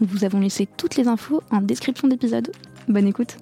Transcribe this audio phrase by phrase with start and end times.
[0.00, 2.52] Nous vous avons laissé toutes les infos en description d'épisode.
[2.86, 3.36] Bonne écoute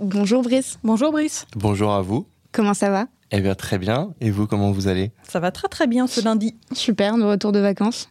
[0.00, 0.78] Bonjour Brice.
[0.84, 1.46] Bonjour Brice.
[1.54, 2.26] Bonjour à vous.
[2.52, 3.08] Comment ça va?
[3.30, 4.14] Eh bien très bien.
[4.20, 5.10] Et vous, comment vous allez?
[5.22, 6.56] Ça va très très bien ce lundi.
[6.72, 8.08] Super, de retour de vacances.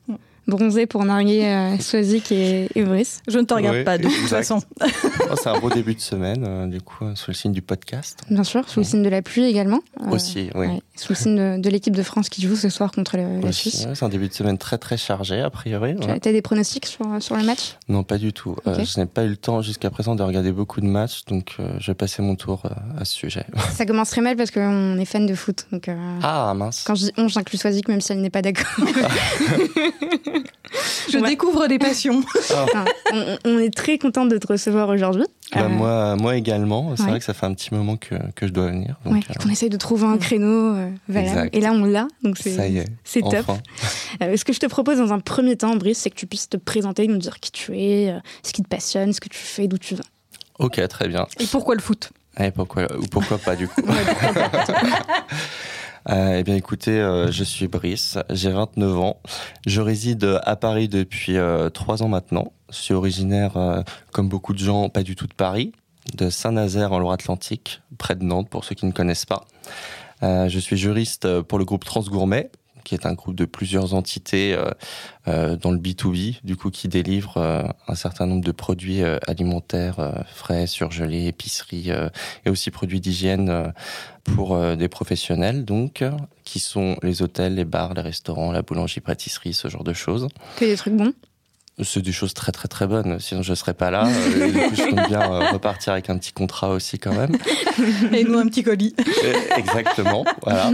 [0.48, 3.22] Bronzé pour narguer euh, Swazik et, Brice.
[3.28, 4.62] Je ne te regarde pas de toute façon.
[4.82, 8.20] oh, c'est un beau début de semaine, euh, du coup, sous le signe du podcast.
[8.30, 9.80] Bien sûr, sous le signe de la pluie également.
[10.02, 10.68] Euh, Aussi, oui.
[10.96, 13.88] sous le signe de, l'équipe de France qui joue ce soir contre la Suisse.
[13.92, 15.96] c'est un début de semaine très très chargé, a priori.
[16.00, 17.78] Tu as, des pronostics sur, sur le match?
[17.90, 18.56] Non, pas du tout.
[18.66, 21.88] je n'ai pas eu le temps jusqu'à présent de regarder beaucoup de matchs, donc je
[21.88, 22.62] vais passer mon tour
[23.00, 23.46] à ce sujet.
[23.72, 25.66] Ça commencerait mal parce qu'on est fan de foot.
[25.72, 25.90] Donc,
[26.22, 26.84] ah, mince.
[26.86, 28.68] Quand je dis on, j'inclus Swazik, même si elle n'est pas d'accord.
[31.10, 32.24] Je découvre des passions.
[32.54, 32.86] Ah.
[33.46, 35.26] on, est très contente de te recevoir aujourd'hui.
[35.54, 36.96] Bah, euh, moi, moi également.
[36.96, 39.00] C'est vrai que ça fait un petit moment que, que je dois venir.
[39.06, 42.08] Donc, euh, On essaye de trouver un créneau euh, Et là, on l'a.
[42.24, 43.46] Donc c'est, c'est top.
[44.22, 46.58] ce que je te propose dans un premier temps, Brice, c'est que tu puisses te
[46.58, 48.14] présenter, nous dire qui tu es,
[48.44, 50.04] ce qui te passionne, ce que tu fais, d'où tu viens.
[50.60, 51.28] Ok, très bien.
[51.40, 52.12] Et pourquoi le foot?
[52.40, 53.82] Et pourquoi, ou pourquoi pas du coup
[56.10, 59.20] Euh, eh bien, écoutez, euh, je suis Brice, j'ai 29 ans.
[59.66, 62.54] Je réside à Paris depuis euh, trois ans maintenant.
[62.70, 65.72] Je suis originaire, comme beaucoup de gens, pas du tout de Paris,
[66.16, 69.46] de Saint-Nazaire en Loire-Atlantique, près de Nantes, pour ceux qui ne connaissent pas.
[70.22, 72.50] je suis juriste pour le groupe Transgourmet,
[72.86, 74.70] qui est un groupe de plusieurs entités euh,
[75.28, 80.24] euh, dans le B2B, du coup qui délivre euh, un certain nombre de produits alimentaires
[80.34, 81.90] frais, surgelés, épiceries
[82.46, 83.74] et aussi produits d'hygiène
[84.24, 86.04] pour des professionnels, donc
[86.44, 90.28] qui sont les hôtels, les bars, les restaurants, la boulangerie, pâtisserie, ce genre de choses.
[90.58, 91.14] Que des trucs bons
[91.84, 94.08] c'est des choses très très très bonnes, sinon je serais pas là.
[94.08, 97.36] Euh, du coup, je compte bien euh, repartir avec un petit contrat aussi quand même.
[98.14, 98.96] Et nous un petit colis.
[98.98, 100.72] Euh, exactement, voilà.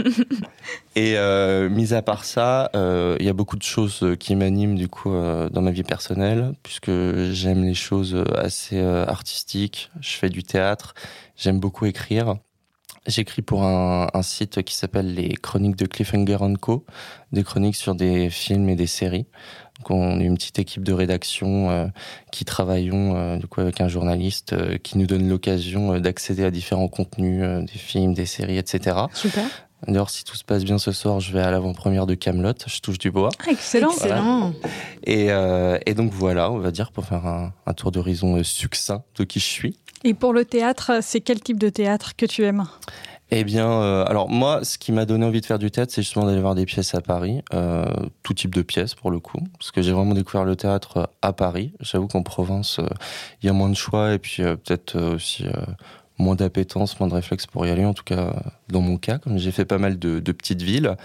[0.95, 4.87] Et euh, mis à part ça, il y a beaucoup de choses qui m'animent du
[4.87, 6.91] coup dans ma vie personnelle, puisque
[7.31, 9.89] j'aime les choses assez artistiques.
[10.01, 10.93] Je fais du théâtre,
[11.35, 12.35] j'aime beaucoup écrire.
[13.07, 16.85] J'écris pour un, un, site qui s'appelle les Chroniques de Cliffhanger Co,
[17.31, 19.25] des chroniques sur des films et des séries.
[19.81, 21.87] Donc on est une petite équipe de rédaction euh,
[22.31, 26.51] qui travaillons euh, du coup avec un journaliste euh, qui nous donne l'occasion d'accéder à
[26.51, 28.97] différents contenus, des films, des séries, etc.
[29.13, 29.43] Super.
[29.87, 32.53] D'ailleurs, si tout se passe bien ce soir, je vais à l'avant-première de Camelot.
[32.67, 33.29] Je touche du bois.
[33.39, 34.53] Ah, excellent, excellent.
[35.03, 35.29] Et,
[35.87, 39.39] et, donc voilà, on va dire pour faire un, un tour d'horizon succinct de qui
[39.39, 39.79] je suis.
[40.03, 42.67] Et pour le théâtre, c'est quel type de théâtre que tu aimes?
[43.33, 46.01] Eh bien, euh, alors moi, ce qui m'a donné envie de faire du théâtre, c'est
[46.01, 47.85] justement d'aller voir des pièces à Paris, euh,
[48.23, 51.31] tout type de pièces pour le coup, parce que j'ai vraiment découvert le théâtre à
[51.31, 51.71] Paris.
[51.79, 52.87] J'avoue qu'en province, euh,
[53.41, 55.45] il y a moins de choix et puis peut-être aussi
[56.21, 58.33] moins d'appétence, moins de réflexe pour y aller, en tout cas
[58.71, 60.95] dans mon cas, comme j'ai fait pas mal de, petites villes.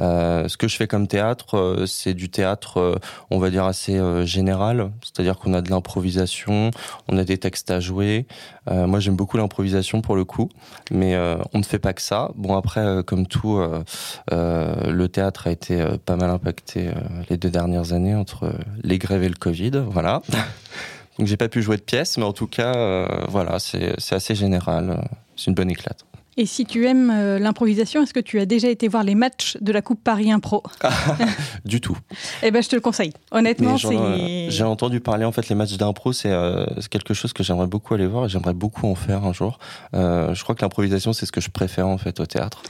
[0.00, 2.96] Euh, ce que je fais comme théâtre, euh, c'est du théâtre, euh,
[3.30, 6.70] on va dire, assez général, c'est-à-dire qu'on a de l'improvisation,
[7.08, 8.26] on a des textes à jouer.
[8.70, 10.48] moi, j'aime beaucoup l'improvisation pour le coup,
[10.90, 11.16] mais
[11.52, 12.30] on ne fait pas que ça.
[12.34, 13.60] Bon, après, comme tout,
[14.30, 16.90] le théâtre a été pas mal impacté
[17.28, 18.52] les deux dernières années entre
[18.82, 20.22] les grèves et le Covid, voilà.
[21.18, 24.34] Donc j'ai pas pu jouer de pièces, mais en tout cas, euh, voilà, c'est assez
[24.34, 25.08] général.
[25.36, 26.04] C'est une bonne éclate.
[26.38, 29.58] Et si tu aimes euh, l'improvisation, est-ce que tu as déjà été voir les matchs
[29.60, 30.62] de la Coupe Paris Impro
[31.66, 31.98] Du tout.
[32.42, 33.12] Eh ben, je te le conseille.
[33.32, 34.48] Honnêtement, c'est.
[34.48, 36.30] J'ai entendu parler en fait les matchs d'impro, c'est
[36.90, 39.58] quelque chose que j'aimerais beaucoup aller voir et j'aimerais beaucoup en faire un jour.
[39.92, 42.62] je crois que l'improvisation, c'est ce que je préfère en fait au théâtre.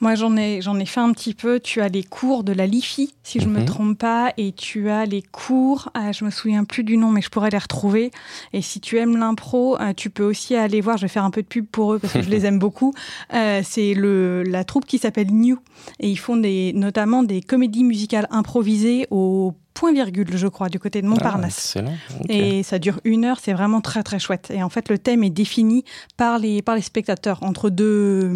[0.00, 1.60] Moi, j'en ai, j'en ai fait un petit peu.
[1.60, 3.66] Tu as les cours de la LIFI, si je ne me mhm.
[3.66, 7.22] trompe pas, et tu as les cours, ah, je me souviens plus du nom, mais
[7.22, 8.10] je pourrais les retrouver.
[8.52, 11.30] Et si tu aimes l'impro, euh, tu peux aussi aller voir, je vais faire un
[11.30, 12.92] peu de pub pour eux parce que je les aime beaucoup.
[13.32, 15.58] Euh, c'est le, la troupe qui s'appelle New.
[16.00, 20.78] Et ils font des, notamment des comédies musicales improvisées au point virgule, je crois, du
[20.78, 21.76] côté de Montparnasse.
[21.76, 21.90] Ah,
[22.28, 24.52] Et ça dure une heure, c'est vraiment très très chouette.
[24.54, 25.84] Et en fait, le thème est défini
[26.16, 28.32] par les, par les spectateurs entre deux,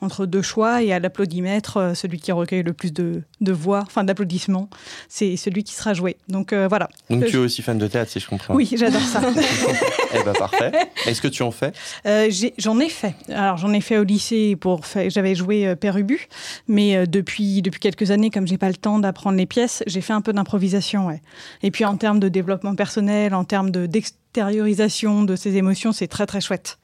[0.00, 3.84] entre deux choix et à l'applaudimètre, euh, celui qui recueille le plus de, de voix,
[3.86, 4.68] enfin d'applaudissements,
[5.08, 6.16] c'est celui qui sera joué.
[6.28, 6.88] Donc euh, voilà.
[7.08, 8.54] Donc tu es aussi fan de théâtre, si je comprends.
[8.54, 9.20] Oui, j'adore ça.
[10.14, 10.72] eh ben parfait.
[11.06, 11.72] Est-ce que tu en fais?
[12.06, 13.14] Euh, J'en ai, fait.
[13.28, 16.26] Alors j'en ai fait au lycée pour j'avais joué Père Ubu,
[16.66, 20.12] mais depuis depuis quelques années, comme j'ai pas le temps d'apprendre les pièces, j'ai fait
[20.12, 20.63] un peu d'improvisation
[21.62, 26.08] et puis en termes de développement personnel, en termes de d'extériorisation de ses émotions, c'est
[26.08, 26.78] très très chouette.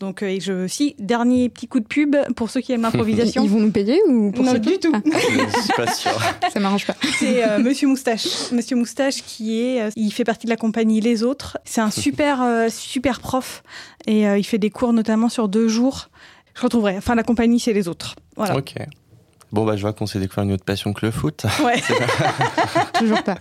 [0.00, 3.44] Donc, euh, je aussi dernier petit coup de pub pour ceux qui aiment l'improvisation.
[3.44, 4.92] Ils vont nous payer ou pour Non, du tout.
[4.92, 5.00] Ah.
[5.04, 6.12] Je suis pas sûr.
[6.52, 6.96] Ça m'arrange pas.
[7.18, 8.50] C'est euh, Monsieur Moustache.
[8.52, 11.58] Monsieur Moustache qui est, euh, il fait partie de la compagnie Les Autres.
[11.64, 13.62] C'est un super super prof
[14.06, 16.08] et il fait des cours notamment sur deux jours.
[16.54, 16.96] Je retrouverai.
[16.96, 18.16] Enfin, la compagnie c'est Les Autres.
[18.36, 18.56] Voilà.
[18.56, 18.74] Ok.
[19.54, 21.46] Bon, bah, je vois qu'on s'est découvert une autre passion que le foot.
[21.64, 21.80] Ouais.
[22.98, 23.36] Toujours pas.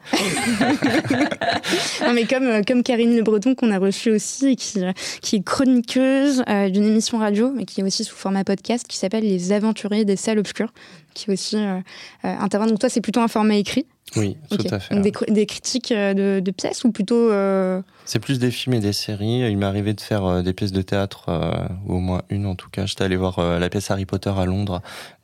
[2.06, 4.92] non, mais comme, euh, comme Karine Le Breton, qu'on a reçue aussi, qui, euh,
[5.24, 8.98] qui est chroniqueuse euh, d'une émission radio, mais qui est aussi sous format podcast, qui
[8.98, 10.72] s'appelle Les Aventuriers des Salles Obscures,
[11.16, 11.80] qui est aussi euh,
[12.22, 12.68] intervient.
[12.68, 14.94] Donc, toi, c'est plutôt un format écrit oui, tout à fait.
[14.94, 17.32] Donc des, des critiques de, de, pièces ou plutôt
[18.06, 19.50] C'est plus des films et des séries.
[19.50, 21.32] Il m'est arrivé de faire des pièces de théâtre,
[21.88, 22.86] ou au moins une en tout cas.
[22.86, 24.84] J'étais allé voir la pièce Harry Potter à Londres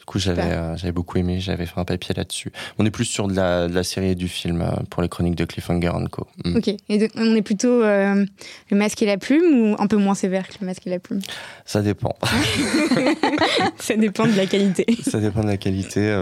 [0.09, 2.51] coup, j'avais euh, j'avais beaucoup aimé, j'avais fait un papier là-dessus.
[2.79, 5.09] On est plus sur de la, de la série et du film euh, pour les
[5.09, 6.27] chroniques de Cliffhanger Co.
[6.43, 6.57] Mm.
[6.57, 8.25] Ok, et on est plutôt euh,
[8.71, 10.99] le masque et la plume ou un peu moins sévère que le masque et la
[10.99, 11.21] plume?
[11.65, 12.15] Ça dépend.
[13.77, 14.85] ça dépend de la qualité.
[15.03, 16.19] Ça dépend de la qualité.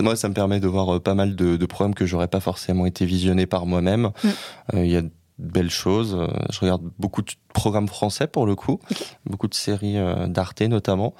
[0.00, 2.84] moi, ça me permet de voir pas mal de, de programmes que j'aurais pas forcément
[2.84, 4.10] été visionné par moi-même.
[4.22, 4.28] Mm.
[4.74, 5.02] Il y a
[5.40, 6.16] belles choses.
[6.50, 8.78] Je regarde beaucoup de programmes français pour le coup,
[9.26, 9.96] beaucoup de séries
[10.28, 11.14] d'Arte notamment.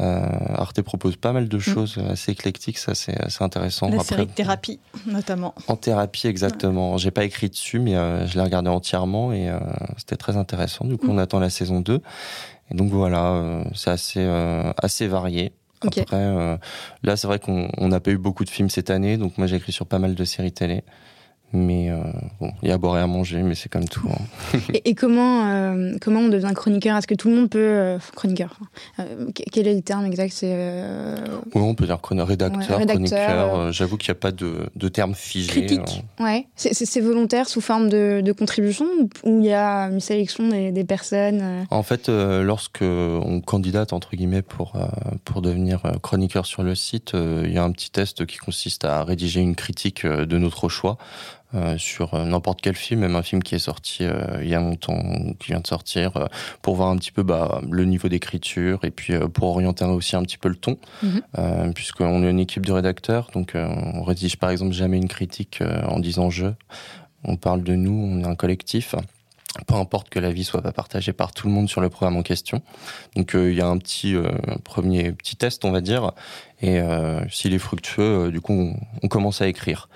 [0.00, 0.26] Euh,
[0.56, 1.60] Arte propose pas mal de mm.
[1.60, 3.88] choses assez éclectiques, ça c'est assez intéressant.
[3.88, 5.54] La série de thérapie notamment.
[5.68, 6.96] En thérapie exactement.
[6.96, 9.58] J'ai pas écrit dessus, mais euh, je l'ai regardé entièrement et euh,
[9.96, 10.84] c'était très intéressant.
[10.84, 11.20] Du coup, on mm.
[11.20, 12.00] attend la saison 2.
[12.70, 14.26] Et donc voilà, c'est assez
[14.82, 15.52] assez varié.
[15.82, 16.58] Après,
[17.02, 19.56] là, c'est vrai qu'on n'a pas eu beaucoup de films cette année, donc moi j'ai
[19.56, 20.82] écrit sur pas mal de séries télé.
[21.54, 22.02] Mais euh,
[22.40, 24.08] bon, il y a à boire et à manger, mais c'est comme tout.
[24.10, 24.58] Hein.
[24.84, 26.96] et, comment, euh, comment on devient chroniqueur?
[26.96, 27.60] Est-ce que tout le monde peut.
[27.60, 28.58] Euh, chroniqueur
[29.52, 30.32] Quel est le terme exact?
[30.32, 30.82] C'est,
[31.54, 33.70] Oui, on peut dire rédacteur, chroniqueur.
[33.70, 35.64] J'avoue qu'il n'y a pas de, de terme figé.
[35.64, 36.02] Critique.
[36.18, 36.46] Ouais.
[36.56, 38.86] C'est, volontaire sous forme de, de contribution
[39.24, 44.16] ou il y a une sélection des, des personnes En fait, lorsque on candidate, entre
[44.16, 44.72] guillemets, pour,
[45.24, 49.04] pour devenir chroniqueur sur le site, il y a un petit test qui consiste à
[49.04, 50.98] rédiger une critique de notre choix.
[51.54, 54.54] Euh, sur euh, n'importe quel film, même un film qui est sorti euh, il y
[54.56, 55.00] a longtemps,
[55.38, 56.28] qui vient de sortir,
[56.62, 60.22] pour voir un petit peu bah, le niveau d'écriture et puis pour orienter aussi un
[60.22, 61.72] petit peu le ton, mhm.
[61.74, 66.00] puisqu'on est une équipe de rédacteurs, donc on rédige par exemple jamais une critique en
[66.00, 66.46] disant je.
[67.24, 68.94] On parle de nous, on est un collectif
[69.68, 72.16] peu importe que la vie soit pas partagée par tout le monde sur le programme
[72.16, 72.60] en question.
[73.14, 74.16] Donc il y a un petit
[74.64, 76.10] premier petit test, on va dire,
[76.60, 76.80] et
[77.30, 79.88] s'il est fructueux, du coup on, on, commence à écrire.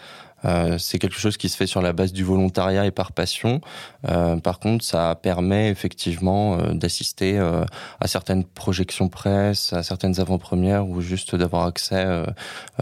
[0.45, 3.61] Euh, c'est quelque chose qui se fait sur la base du volontariat et par passion.
[4.09, 10.89] Euh, par contre, ça permet effectivement euh, d'assister à certaines projections presse, à certaines avant-premières
[10.89, 12.07] ou juste d'avoir accès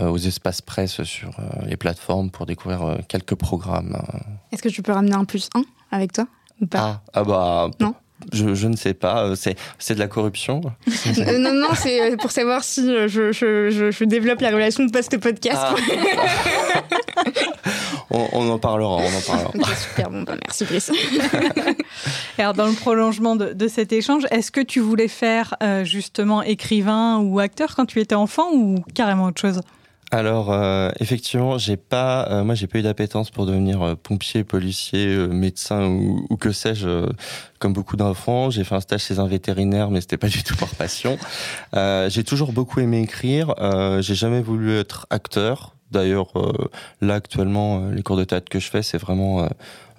[0.00, 1.30] aux espaces presse sur
[1.64, 4.00] les plateformes pour découvrir quelques programmes.
[4.52, 6.26] Est-ce que tu peux ramener un plus 1 avec toi
[6.60, 6.78] ou pas?
[6.78, 7.94] Ah, ah bah non?
[8.32, 10.60] Je, je, ne sais pas, c'est, c'est de la corruption
[11.38, 15.58] Non, non, c'est pour savoir si je, je, je développe la relation post-podcast.
[15.60, 15.74] Ah.
[18.10, 19.52] on, en parlera, on en parlera.
[19.74, 20.90] super, bon, bah, merci Brice.
[22.38, 27.18] Alors, dans le prolongement de, cet échange, est-ce que tu voulais faire euh, justement écrivain
[27.18, 29.60] ou acteur quand tu étais enfant ou carrément autre chose?
[30.12, 35.16] Alors euh, effectivement, j'ai pas, euh, moi j'ai pas eu d'appétence pour devenir pompier, policier,
[35.28, 37.08] médecin ou, que sais-je,
[37.58, 38.50] comme beaucoup d'enfants.
[38.50, 41.18] J'ai fait un stage chez un vétérinaire, mais c'était pas du tout par passion.
[41.74, 43.54] j'ai toujours beaucoup aimé écrire.
[44.00, 45.76] j'ai jamais voulu être acteur.
[45.90, 46.68] D'ailleurs, euh,
[47.00, 49.48] là actuellement, euh, les cours de théâtre que je fais, c'est vraiment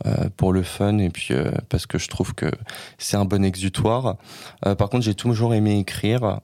[0.05, 1.33] euh, pour le fun et puis
[1.69, 2.51] parce que je trouve que
[2.97, 4.17] c'est un bon exutoire.
[4.61, 6.39] par contre, j'ai toujours aimé écrire.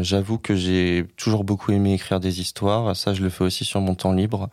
[0.00, 2.94] J'avoue que j'ai toujours beaucoup aimé écrire des histoires.
[2.94, 4.50] Ça, je le fais aussi sur mon temps libre.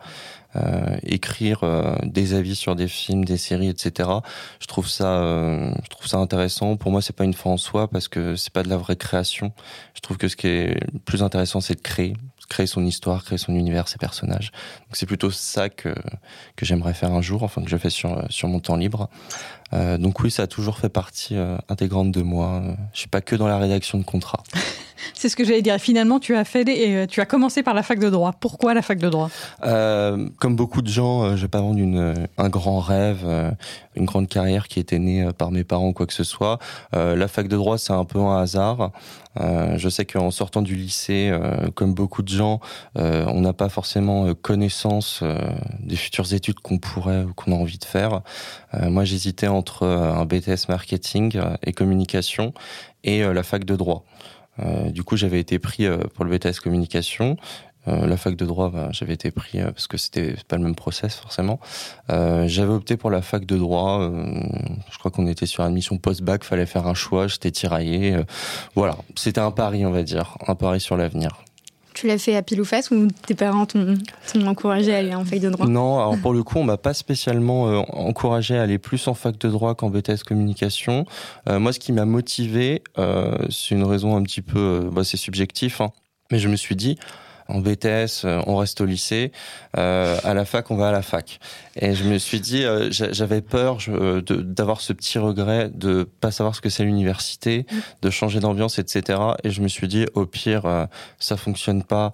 [0.56, 4.08] Euh, écrire euh, des avis sur des films, des séries, etc.
[4.60, 6.76] Je trouve ça, euh, je trouve ça intéressant.
[6.76, 8.94] Pour moi, c'est pas une fin en soi parce que c'est pas de la vraie
[8.94, 9.52] création.
[9.94, 12.14] Je trouve que ce qui est plus intéressant, c'est de créer,
[12.48, 14.52] créer son histoire, créer son univers, ses personnages.
[14.82, 15.92] Donc c'est plutôt ça que
[16.54, 19.08] que j'aimerais faire un jour, enfin que je fais sur sur mon temps libre.
[19.72, 21.36] Euh, donc oui, ça a toujours fait partie
[21.68, 22.62] intégrante de moi.
[22.92, 24.44] Je suis pas que dans la rédaction de contrats.
[25.12, 25.76] C'est ce que j'allais dire.
[25.78, 28.32] Finalement, tu as fait et euh, tu as commencé par la fac de droit.
[28.38, 29.30] Pourquoi la fac de droit?
[29.64, 33.50] Euh, Comme beaucoup de gens, vais pas vendre une, un grand rêve, euh,
[33.96, 36.58] une grande carrière qui était née par mes parents ou quoi que ce soit.
[36.92, 38.90] la fac de droit, c'est un peu un hasard.
[39.38, 41.32] je sais qu'en sortant du lycée,
[41.74, 42.60] comme beaucoup de gens,
[42.96, 45.22] on n'a pas forcément connaissance
[45.80, 48.22] des futures études qu'on pourrait ou qu'on a envie de faire.
[48.72, 52.52] moi, j'hésitais entre un BTS marketing et communication
[53.04, 54.04] et la fac de droit.
[54.60, 57.36] Euh, du coup, j'avais été pris euh, pour le BTS communication.
[57.86, 60.74] Euh, la fac de droit, bah, j'avais été pris parce que c'était pas le même
[60.74, 61.60] process forcément.
[62.08, 64.10] j'avais opté pour la fac de droit.
[64.90, 67.26] je crois qu'on était sur admission post-bac, fallait faire un choix.
[67.26, 68.16] J'étais tiraillé.
[68.74, 71.44] voilà, c'était un pari, on va dire, un pari sur l'avenir.
[71.94, 73.96] Tu l'as fait à pile ou face ou tes parents t'ont
[74.44, 75.66] encouragé à aller en fac de droit?
[75.66, 79.14] Non, alors pour le coup, on m'a pas spécialement euh, encouragé à aller plus en
[79.14, 81.06] fac de droit qu'en BTS communication.
[81.48, 85.16] Euh, moi, ce qui m'a motivé, euh, c'est une raison un petit peu, bah, c'est
[85.16, 85.92] subjectif, hein,
[86.32, 86.98] mais je me suis dit,
[87.48, 89.32] en BTS, euh, on reste au lycée.
[89.76, 91.38] Euh, à la fac, on va à la fac.
[91.76, 93.78] Et je me suis dit, euh, j'avais peur
[94.28, 97.66] d'avoir ce petit regret de pas savoir ce que c'est l'université,
[98.02, 99.18] de changer d'ambiance, etc.
[99.42, 102.12] Et je me suis dit, au pire, ça fonctionne pas,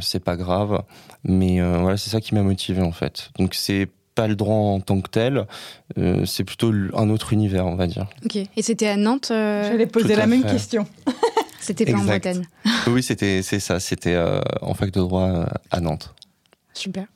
[0.00, 0.82] c'est pas grave.
[1.24, 3.30] Mais voilà, c'est ça qui m'a motivé en fait.
[3.38, 5.46] Donc c'est pas le droit en tant que tel,
[6.24, 8.06] c'est plutôt un autre univers, on va dire.
[8.24, 8.36] Ok.
[8.36, 9.28] Et c'était à Nantes.
[9.30, 10.86] J'allais poser la même question.
[11.60, 12.46] C'était pas en Bretagne.
[12.88, 13.80] oui, c'était c'est ça.
[13.80, 16.14] C'était euh, en fac de droit euh, à Nantes.
[16.72, 17.06] Super.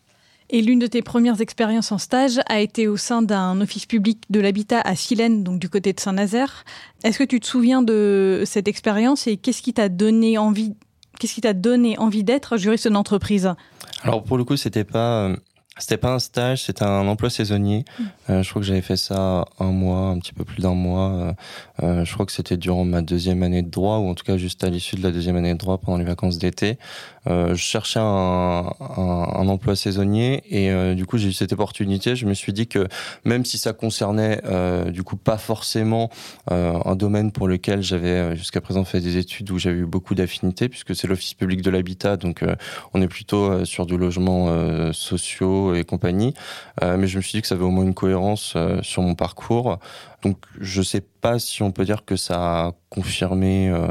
[0.51, 4.23] Et l'une de tes premières expériences en stage a été au sein d'un office public
[4.29, 6.65] de l'habitat à Silène, donc du côté de Saint-Nazaire.
[7.03, 10.75] Est-ce que tu te souviens de cette expérience et qu'est-ce qui t'a donné envie,
[11.19, 13.55] qu'est-ce qui t'a donné envie d'être juriste d'entreprise?
[14.03, 15.37] Alors pour le coup, c'était pas euh,
[15.79, 17.85] c'était pas un stage, c'était un emploi saisonnier.
[17.99, 18.03] Mm.
[18.31, 21.11] Euh, je crois que j'avais fait ça un mois, un petit peu plus d'un mois.
[21.11, 21.33] Euh,
[21.83, 24.37] euh, je crois que c'était durant ma deuxième année de droit, ou en tout cas
[24.37, 26.79] juste à l'issue de la deuxième année de droit pendant les vacances d'été.
[27.27, 29.03] je cherchais un, un,
[29.35, 32.15] un, emploi saisonnier et du coup j'ai eu cette opportunité.
[32.17, 32.87] Je me suis dit que
[33.25, 34.43] même si ça concernait
[34.93, 36.11] du coup pas forcément
[36.51, 40.69] un domaine pour lequel j'avais jusqu'à présent fait des études où j'avais eu beaucoup d'affinités,
[40.69, 42.45] puisque c'est l'office public de l'habitat, donc
[42.93, 46.35] on est plutôt sur du logement sociaux et compagnie.
[46.83, 49.03] Euh, mais je me suis dit que ça avait au moins une cohérence euh, sur
[49.03, 49.79] mon parcours.
[50.23, 53.89] Donc je sais pas si on peut dire que ça a confirmé euh,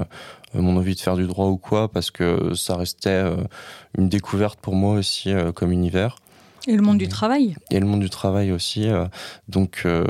[0.54, 3.24] mon envie de faire du droit ou quoi, parce que ça restait
[3.98, 6.18] une découverte pour moi aussi comme univers.
[6.66, 8.88] Et le monde du travail Et le monde du travail aussi.
[8.88, 9.06] Euh,
[9.50, 10.06] donc, euh,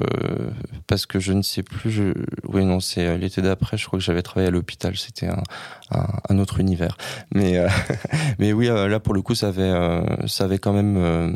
[0.85, 1.89] parce que je ne sais plus.
[1.89, 2.13] Je...
[2.47, 3.75] Oui, non, c'est euh, l'été d'après.
[3.75, 4.95] Je crois que j'avais travaillé à l'hôpital.
[4.95, 5.41] C'était un,
[5.89, 6.95] un, un, autre univers.
[7.33, 7.59] Mais,
[8.39, 9.73] mais oui, là pour le coup, ça avait,
[10.27, 11.35] ça avait quand même,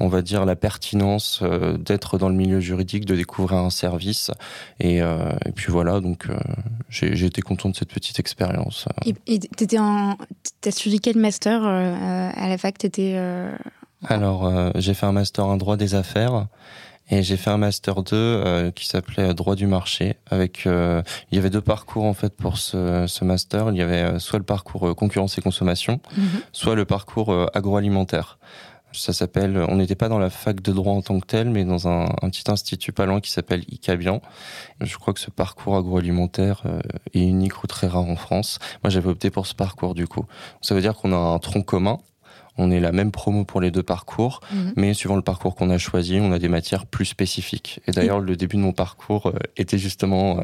[0.00, 1.42] on va dire, la pertinence
[1.78, 4.30] d'être dans le milieu juridique, de découvrir un service.
[4.78, 6.00] Et, et puis voilà.
[6.00, 6.26] Donc,
[6.90, 8.86] j'ai été content de cette petite expérience.
[9.26, 10.18] Et t'étais en,
[10.60, 12.76] t'as suivi quel master à la fac?
[12.76, 13.16] T'étais
[14.06, 16.46] alors, euh, j'ai fait un master en droit des affaires
[17.10, 20.16] et j'ai fait un master 2 euh, qui s'appelait droit du marché.
[20.30, 23.70] Avec, euh, il y avait deux parcours en fait pour ce, ce master.
[23.70, 26.40] Il y avait soit le parcours concurrence et consommation, mhm.
[26.52, 28.38] soit le parcours agroalimentaire.
[28.96, 31.64] Ça s'appelle, on n'était pas dans la fac de droit en tant que tel, mais
[31.64, 34.22] dans un, un petit institut pas loin qui s'appelle ICABIAN.
[34.80, 36.62] Je crois que ce parcours agroalimentaire
[37.12, 38.60] est unique ou très rare en France.
[38.84, 40.26] Moi, j'avais opté pour ce parcours du coup.
[40.60, 41.98] Ça veut dire qu'on a un tronc commun
[42.56, 44.72] on est la même promo pour les deux parcours, mhm.
[44.76, 47.80] mais suivant le parcours qu'on a choisi, on a des matières plus spécifiques.
[47.86, 50.42] Et d'ailleurs, le début de mon parcours euh, était justement euh,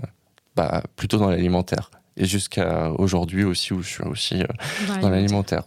[0.57, 1.91] bah, plutôt dans l'alimentaire.
[2.17, 5.65] Et jusqu'à aujourd'hui aussi, où je suis aussi euh, dans l'alimentaire.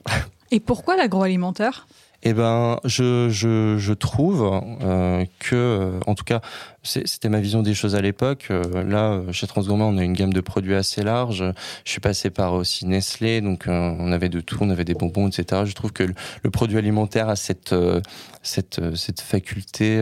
[0.52, 1.88] Et pourquoi l'agroalimentaire?
[2.24, 6.42] Eh ben, je, je, trouve euh, que, en tout cas,
[6.84, 8.48] c'était ma vision des choses à l'époque.
[8.52, 11.44] Euh, là, chez Transgourmet, on a une gamme de produits assez large.
[11.86, 14.94] Je suis passé par aussi Nestlé, donc euh, on avait de tout, on avait des
[14.94, 15.64] bonbons, etc.
[15.66, 18.02] Je trouve que le, produit alimentaire a cette euh,
[18.44, 19.98] cette cette faculté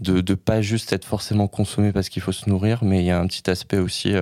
[0.00, 3.10] de de pas juste être forcément consommé parce qu'il faut se nourrir, mais il y
[3.10, 4.14] a un petit aspect aussi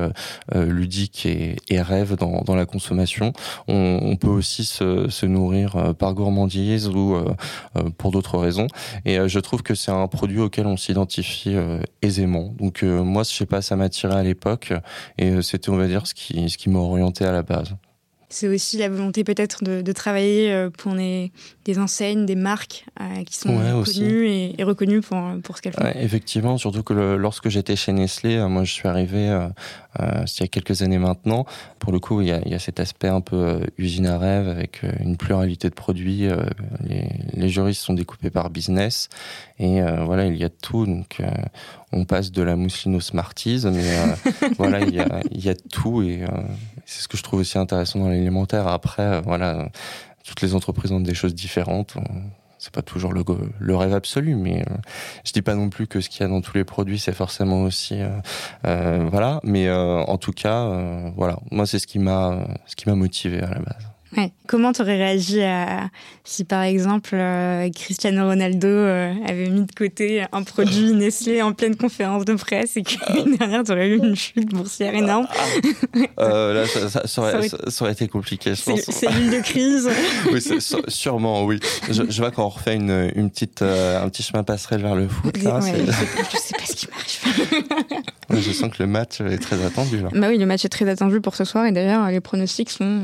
[0.55, 3.33] ludique et, et, rêve dans dans la consommation.
[3.67, 8.67] On, on peut aussi se, se nourrir par gourmandise ou coup pour d'autres raisons.
[9.05, 11.57] Et je trouve que c'est un produit auquel on s'identifie
[12.03, 12.55] aisément.
[12.59, 14.73] Donc moi, je sais pas, ça m'a attiré à l'époque
[15.19, 17.75] et c'était, on va dire, ce qui, ce qui m'a orienté à la base.
[18.33, 21.31] C'est aussi la volonté peut-être de, travailler euh, pour des,
[21.79, 25.85] enseignes, des marques euh, qui sont connues et, reconnues pour, pour ce qu'elles font.
[26.01, 29.39] effectivement, surtout que lorsque j'étais chez Nestlé, euh, moi je suis arrivé
[30.01, 31.45] il y a quelques années maintenant.
[31.79, 35.19] Pour le coup, il y a, cet aspect un peu usine à rêve avec une
[35.19, 36.29] pluralité de produits.
[36.83, 39.11] Les, les juristes sont découpés par business
[39.59, 40.87] et voilà, il y a tout.
[40.87, 41.21] Donc
[41.93, 43.85] on passe de la mousseline aux Smarties, mais
[44.57, 46.25] voilà, il y, a, il y a tout et
[46.87, 48.67] c'est ce que je trouve aussi intéressant dans l'alimentaire.
[48.67, 49.69] Après, euh, voilà,
[50.25, 51.95] toutes les entreprises ont des choses différentes.
[52.59, 53.25] C'est pas toujours le,
[53.59, 54.75] le, rêve absolu, mais euh,
[55.25, 57.13] je dis pas non plus que ce qu'il y a dans tous les produits, c'est
[57.13, 58.01] forcément aussi,
[58.65, 59.41] euh, voilà.
[59.43, 63.51] Mais en tout cas, voilà, moi c'est ce qui m'a, ce qui m'a motivé à
[63.51, 63.92] la base.
[64.47, 65.89] Comment tu aurais réagi à,
[66.25, 71.53] si par exemple euh, Cristiano Ronaldo euh, avait mis de côté un produit Nestlé en
[71.53, 75.27] pleine conférence de presse et que derrière tu aurais eu une chute boursière énorme?
[76.19, 76.67] Euh, Là,
[77.07, 77.21] ça,
[77.81, 78.81] aurait, été compliqué, je pense.
[78.81, 79.89] C'est l'île de crise.
[80.33, 80.41] oui,
[80.89, 81.59] sûrement, oui.
[81.91, 85.43] Je, vois qu'on refait une, une petite, un petit chemin passerelle vers le foot.
[85.43, 88.43] Là, je, sais, sais pas ce qui m'arrive.
[88.43, 90.01] je sens que le match est très attendu.
[90.01, 90.09] Là.
[90.13, 93.03] Bah oui, le match est très attendu pour ce soir et d'ailleurs les pronostics sont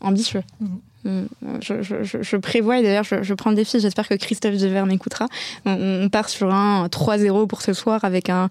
[0.00, 0.42] ambitieux.
[0.60, 0.80] Mhm.
[1.06, 1.26] Mm.
[1.60, 5.26] Je, prévois, et d'ailleurs je, prends le défi, j'espère que Christophe Giver m'écoutera.
[5.64, 8.48] On, part sur un 3-0 pour ce soir avec un,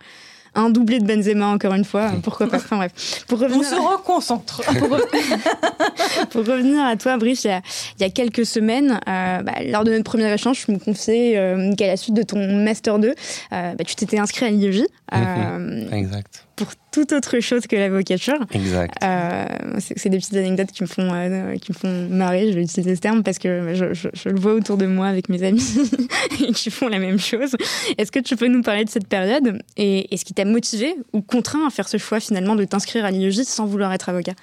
[0.55, 2.57] un doublé de Benzema encore une fois, pourquoi pas.
[2.57, 3.25] Enfin bref.
[3.27, 4.61] Pour revenir On se reconcentre.
[6.29, 7.61] pour, revenir à toi, Brice, il
[7.99, 11.75] y a, quelques semaines, euh, bah, lors de notre premier échange, je me confiais euh,
[11.75, 13.13] qu'à la suite de ton Master 2, euh,
[13.51, 14.83] bah, tu t'étais inscrit à l'IEJ.
[15.91, 18.39] exact pour toute autre chose que l'avocature.
[18.51, 18.95] Exact.
[19.03, 19.45] Euh,
[19.77, 22.95] c'est des petites anecdotes qui me font, euh, qui me font marrer, je vais utiliser
[22.95, 25.61] ce terme, parce que je, je, le vois autour de moi avec mes amis
[26.53, 27.55] qui font la même chose.
[27.97, 30.95] Est-ce que tu peux nous parler de cette période et, et ce qui t'a motivé
[31.13, 34.33] ou contraint à faire ce choix finalement de t'inscrire à l'IEJ sans vouloir être avocat?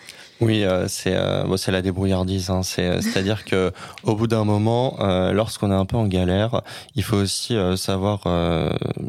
[0.42, 2.50] Oui, euh, c'est euh, la débrouillardise.
[2.50, 2.62] Hein.
[2.80, 3.72] Euh, c'est à dire que
[4.02, 4.96] au bout d'un moment,
[5.32, 6.62] lorsqu'on est un peu en galère,
[6.96, 8.24] il faut aussi savoir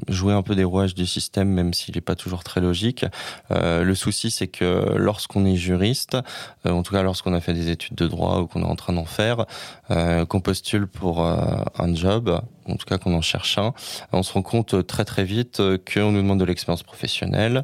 [0.07, 3.05] jouer un peu des rouages du système, même s'il n'est pas toujours très logique.
[3.49, 6.17] le souci, c'est que lorsqu'on est juriste,
[6.65, 8.93] en tout cas lorsqu'on a fait des études de droit ou qu'on est en train
[8.93, 9.45] d'en faire,
[9.89, 13.73] qu'on postule pour un job, en tout cas qu'on en cherche un,
[14.11, 17.63] on se rend compte très très vite qu'on nous demande de l'expérience professionnelle,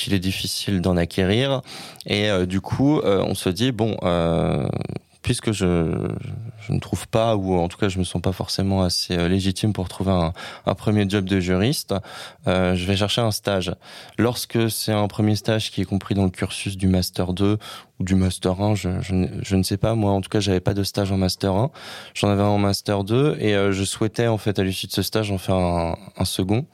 [0.00, 1.60] qu'il est difficile d'en acquérir.
[2.06, 4.66] Et euh, du coup, euh, on se dit, bon, euh,
[5.22, 6.08] puisque je,
[6.66, 9.74] je, ne trouve pas, ou en tout cas je me sens pas forcément assez légitime
[9.74, 10.32] pour trouver un,
[10.64, 11.94] un premier job de juriste,
[12.46, 13.74] je vais chercher un stage.
[14.16, 17.58] Lorsque c'est un premier stage qui est compris dans le cursus du Master 2
[17.98, 20.72] ou du Master 1, je, je, ne sais pas, moi en tout cas j'avais pas
[20.72, 21.70] de stage en Master 1,
[22.14, 25.02] j'en avais un en Master 2 et je souhaitais en fait à l'issue de ce
[25.02, 26.64] stage en faire un second.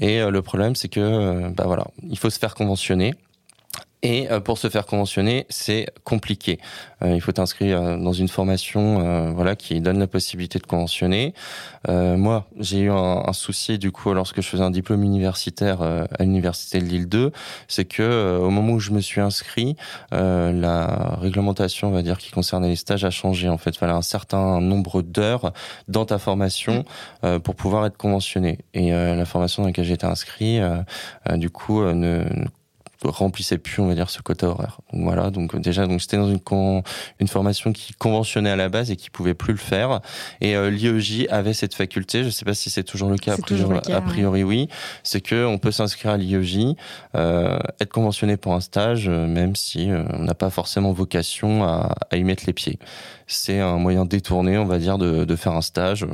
[0.00, 3.14] Et euh, le problème, c'est que, euh, bah voilà, il faut se faire conventionner.
[4.02, 6.58] Et euh, pour se faire conventionner, c'est compliqué.
[7.04, 11.32] il faut t'inscrire dans une formation, voilà, qui donne la possibilité de conventionner.
[11.86, 16.80] moi, j'ai eu un, souci du coup lorsque je faisais un diplôme universitaire à l'université
[16.80, 17.30] de Lille 2,
[17.68, 19.76] c'est que au moment où je me suis inscrit,
[20.10, 23.48] la réglementation, on va dire, qui concernait les stages a changé.
[23.48, 25.52] En fait, il fallait un certain nombre d'heures
[25.86, 26.84] dans ta formation
[27.44, 28.58] pour pouvoir être conventionné.
[28.74, 30.60] Et la formation dans laquelle j'étais inscrit,
[31.36, 32.24] du coup, ne
[33.04, 34.80] remplissait plus, on va dire, ce quota horaire.
[34.92, 36.38] Donc voilà, donc déjà, donc c'était dans une
[37.20, 40.00] une formation qui conventionnait à la base et qui pouvait plus le faire.
[40.40, 43.36] Et euh, l'IEJ avait cette faculté, je sais pas si c'est toujours le cas, a
[43.36, 44.68] priori, a priori oui,
[45.02, 46.74] c'est que on peut s'inscrire à l'IEJ,
[47.14, 51.64] euh, être conventionné pour un stage, euh, même si euh, on n'a pas forcément vocation
[51.64, 52.78] à, à y mettre les pieds
[53.28, 56.06] c'est un moyen détourné, on va dire, de, de, faire un stage.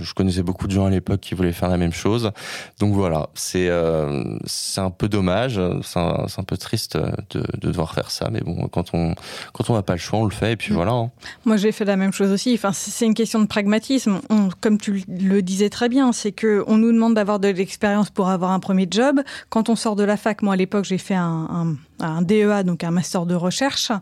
[0.00, 2.32] Je connaissais beaucoup de gens à l'époque qui voulaient faire la même chose.
[2.80, 7.68] Donc voilà, c'est euh, c'est un peu dommage, c'est un, un, peu triste de, de,
[7.68, 9.14] devoir faire ça, mais bon, quand on
[9.52, 10.76] quand on n'a pas le choix, on le fait et puis mm.
[10.76, 10.92] voilà.
[10.92, 11.10] Hein.
[11.44, 12.54] Moi, j'ai fait la même chose aussi.
[12.54, 14.20] Enfin, c'est une question de pragmatisme.
[14.30, 18.10] On, comme tu le disais très bien, c'est que on nous demande d'avoir de l'expérience
[18.10, 19.20] pour avoir un premier job.
[19.48, 22.62] Quand on sort de la fac, moi à l'époque, j'ai fait un, un un DEA,
[22.62, 23.92] donc un master de recherche.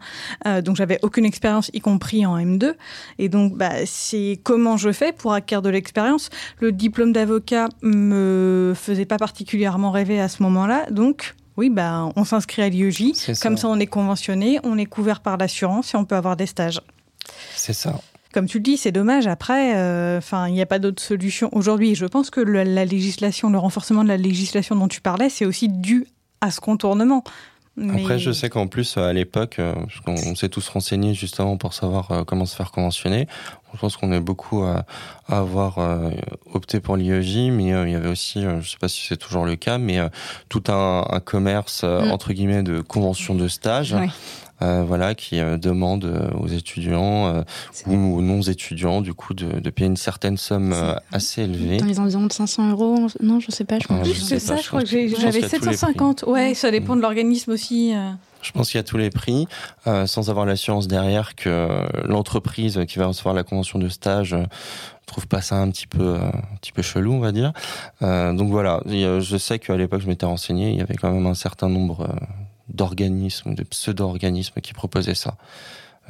[0.46, 2.74] Euh, donc j'avais aucune expérience, y compris en M2.
[3.18, 6.30] Et donc bah, c'est comment je fais pour acquérir de l'expérience.
[6.60, 10.86] Le diplôme d'avocat me faisait pas particulièrement rêver à ce moment-là.
[10.90, 13.12] Donc oui, bah, on s'inscrit à l'IEJ.
[13.42, 16.46] Comme ça, on est conventionné, on est couvert par l'assurance et on peut avoir des
[16.46, 16.80] stages.
[17.54, 18.00] C'est ça
[18.36, 19.26] comme tu le dis, c'est dommage.
[19.26, 21.94] Après, euh, enfin, il n'y a pas d'autre solution aujourd'hui.
[21.94, 25.70] Je pense que la législation, le renforcement de la législation dont tu parlais, c'est aussi
[25.70, 26.06] dû
[26.42, 27.24] à ce contournement
[27.78, 29.60] Après, je sais qu'en plus, à l'époque,
[30.06, 33.26] on s'est tous renseignés justement pour savoir comment se faire conventionner.
[33.74, 34.86] Je pense qu'on est beaucoup à,
[35.28, 35.78] avoir
[36.54, 39.44] opté pour l'IEJ, mais il y avait aussi, je ne sais pas si c'est toujours
[39.44, 39.98] le cas, mais
[40.48, 42.10] tout un, commerce, mm.
[42.10, 43.94] entre guillemets, de convention de stage.
[44.62, 47.44] Euh, voilà, qui euh, demande euh, aux étudiants
[47.86, 50.74] ou aux non-étudiants, du coup, de, de, payer une certaine somme
[51.12, 51.76] assez élevée.
[51.76, 54.00] Dans les environs de 500 euros Non, je sais pas, je pense.
[54.00, 56.24] Plus que ça, je crois que j'avais 750.
[56.26, 57.02] Ouais, ça dépend de mm.
[57.02, 57.94] l'organisme aussi.
[58.46, 59.48] Je pense qu'il y a tous les prix,
[59.88, 61.68] euh, sans avoir l'assurance derrière que
[62.04, 64.44] l'entreprise qui va recevoir la convention de stage euh,
[65.06, 67.52] trouve pas ça un petit peu, un petit peu chelou, on va dire.
[68.02, 71.26] Euh, donc voilà, je sais qu'à l'époque je m'étais renseigné, il y avait quand même
[71.26, 72.08] un certain nombre
[72.68, 75.36] d'organismes, de pseudo-organismes qui proposaient ça.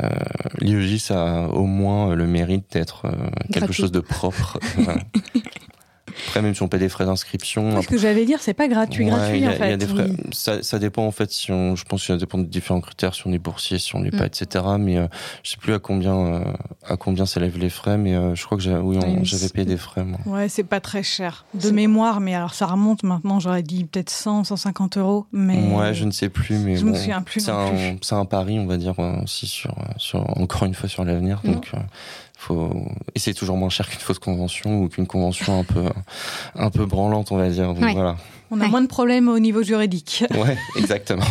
[0.00, 0.10] Euh,
[0.58, 4.58] L'IEGIS a au moins le mérite d'être euh, quelque chose de propre.
[6.28, 7.82] Après, même si on paie des frais d'inscription.
[7.82, 9.70] Ce que j'allais dire, c'est pas gratuit, gratuit en fait.
[9.70, 12.16] Y a des frais, ça, ça, dépend en fait si on, je pense que ça
[12.16, 14.26] dépend de différents critères, si on est boursier, si on l'est pas, mm.
[14.26, 14.64] etc.
[14.78, 15.06] Mais euh,
[15.42, 16.44] je sais plus à combien, euh,
[16.86, 19.76] à combien s'élèvent les frais, mais euh, je crois que j'ai, oui, j'avais payé des
[19.76, 20.18] frais, moi.
[20.26, 21.44] Ouais, c'est pas très cher.
[21.54, 25.74] De mémoire, mais alors ça remonte maintenant, j'aurais dit peut-être 100, 150 euros, mais.
[25.74, 26.76] Ouais, je ne sais plus, mais.
[26.76, 27.40] Je me souviens plus.
[27.40, 31.04] C'est un, c'est un pari, on va dire, aussi sur, sur, encore une fois sur
[31.04, 31.72] l'avenir, donc
[32.36, 32.70] faut
[33.14, 35.88] et c'est toujours moins cher qu'une fausse convention ou qu'une convention un peu
[36.54, 37.74] un peu branlante on va dire.
[37.74, 38.16] Donc voilà
[38.50, 40.24] on a moins de problèmes au niveau juridique.
[40.36, 41.24] Ouais, exactement.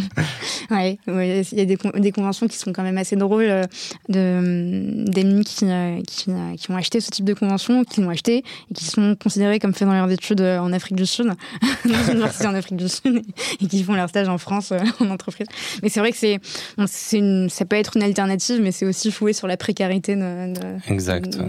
[0.70, 3.64] ouais, il y a des, des, conventions qui sont quand même assez drôles euh,
[4.08, 8.10] de d'amis qui, euh, qui, euh, qui, ont acheté ce type de convention, qui l'ont
[8.10, 8.38] acheté
[8.70, 11.26] et qui sont considérés comme faisant leurs études en Afrique du Sud,
[11.84, 13.22] dans une université en Afrique du Sud,
[13.60, 15.46] et qui font leur stage en France en entreprise.
[15.82, 16.40] Mais c'est vrai que c'est,
[16.86, 20.52] c'est ça peut être une alternative, mais c'est aussi foué sur la précarité de,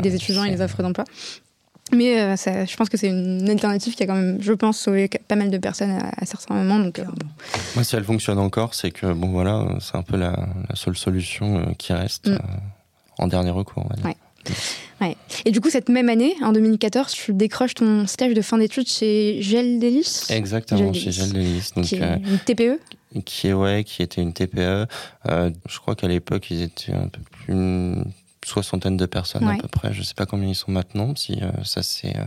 [0.01, 1.05] des étudiants et les offres d'emploi.
[1.95, 4.79] Mais euh, ça, je pense que c'est une alternative qui a quand même, je pense,
[4.79, 6.79] sauvé pas mal de personnes à, certains moments.
[6.79, 7.05] Donc, euh,
[7.75, 10.31] Moi, si elle fonctionne encore, c'est que bon, voilà, c'est un peu la,
[10.69, 12.37] la seule solution euh, qui reste mm.
[13.19, 13.85] en dernier recours.
[14.03, 14.15] Ouais.
[14.99, 15.15] Ouais.
[15.45, 18.87] Et du coup, cette même année, en 2014, tu décroches ton stage de fin d'études
[18.87, 20.25] chez Gel Delis?
[20.29, 21.71] Exactement, chez Gel Delis.
[21.75, 22.79] Donc, qui est une TPE
[23.25, 24.87] qui est ouais, qui était une TPE.
[25.25, 27.93] je crois qu'à l'époque, ils étaient un peu plus
[28.45, 29.93] soixantaine de personnes à peu près.
[29.93, 32.25] Je sais pas combien ils sont maintenant, si euh, ça s'est euh,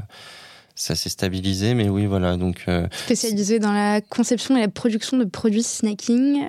[0.74, 2.36] ça s'est stabilisé, mais oui, voilà.
[2.36, 6.44] Donc euh, spécialisé dans la conception et la production de produits snacking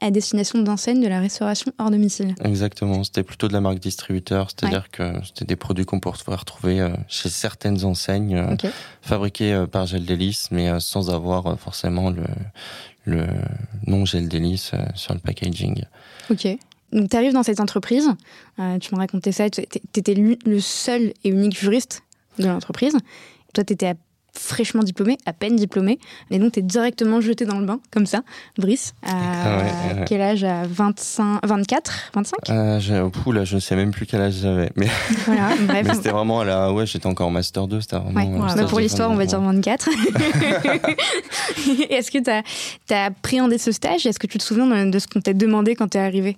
[0.00, 2.34] à destination d'enseignes de la restauration hors domicile.
[2.44, 6.92] Exactement, c'était plutôt de la marque distributeur, c'est-à-dire que c'était des produits qu'on pourrait retrouver
[7.06, 8.56] chez certaines enseignes
[9.00, 12.24] fabriqués par Gel Délice, mais sans avoir forcément le,
[13.04, 13.26] le
[13.86, 15.84] nom Gel Délice sur le packaging.
[16.30, 16.48] Ok.
[16.92, 18.10] Donc, tu arrives dans cette entreprise,
[18.58, 22.02] euh, tu me racontais ça, tu étais le seul et unique juriste
[22.38, 22.96] de l'entreprise.
[23.54, 23.94] Toi, tu étais
[24.32, 25.98] fraîchement diplômé, à peine diplômé,
[26.30, 28.22] et donc tu es directement jeté dans le bain, comme ça,
[28.58, 28.94] Brice.
[29.02, 32.80] À ah quel âge À 25, 24 25 euh,
[33.32, 34.70] là, Je ne sais même plus quel âge j'avais.
[34.76, 34.88] Mais,
[35.26, 35.84] voilà, bref.
[35.86, 38.46] mais c'était vraiment là, ouais, j'étais encore en Master 2, c'était vraiment.
[38.46, 38.54] Ouais.
[38.56, 39.88] Bah, pour l'histoire, on va dire 24.
[41.90, 42.42] Est-ce que tu as,
[42.90, 44.06] as, appréhendé ce stage?
[44.06, 46.36] Est-ce que tu te souviens de ce qu'on t'a demandé quand tu es arrivé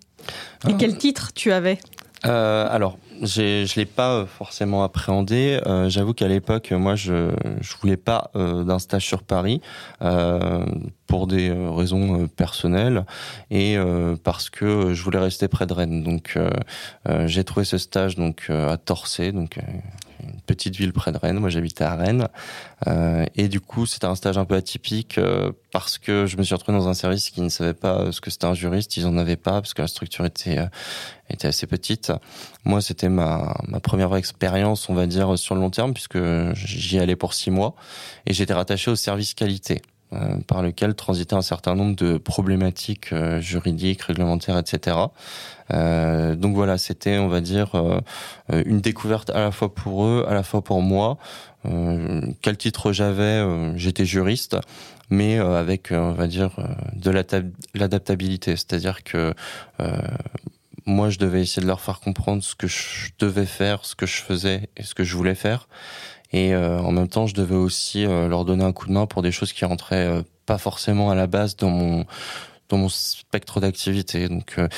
[0.68, 1.78] Et quel titre tu avais?
[2.26, 5.60] Euh, alors, je l'ai pas forcément appréhendé.
[5.66, 9.60] Euh, J'avoue qu'à l'époque, moi, je ne voulais pas euh, d'un stage sur Paris
[10.02, 10.64] euh,
[11.06, 13.04] pour des euh, raisons personnelles
[13.50, 13.76] et
[14.22, 16.02] parce que je voulais rester près de Rennes.
[16.02, 16.38] Donc,
[17.26, 19.58] j'ai trouvé ce stage donc à Torcé, donc
[20.24, 21.38] une petite ville près de Rennes.
[21.38, 22.28] Moi, j'habitais à Rennes.
[22.86, 26.42] Euh, et du coup, c'était un stage un peu atypique euh, parce que je me
[26.42, 28.96] suis retrouvé dans un service qui ne savait pas ce que c'était un juriste.
[28.96, 30.66] Ils en avaient pas parce que la structure était euh,
[31.30, 32.12] était assez petite.
[32.64, 36.18] Moi, c'était ma, ma première expérience, on va dire, sur le long terme puisque
[36.54, 37.74] j'y allais pour six mois
[38.26, 39.80] et j'étais rattaché au service qualité.
[40.14, 44.96] Euh, par lequel transitaient un certain nombre de problématiques euh, juridiques, réglementaires, etc.
[45.72, 47.72] Euh, donc voilà, c'était, on va dire,
[48.52, 51.16] une découverte à la fois pour eux, à la fois pour moi.
[52.42, 53.42] quel titre j'avais
[53.76, 54.56] J'étais juriste,
[55.10, 56.50] mais avec, on va dire,
[56.94, 57.10] de
[57.74, 58.56] l'adaptabilité.
[58.56, 59.32] C'est-à-dire que
[60.86, 64.06] moi, je devais essayer de leur faire comprendre ce que je devais faire, ce que
[64.06, 65.66] je faisais et ce que je voulais faire.
[66.34, 69.06] Et euh, en même temps, je devais aussi euh, leur donner un coup de main
[69.06, 72.06] pour des choses qui rentraient euh, pas forcément à la base dans mon
[72.68, 74.28] dans mon spectre d'activité.
[74.28, 74.68] Donc, euh,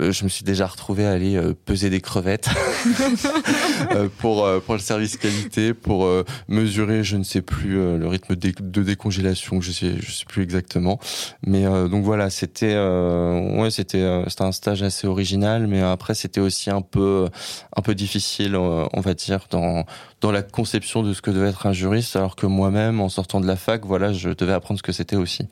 [0.00, 2.48] euh, je me suis déjà retrouvé à aller euh, peser des crevettes
[4.18, 6.08] pour pour le service qualité, pour
[6.48, 10.98] mesurer, je ne sais plus le rythme de décongélation, je sais je sais plus exactement.
[11.46, 16.70] Mais donc voilà, c'était ouais, c'était c'était un stage assez original, mais après c'était aussi
[16.70, 17.28] un peu
[17.76, 19.84] un peu difficile, on va dire, dans
[20.20, 23.40] dans la conception de ce que devait être un juriste, alors que moi-même, en sortant
[23.40, 25.48] de la fac, voilà, je devais apprendre ce que c'était aussi.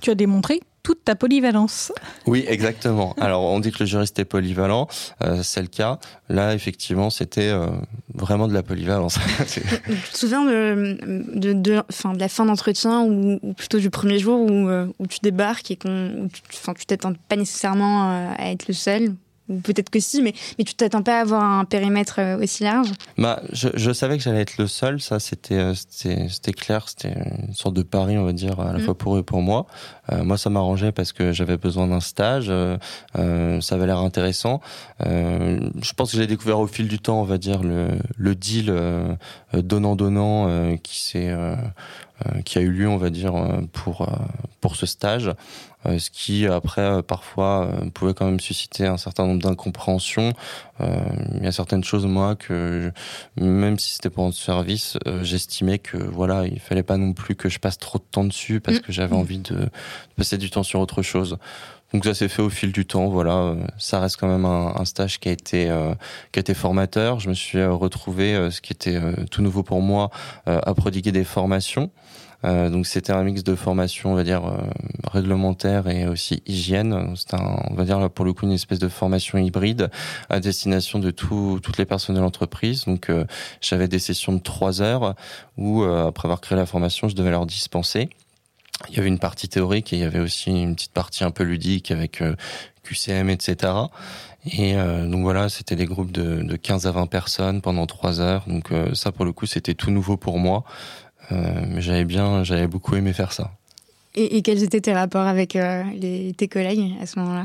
[0.00, 1.92] Tu as démontré toute ta polyvalence.
[2.26, 3.14] Oui, exactement.
[3.20, 4.88] Alors, on dit que le juriste est polyvalent,
[5.22, 5.98] euh, c'est le cas.
[6.28, 7.66] Là, effectivement, c'était euh,
[8.14, 9.18] vraiment de la polyvalence.
[9.46, 10.98] tu te souviens de,
[11.34, 14.86] de, de, fin, de la fin d'entretien ou, ou, plutôt du premier jour où, euh,
[14.98, 19.14] où tu débarques et qu'on, tu, tu t'attends pas nécessairement à être le seul?
[19.62, 22.88] Peut-être que si, mais, mais tu t'attends pas à avoir un périmètre euh, aussi large?
[23.18, 27.14] Bah, je, je savais que j'allais être le seul, ça c'était euh, c'était clair, c'était
[27.46, 28.82] une sorte de pari, on va dire, à la mm.
[28.82, 29.66] fois pour eux et pour moi.
[30.12, 32.78] Euh, moi, ça m'arrangeait parce que j'avais besoin d'un stage, euh,
[33.60, 34.60] ça avait l'air intéressant.
[35.06, 38.34] Euh, je pense que j'ai découvert au fil du temps, on va dire, le, le
[38.34, 38.74] deal
[39.52, 41.34] donnant-donnant qui s'est
[42.44, 43.32] qui a eu lieu, on va dire,
[43.72, 44.08] pour
[44.60, 45.32] pour ce stage.
[45.86, 50.32] Euh, ce qui après euh, parfois euh, pouvait quand même susciter un certain nombre d'incompréhensions.
[51.34, 52.90] Il y a certaines choses moi que
[53.36, 57.50] même si c'était pour un service, j'estimais que voilà il fallait pas non plus que
[57.50, 58.80] je passe trop de temps dessus parce mm.
[58.80, 59.68] que j'avais envie de,
[60.16, 61.36] passer du temps sur autre chose.
[61.92, 63.56] Donc ça s'est fait au fil du temps, voilà.
[63.76, 65.70] Ça reste quand même un, un stage qui a été
[66.32, 67.20] qui a été formateur.
[67.20, 68.98] Je me suis retrouvé, ce qui était
[69.30, 70.08] tout nouveau pour moi,
[70.46, 71.90] à prodiguer des formations.
[72.44, 74.56] Euh, donc c'était un mix de formation, on va dire euh,
[75.04, 77.14] réglementaire et aussi hygiène.
[77.16, 79.90] C'était on va dire pour le coup une espèce de formation hybride
[80.28, 82.84] à destination de tout, toutes les personnes de l'entreprise.
[82.86, 83.24] Donc euh,
[83.60, 85.14] j'avais des sessions de trois heures
[85.58, 88.08] où après avoir créé la formation, je devais leur dispenser.
[88.88, 91.30] Il y avait une partie théorique et il y avait aussi une petite partie un
[91.30, 92.22] peu ludique avec
[92.82, 93.74] QCM, etc.
[94.52, 98.44] Et donc voilà, c'était des groupes de, de 15 à 20 personnes pendant trois heures.
[98.46, 100.64] Donc ça, pour le coup, c'était tout nouveau pour moi.
[101.32, 103.52] Euh, mais j'avais bien, j'avais beaucoup aimé faire ça.
[104.16, 107.44] Et, quels étaient tes rapports avec euh, les, tes collègues à ce moment-là?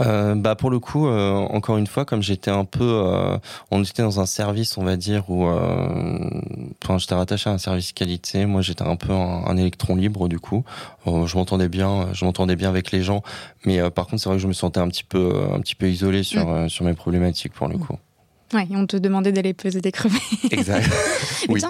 [0.00, 3.38] Euh, bah pour le coup, euh, encore une fois, comme j'étais un peu, euh,
[3.70, 7.92] on était dans un service, on va dire, où, enfin, j'étais rattaché à un service
[7.92, 8.46] qualité.
[8.46, 10.64] Moi, j'étais un peu un, électron libre du coup.
[11.06, 13.22] je m'entendais bien, je m'entendais bien avec les gens,
[13.64, 15.88] mais par contre, c'est vrai que je me sentais un petit peu, un petit peu
[15.88, 17.96] isolé sur sur mes problématiques pour le coup.
[18.54, 20.18] Ouais, on te demandait d'aller peser des crevets.
[20.52, 20.88] Exact.
[21.48, 21.60] oui.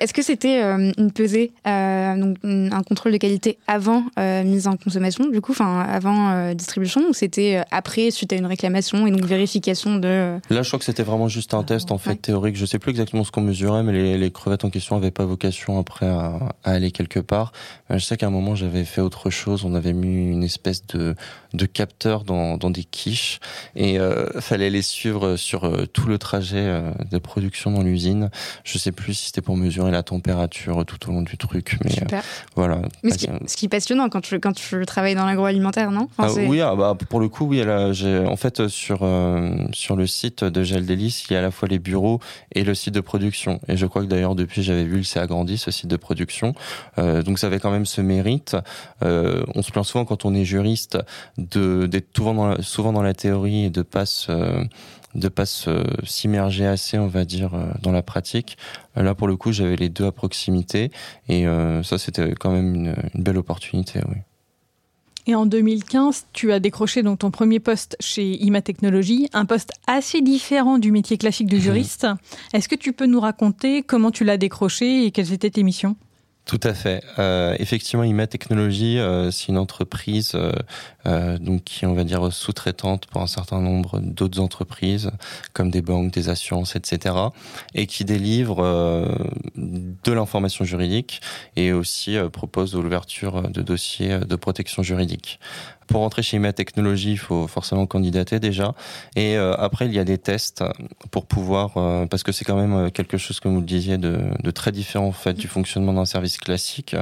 [0.00, 4.66] Est-ce que c'était euh, une pesée, euh, donc un contrôle de qualité avant euh, mise
[4.66, 9.10] en consommation, du coup, enfin avant distribution, ou c'était après suite à une réclamation et
[9.10, 10.38] donc vérification de.
[10.50, 12.56] Là, je crois que c'était vraiment juste un test en fait théorique.
[12.56, 15.24] Je sais plus exactement ce qu'on mesurait, mais les, les, crevettes en question n'avaient pas
[15.24, 17.52] vocation après à, à aller quelque part.
[17.88, 19.64] je sais qu'à un moment, j'avais fait autre chose.
[19.64, 21.14] On avait mis une espèce de
[21.54, 23.40] de capteurs dans dans des quiches
[23.76, 23.98] et
[24.40, 28.30] fallait les suivre sur tout le travail euh, de production dans l'usine.
[28.64, 32.02] Je sais plus si c'était pour mesurer la température tout au long du truc, mais
[32.12, 32.20] euh,
[32.56, 32.82] voilà.
[33.02, 36.08] Mais ce, qui, est passionnant quand tu quand tu travailles dans l'agroalimentaire, non?
[36.18, 37.62] Ah Oui, ah, bah, pour le coup, oui.
[37.62, 41.50] en fait, sur euh, sur le site de Gel Délice, il y a à la
[41.50, 42.20] fois les bureaux
[42.52, 43.60] et le site de production.
[43.68, 46.54] Et je crois que d'ailleurs depuis, j'avais vu, il s'est agrandi ce site de production.
[46.96, 48.56] donc ça avait quand même ce mérite.
[49.02, 50.98] on se plaint souvent quand on est juriste
[51.50, 54.64] d'être souvent dans la, souvent dans la théorie et de pas se
[55.14, 58.56] de pas s'immerger assez, on va dire, euh, dans la pratique.
[58.96, 60.90] Là, pour le coup, j'avais les deux à proximité
[61.28, 64.16] et euh, ça, c'était quand même une, belle opportunité, oui.
[65.26, 69.72] Et en 2015, tu as décroché donc ton premier poste chez IMA Technologies, un poste
[69.86, 72.06] assez différent du métier classique de juriste.
[72.52, 75.96] Est-ce que tu peux nous raconter comment tu l'as décroché et quelles étaient tes missions?
[76.46, 77.02] Tout à fait.
[77.18, 80.36] Euh, effectivement, IMA Technologies, euh, c'est une entreprise
[81.06, 85.10] euh, donc qui, on va dire, sous-traitante pour un certain nombre d'autres entreprises,
[85.54, 87.14] comme des banques, des assurances, etc.,
[87.74, 88.62] et qui délivre
[89.56, 91.22] de l'information juridique
[91.56, 95.38] et aussi propose l'ouverture de dossiers de protection juridique.
[95.86, 98.74] Pour rentrer chez IMA Technologies, il faut forcément candidater déjà.
[99.16, 100.64] Et euh, après, il y a des tests
[101.10, 103.98] pour pouvoir, euh, parce que c'est quand même euh, quelque chose, comme vous le disiez,
[103.98, 106.96] de, de très différent en fait du fonctionnement d'un service classique.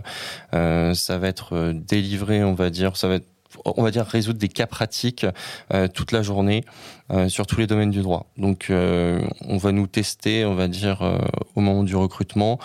[0.52, 3.31] ça va être délivré, on va dire, ça va être
[3.64, 5.26] on va dire résoudre des cas pratiques
[5.72, 6.64] euh, toute la journée
[7.10, 8.26] euh, sur tous les domaines du droit.
[8.36, 11.02] Donc euh, on va nous tester, on va dire
[11.54, 12.58] au moment du recrutement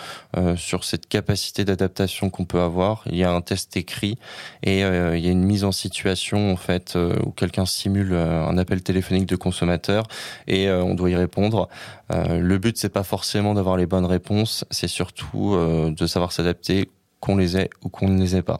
[0.56, 3.02] sur cette capacité d'adaptation qu'on peut avoir.
[3.06, 4.18] Il y a un test écrit
[4.62, 8.82] et il y a une mise en situation en fait où quelqu'un simule un appel
[8.82, 10.04] téléphonique de consommateur
[10.46, 11.68] et on doit y répondre.
[12.10, 17.36] le but c'est pas forcément d'avoir les bonnes réponses, c'est surtout de savoir s'adapter qu'on
[17.36, 18.58] les ait ou qu'on ne les ait pas.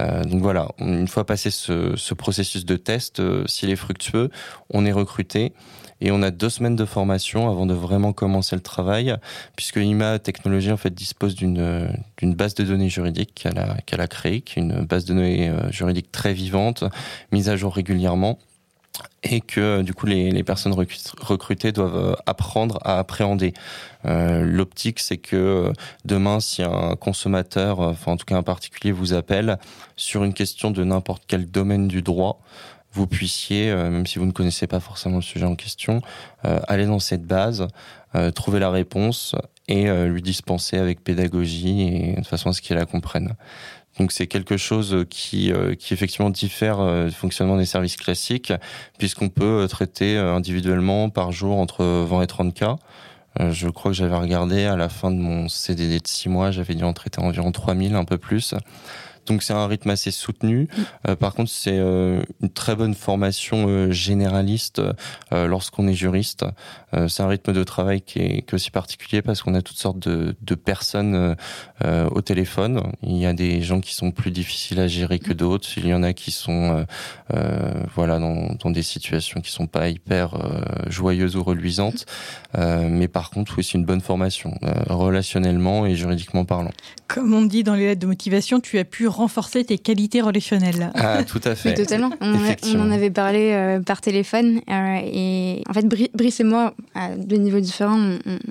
[0.00, 4.30] Euh, donc voilà, une fois passé ce, ce processus de test, euh, s'il est fructueux,
[4.70, 5.52] on est recruté
[6.00, 9.16] et on a deux semaines de formation avant de vraiment commencer le travail,
[9.56, 14.02] puisque IMA Technologie en fait dispose d'une d'une base de données juridique qu'elle a qu'elle
[14.02, 16.84] a créée, qui est une base de données euh, juridique très vivante,
[17.32, 18.38] mise à jour régulièrement
[19.22, 20.74] et que du coup les, personnes
[21.20, 23.54] recrutées doivent apprendre à appréhender.
[24.04, 25.72] L'optique, c'est que
[26.04, 29.58] demain, si un consommateur, enfin en tout cas un particulier, vous appelle
[29.96, 32.40] sur une question de n'importe quel domaine du droit,
[32.92, 36.02] vous puissiez, même si vous ne connaissez pas forcément le sujet en question,
[36.42, 37.66] aller dans cette base,
[38.36, 39.34] trouver la réponse
[39.66, 43.34] et lui dispenser avec pédagogie et de façon à ce qu'il la comprenne.
[43.98, 48.52] Donc c'est quelque chose qui, euh, qui effectivement diffère euh, du fonctionnement des services classiques,
[48.98, 52.76] puisqu'on peut euh, traiter individuellement par jour entre 20 et 30 cas.
[53.50, 56.74] Je crois que j'avais regardé à la fin de mon CDD de 6 mois, j'avais
[56.74, 58.54] dû en traiter environ 3000, un peu plus.
[59.26, 60.68] Donc c'est un rythme assez soutenu.
[61.08, 64.82] Euh, par contre, c'est euh, une très bonne formation euh, généraliste
[65.32, 66.44] lorsqu'on est juriste.
[67.08, 70.36] c'est un rythme de travail qui est, aussi particulier parce qu'on a toutes sortes de,
[70.40, 71.36] de personnes
[71.84, 72.82] au téléphone.
[73.02, 75.68] Il y a des gens qui sont plus difficiles à gérer que d'autres.
[75.76, 76.86] Il y en a qui sont
[77.94, 80.34] voilà dans, dans, des situations qui sont pas hyper
[80.88, 82.06] joyeuses ou reluisantes.
[82.56, 84.54] mais par contre, oui, c'est une bonne formation
[84.88, 86.72] relationnellement et juridiquement parlant.
[87.08, 90.90] Comme on dit dans les lettres de motivation, tu as pu renforcer tes qualités relationnelles.
[90.94, 91.74] Ah, tout à fait.
[91.74, 92.10] totalement.
[92.20, 94.60] On, en avait parlé euh, par téléphone.
[94.70, 97.98] Euh, et en fait, Brice et moi, à deux niveaux différents,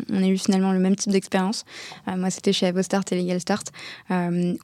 [0.10, 1.65] on, a eu finalement le même type d'expérience.
[2.08, 3.67] Euh, moi, c'était chez Avostart et Legal Start,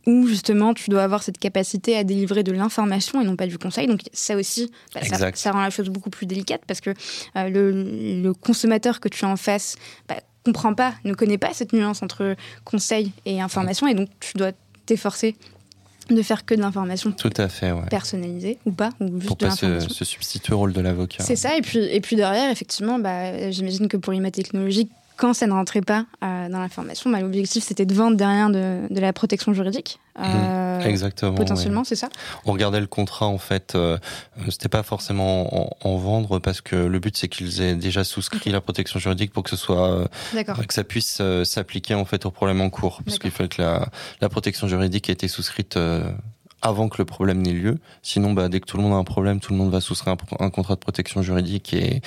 [0.06, 3.58] où justement, tu dois avoir cette capacité à délivrer de l'information et non pas du
[3.58, 3.88] conseil.
[3.88, 5.02] Donc, ça aussi, bah,
[5.34, 6.92] ça, rend la chose beaucoup plus délicate parce que
[7.36, 9.76] le, consommateur que tu as en face,
[10.08, 12.36] bah, comprend pas, ne connaît pas cette nuance entre
[12.66, 14.52] conseil et information, et donc tu dois
[14.86, 15.36] t'efforcer
[16.12, 19.46] de faire que de l'information tout à fait personnalisée ou pas ou juste pour de
[19.46, 21.24] pas se, substituer au rôle de l'avocat.
[21.24, 25.36] C'est ça et puis et puis derrière effectivement bah, j'imagine que pour l'IMA technologique quand
[25.36, 29.00] ça ne rentrait pas euh, dans l'information, bah, l'objectif c'était de vendre derrière de, de
[29.00, 30.00] la protection juridique.
[30.20, 30.88] Euh, mmh.
[30.88, 31.36] Exactement.
[31.36, 32.10] Potentiellement, c'est ça.
[32.44, 33.76] On regardait le contrat en fait.
[33.76, 34.00] Euh,
[34.50, 38.62] c'était pas forcément en, vendre parce que le but c'est qu'ils aient déjà souscrit la
[38.62, 42.72] protection juridique pour que ce soit que ça puisse s'appliquer en fait au problème en
[42.72, 43.04] cours.
[43.06, 43.90] Parce qu'il faut que la,
[44.22, 45.78] la protection juridique ait été souscrite
[46.62, 47.78] avant que le problème n'ait lieu.
[48.02, 50.16] Sinon, bah, dès que tout le monde a un problème, tout le monde va souscrire
[50.40, 52.02] un, contrat de protection juridique et,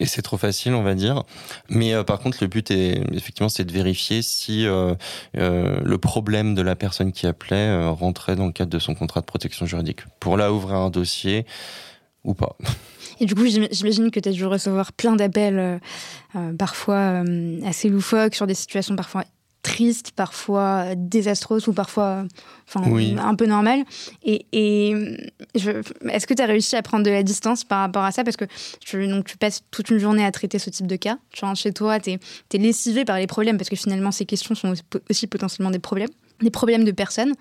[0.00, 1.22] et c'est trop facile, on va dire.
[1.68, 4.94] Mais euh, par contre, le but est effectivement, c'est de vérifier si euh,
[5.36, 9.20] euh, le problème de la personne qui appelait rentrait dans le cadre de son contrat
[9.20, 10.00] de protection juridique.
[10.20, 11.46] Pour là ouvrir un dossier
[12.24, 12.56] ou pas.
[13.20, 15.80] Et du coup, j'imagine que tu as dû recevoir plein d'appels,
[16.58, 17.22] parfois
[17.64, 19.24] assez loufoques, sur des situations parfois
[19.62, 22.24] triste, parfois désastreuse ou parfois
[22.68, 22.82] enfin,
[23.18, 23.84] un peu normale.
[24.24, 24.46] Et,
[25.54, 28.24] est-ce que tu as réussi à prendre de la distance par rapport à ça?
[28.24, 28.44] Parce que
[28.80, 31.18] tu, donc, tu passes toute une journée à traiter ce type de cas.
[31.30, 32.18] Tu rentres chez toi, tu es,
[32.52, 34.74] es, lessivé par les problèmes parce que finalement, ces questions sont
[35.08, 36.10] aussi potentiellement des problèmes
[36.42, 37.34] des problèmes de personnes.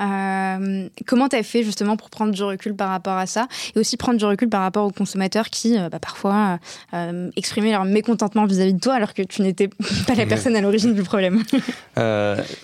[0.00, 3.80] Euh, comment tu as fait justement pour prendre du recul par rapport à ça et
[3.80, 6.60] aussi prendre du recul par rapport aux consommateurs qui euh, bah, parfois
[6.94, 9.68] euh, exprimaient leur mécontentement vis-à-vis de toi alors que tu n'étais
[10.06, 11.42] pas la personne à l'origine du problème?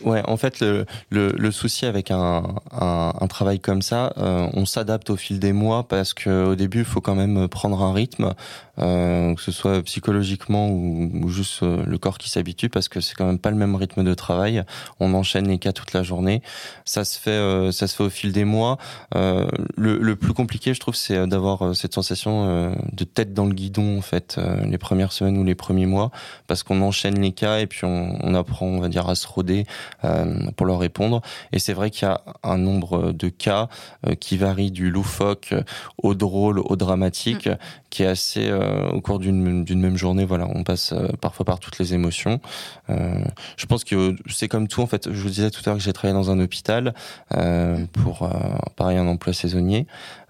[0.05, 5.17] Ouais, en fait, le, le, souci avec un, un, travail comme ça, on s'adapte au
[5.17, 8.35] fil des mois parce qu'au début, il faut quand même prendre un rythme,
[8.77, 13.27] que ce soit psychologiquement ou, ou juste le corps qui s'habitue parce que c'est quand
[13.27, 14.63] même pas le même rythme de travail.
[15.01, 16.43] On enchaîne les cas toute la journée.
[16.85, 18.79] Ça se fait, euh, ça se fait au fil des mois.
[19.15, 23.47] Euh, le, le, plus compliqué, je trouve, c'est d'avoir euh, cette sensation de tête dans
[23.47, 26.11] le guidon en fait les premières semaines ou les premiers mois,
[26.47, 29.27] parce qu'on enchaîne les cas et puis on, on, apprend, on va dire, à se
[29.27, 29.67] roder
[30.57, 31.21] pour leur répondre.
[31.53, 33.69] Et c'est vrai qu'il y a un nombre de cas
[34.21, 35.55] qui varie du loufoque
[36.03, 37.57] au drôle, au dramatique, mm.
[37.91, 38.53] qui est assez
[38.93, 40.25] au cours d'une même journée.
[40.25, 42.41] Voilà, on passe parfois par toutes les émotions.
[42.89, 45.13] je pense que c'est comme tout en fait.
[45.13, 46.95] Je vous disais tout que j'ai travaillé dans un hôpital
[47.35, 48.29] euh, pour euh,
[48.77, 49.87] pareil un emploi saisonnier.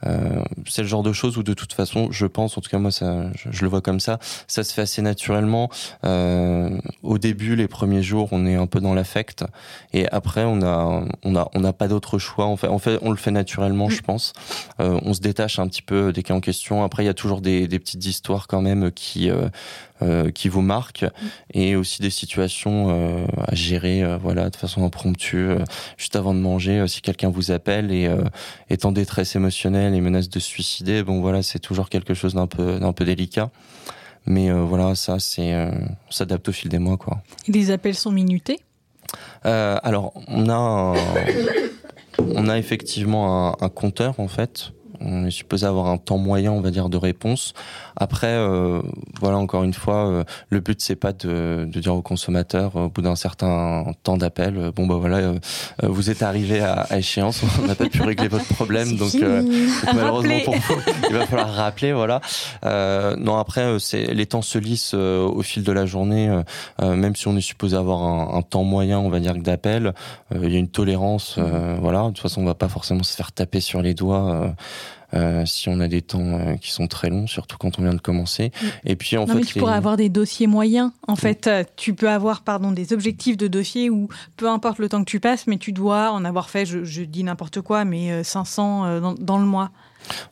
[0.07, 2.79] Euh, c'est le genre de choses où de toute façon, je pense, en tout cas
[2.79, 5.71] moi, ça, je, le vois comme ça, ça se fait assez naturellement.
[6.05, 9.45] Euh, au début, les premiers jours, on est un peu dans l'affect,
[9.93, 12.47] et après, on a, on a, on n'a pas d'autre choix.
[12.47, 14.33] En fait, on fait, on le fait naturellement, je pense.
[14.81, 16.85] Euh, on se détache un petit peu des cas en question.
[16.85, 19.31] Après, il y a toujours des, des petites histoires quand même qui
[20.35, 21.07] qui vous marquent
[21.55, 25.47] et aussi des situations à gérer voilà de façon impromptue
[25.97, 28.15] juste avant de manger si quelqu'un vous appelle et
[28.69, 32.47] est en détresse émotionnelle et menace de suicider bon voilà c'est toujours quelque chose d'un
[32.47, 33.51] peu d'un peu délicat.
[34.27, 37.23] Mais voilà ça c'est on s'adapte au fil des mois quoi.
[37.47, 38.61] Les appels sont minutés?
[39.43, 40.95] Alors on a
[42.19, 44.73] on a effectivement un, un compteur en fait
[45.05, 47.55] on est supposé avoir un temps moyen, on va dire, de réponse.
[47.97, 48.81] Après, euh,
[49.21, 52.89] voilà, encore une fois, euh, le but c'est pas de, de, dire aux consommateurs au
[52.89, 55.35] bout d'un certain temps d'appel, bon bah voilà,
[55.83, 59.15] vous êtes arrivé à, échéance, on n'a pas pu régler votre problème, donc,
[59.95, 60.75] malheureusement pour vous,
[61.09, 62.21] il va falloir rappeler, voilà.
[62.65, 66.43] non, après, c'est les temps se lissent au fil de la journée,
[66.81, 69.95] même si on est supposé avoir un, un temps moyen, on va dire, d'appel,
[70.35, 71.39] il y a une tolérance,
[71.81, 72.03] voilà.
[72.05, 74.55] De toute façon, on va pas forcément se faire taper sur les doigts.
[75.15, 77.95] Euh, si on a des temps euh, qui sont très longs, surtout quand on vient
[77.95, 78.51] de commencer.
[78.51, 78.67] Mm.
[78.87, 80.91] Et puis en fait, mais tu pourrais avoir des dossiers moyens.
[81.07, 84.89] En fait, euh, tu peux avoir pardon des objectifs de dossier où peu importe le
[84.89, 88.25] temps que tu passes, mais tu dois en avoir fait, je, dis n'importe quoi, mais
[88.25, 89.71] 500 dans, dans le mois.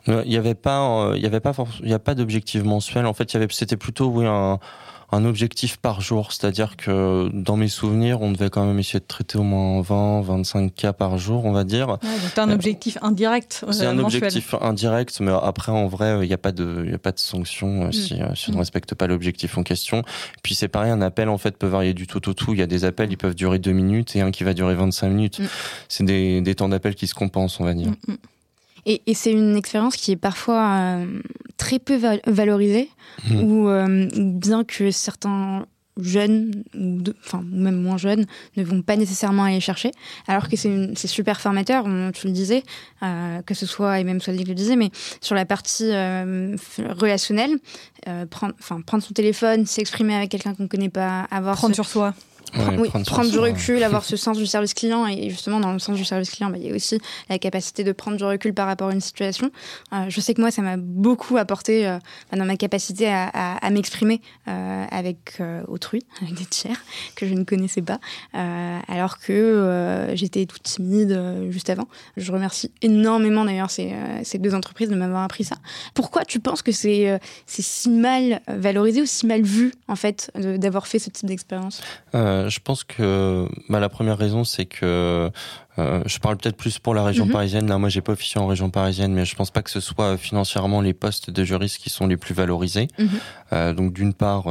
[0.06, 1.52] Il n'y avait pas, il y avait pas,
[1.82, 3.06] il y a pas d'objectif mensuel.
[3.06, 4.58] En fait, il y avait, c'était plutôt oui un
[5.12, 9.04] un objectif par jour, c'est-à-dire que dans mes souvenirs, on devait quand même essayer de
[9.04, 11.98] traiter au moins 20, 25 cas par jour, on va dire.
[12.02, 12.08] Ouais,
[12.38, 13.64] un euh, objectif indirect.
[13.70, 16.98] C'est un objectif indirect, mais après en vrai, il n'y a pas de, il a
[16.98, 17.92] pas de sanction euh, mm.
[17.92, 18.60] si, euh, si on ne mm.
[18.60, 20.02] respecte pas l'objectif en question.
[20.42, 22.54] Puis c'est pareil, un appel en fait peut varier du tout au tout.
[22.54, 24.74] Il y a des appels, ils peuvent durer deux minutes et un qui va durer
[24.74, 25.40] 25 minutes.
[25.40, 25.46] Mm.
[25.88, 27.92] C'est des, des temps d'appel qui se compensent, on va dire.
[28.86, 31.20] Et, et c'est une expérience qui est parfois euh,
[31.56, 32.88] très peu valorisée,
[33.30, 33.42] mmh.
[33.42, 35.66] ou euh, bien que certains
[35.98, 38.26] jeunes, ou enfin même moins jeunes,
[38.56, 39.90] ne vont pas nécessairement aller chercher,
[40.26, 42.62] alors que c'est super formateur, tu le disais,
[43.02, 47.58] euh, que ce soit, et même soit le disait, mais sur la partie euh, relationnelle,
[48.08, 48.54] euh, prendre,
[48.86, 51.56] prendre son téléphone, s'exprimer avec quelqu'un qu'on ne connaît pas, avoir...
[51.56, 52.14] Prendre sur soi
[52.78, 55.06] oui, prendre, du recul, avoir ce sens du service client.
[55.06, 57.84] Et justement, dans le sens du service client, bah, il y a aussi la capacité
[57.84, 59.50] de prendre du recul par rapport à une situation.
[59.92, 61.98] Euh, je sais que moi, ça m'a beaucoup apporté euh,
[62.30, 66.80] bah, dans ma capacité à, à, m'exprimer euh, avec autrui, avec des tiers
[67.16, 67.98] que je ne connaissais pas,
[68.32, 71.88] alors que j'étais toute timide juste avant.
[72.16, 73.92] Je remercie énormément d'ailleurs ces,
[74.24, 75.56] ces, deux entreprises de m'avoir appris ça.
[75.94, 80.86] Pourquoi tu penses que c'est si mal valorisé ou si mal vu, en fait, d'avoir
[80.86, 81.82] fait ce type d'expérience?
[82.42, 85.30] Euh, je pense que bah, la première raison, c'est que
[85.78, 87.32] euh, je parle peut-être plus pour la région mhm.
[87.32, 87.68] parisienne.
[87.68, 90.16] Là, moi, j'ai pas officié en région parisienne, mais je pense pas que ce soit
[90.16, 92.88] financièrement les postes de juristes qui sont les plus valorisés.
[92.98, 93.08] Mhm.
[93.52, 94.44] Euh, donc, d'une part,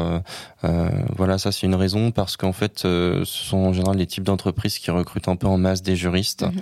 [1.18, 4.80] voilà, ça c'est une raison parce qu'en fait, ce sont en général les types d'entreprises
[4.80, 6.44] qui recrutent un peu en masse des juristes.
[6.44, 6.62] Mhm.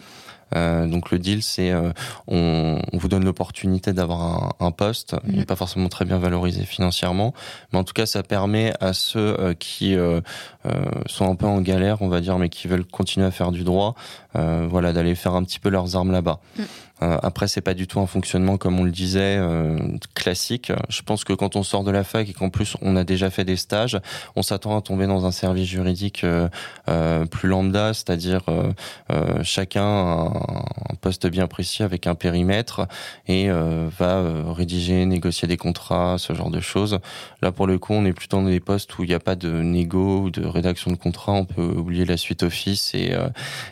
[0.56, 1.92] Euh, donc le deal, c'est euh,
[2.28, 5.46] on, on, vous donne l'opportunité d'avoir un, un, poste, il n'est mm.
[5.46, 7.34] pas forcément très bien valorisé financièrement,
[7.72, 10.22] mais en tout cas ça permet à ceux euh, qui euh,
[11.06, 13.64] sont un peu en galère, on va dire, mais qui veulent continuer à faire du
[13.64, 13.96] droit,
[14.34, 16.40] voilà, d'aller faire un petit peu leurs armes là-bas.
[16.58, 16.64] Mm.
[17.02, 19.78] Euh, après, c'est pas du tout un fonctionnement comme on le disait euh,
[20.16, 20.72] classique.
[20.90, 23.30] Je pense que quand on sort de la fac et qu'en plus on a déjà
[23.30, 24.00] fait des stages,
[24.36, 26.50] on s'attend à tomber dans un service juridique euh,
[26.90, 30.32] euh plus lambda, c'est-à-dire euh, chacun a
[30.90, 32.88] un poste bien précis avec un périmètre
[33.28, 37.00] et va rédiger, négocier des contrats, ce genre de choses.
[37.42, 39.36] Là, pour le coup, on est plutôt dans des postes où il n'y a pas
[39.36, 41.34] de négo ou de rédaction de contrat.
[41.34, 43.16] On peut oublier la suite office et,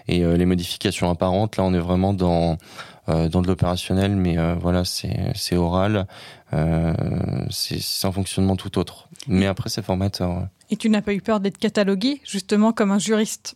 [0.08, 1.58] et les modifications apparentes.
[1.58, 2.58] Là, on est vraiment dans
[2.97, 6.08] euh, dans de l'opérationnel, mais euh, voilà, c'est oral.
[6.54, 6.94] Euh,
[7.50, 9.08] c'est un fonctionnement tout autre.
[9.28, 10.48] Mais après, c'est formateur.
[10.70, 13.56] Et tu n'as pas eu peur d'être catalogué, justement, comme un juriste,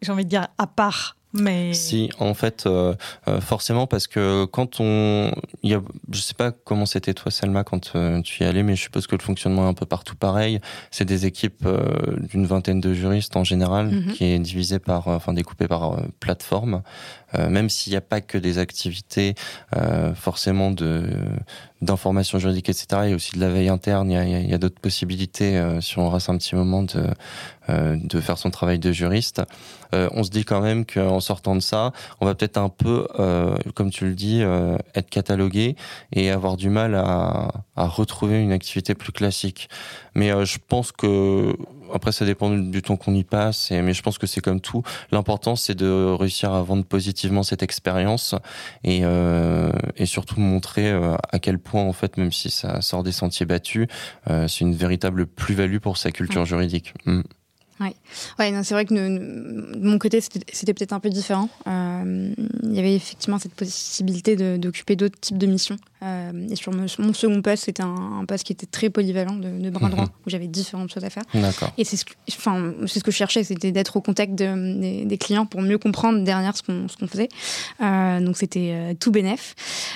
[0.00, 2.94] j'ai envie de dire, à part mais si, en fait, euh,
[3.26, 5.32] euh, forcément, parce que quand on,
[5.62, 5.80] y a,
[6.10, 9.06] je sais pas comment c'était toi, Selma, quand euh, tu y allais, mais je suppose
[9.06, 10.60] que le fonctionnement est un peu partout pareil.
[10.90, 11.66] C'est des équipes
[12.30, 14.12] d'une vingtaine de juristes en général, mhm.
[14.12, 16.82] qui est divisé par, enfin découpé par plateforme.
[17.38, 19.34] Même s'il n'y a pas que des activités
[20.14, 21.08] forcément de
[21.80, 22.86] d'information juridique, etc.
[23.04, 24.10] Il y a aussi de la veille interne.
[24.10, 27.06] Il y a, a d'autres possibilités si on reste un petit moment de
[27.68, 29.42] de faire son travail de juriste.
[29.92, 33.56] on se dit quand même qu'en sortant de ça, on va peut-être un peu, euh,
[33.74, 35.76] comme tu le dis, euh, être catalogué
[36.12, 39.68] et avoir du mal à, à retrouver une activité plus classique.
[40.14, 41.56] Mais euh, je pense que
[41.92, 44.60] après ça dépend du temps qu'on y passe, et, mais je pense que c'est comme
[44.60, 44.82] tout.
[45.10, 48.34] L'important c'est de réussir à vendre positivement cette expérience
[48.84, 53.02] et, euh, et surtout montrer euh, à quel point en fait, même si ça sort
[53.02, 53.86] des sentiers battus,
[54.26, 56.94] c'est une véritable plus-value pour sa culture juridique.
[57.06, 57.22] Mm.
[57.80, 57.94] Ouais,
[58.38, 61.48] ouais c'est vrai que de mon côté, c'était peut-être un peu différent.
[61.66, 65.76] Euh, il y avait effectivement cette possibilité d'occuper d'autres types de missions.
[66.02, 69.88] Euh, et sur mon, second poste, c'était un, poste qui était très polyvalent de, bras
[69.88, 70.10] droit, mhm.
[70.26, 71.22] où j'avais différentes choses à faire.
[71.78, 75.18] Et c'est ce, que, enfin, ce que je cherchais, c'était d'être au contact de, des,
[75.18, 77.28] clients pour mieux comprendre derrière ce qu'on faisait.
[77.80, 79.54] Euh, donc c'était tout bénef.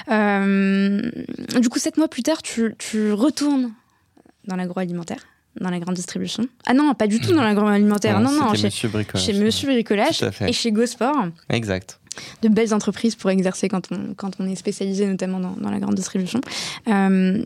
[0.08, 3.72] du coup, sept mois plus tard, tu, tu retournes
[4.46, 5.26] dans l'agroalimentaire
[5.61, 6.46] dans la grande distribution.
[6.66, 8.20] Ah non, pas du tout dans l'agroalimentaire.
[8.20, 9.24] Non, non, chez Monsieur Bricolage.
[9.24, 11.26] Chez Monsieur Bricolage et chez Gosport.
[11.50, 11.98] Exact.
[12.42, 15.78] De belles entreprises pour exercer quand on, quand on est spécialisé, notamment dans, dans la
[15.78, 16.40] grande distribution.
[16.88, 17.42] Euh,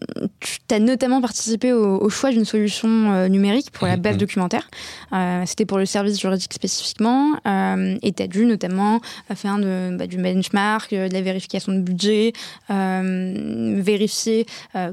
[0.68, 4.20] tu as notamment participé au, choix d'une solution euh, numérique pour la base mhm.
[4.20, 4.68] documentaire.
[5.12, 7.34] Euh, C'était pour le service juridique spécifiquement.
[7.46, 9.00] Euh, et tu as dû notamment
[9.34, 12.32] faire de, bah, du benchmark, de la vérification de budget,
[12.68, 14.90] vérifier, bah,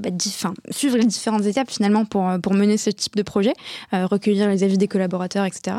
[0.69, 3.53] suivre les différentes étapes finalement pour, pour mener ce type de projet,
[3.91, 5.77] recueillir les avis des collaborateurs, etc.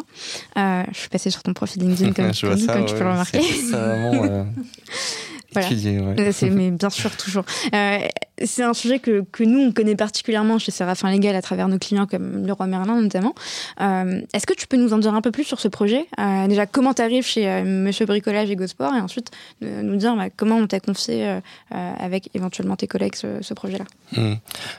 [0.56, 3.40] je suis passée sur ton profil LinkedIn comme, tu, comme tu peux le remarquer.
[3.88, 4.44] Euh,
[5.52, 6.32] voilà.
[6.32, 7.44] C'est, mais bien sûr, toujours.
[7.74, 7.98] Euh,
[8.44, 11.78] c'est un sujet que, que, nous, on connaît particulièrement chez Séraphin Légal à travers nos
[11.78, 13.34] clients comme le Roi Merlin notamment.
[13.80, 16.06] Euh, est-ce que tu peux nous en dire un peu plus sur ce projet?
[16.48, 19.30] Déjà, comment tu arrives chez Monsieur Bricolage et GoSport et ensuite
[19.60, 21.38] nous dire bah, comment on t'a confié
[21.70, 23.84] avec éventuellement tes collègues ce, projet-là?
[24.16, 24.34] Mmh.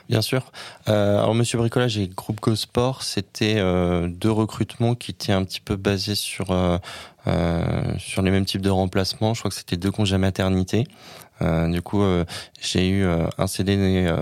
[0.08, 0.52] Bien sûr.
[0.86, 3.62] alors, Monsieur Bricolage et Groupe GoSport, c'était
[4.08, 6.52] deux recrutements qui étaient un petit peu basés sur
[7.26, 9.34] euh, sur les mêmes types de remplacements.
[9.34, 10.86] Je crois que c'était deux congés maternité.
[11.42, 12.24] Euh, du coup, euh,
[12.60, 13.46] j'ai eu euh, un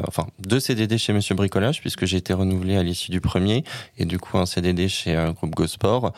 [0.07, 3.65] enfin deux CDD chez Monsieur Bricolage puisque j'ai été renouvelé à l'issue du premier,
[3.97, 6.13] et du coup un CDD chez un groupe GoSport.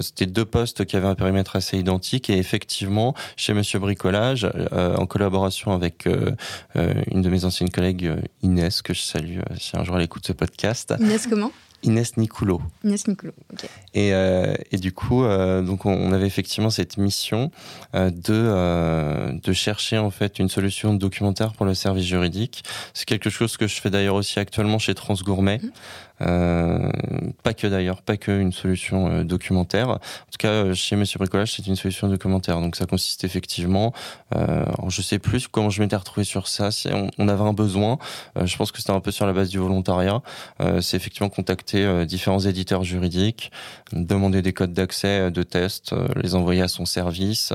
[0.00, 5.06] C'était deux postes qui avaient un périmètre assez identique, et effectivement chez Monsieur Bricolage, en
[5.06, 8.12] collaboration avec une de mes anciennes collègues
[8.42, 10.94] Inès que je salue si un jour elle écoute ce podcast.
[11.00, 11.52] Inès comment?
[11.84, 12.60] Inès Nicolo.
[12.82, 13.64] Inès Nicolo, ok.
[13.94, 17.50] Et, euh, et du coup, euh, donc on avait effectivement cette mission
[17.94, 22.64] euh, de de chercher en fait une solution documentaire pour le service juridique.
[22.94, 25.60] C'est quelque chose que je fais d'ailleurs aussi actuellement chez Transgourmet.
[25.62, 25.70] Mhm.
[26.20, 26.90] Euh,
[27.42, 29.88] pas que d'ailleurs, pas que une solution euh, documentaire.
[29.88, 32.60] En tout cas, euh, chez Monsieur Bricolage, c'est une solution documentaire.
[32.60, 33.92] Donc ça consiste effectivement,
[34.34, 36.70] euh, je sais plus comment je m'étais retrouvé sur ça.
[36.70, 36.88] Si
[37.18, 37.98] on, avait un besoin,
[38.42, 40.22] je pense que c'était un peu sur la base du volontariat.
[40.80, 43.50] c'est effectivement contacter différents éditeurs juridiques,
[43.92, 47.52] demander des codes d'accès de test, les envoyer à son service,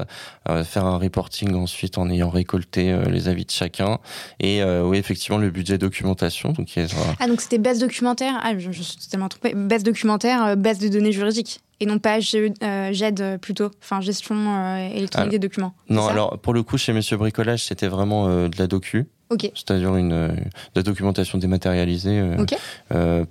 [0.64, 4.00] faire un reporting ensuite en ayant récolté les avis de chacun.
[4.40, 6.52] Et oui, effectivement, le budget documentation.
[6.52, 6.74] Donc,
[7.20, 9.54] ah, donc c'était base documentaire ah, je, suis totalement trompée.
[9.54, 11.62] Base documentaire, euh, base de données juridiques.
[11.82, 15.74] Et non pas GED euh, plutôt, enfin gestion euh, électronique des documents.
[15.88, 19.08] Non, alors pour le coup, chez Monsieur Bricolage, c'était vraiment de la docu.
[19.30, 19.50] Ok.
[19.54, 20.36] C'est-à-dire une, de
[20.76, 22.22] la documentation dématérialisée.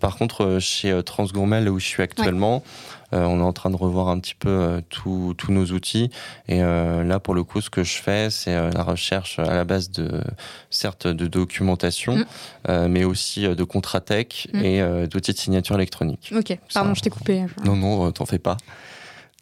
[0.00, 3.76] par contre, chez Transgourmet, là où je suis actuellement, euh, on est en train de
[3.76, 6.10] revoir un petit peu euh, tous nos outils.
[6.46, 9.64] Et euh, là, pour le coup, ce que je fais, c'est la recherche à la
[9.64, 10.22] base de,
[10.70, 12.16] certes, de documentation,
[12.68, 12.86] mm.
[12.88, 14.64] mais aussi de contrat tech mm.
[14.64, 16.32] et d'outils de signature électronique.
[16.36, 17.46] Ok, pardon, je t'ai coupé.
[17.64, 18.56] Non, non, t'en fais pas.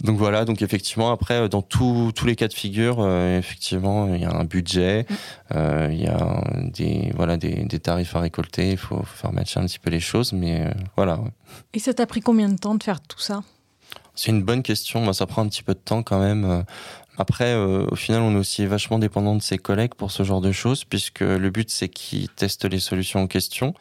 [0.05, 4.31] Donc voilà, donc effectivement après dans tous les cas de figure, effectivement il y a
[4.31, 5.57] un budget, mm.
[5.91, 9.65] il y a des voilà des, des tarifs à récolter, il faut, faire matcher un
[9.65, 11.21] petit peu les choses, mais voilà.
[11.73, 13.43] Et ça t'a pris combien de temps de faire tout ça?
[14.17, 15.01] C'est une bonne question.
[15.01, 16.65] Moi, ça prend un petit peu de temps quand même.
[17.19, 20.41] Après, euh, au final, on est aussi vachement dépendant de ses collègues pour ce genre
[20.41, 23.75] de choses, puisque le but, c'est qu'ils testent les solutions en question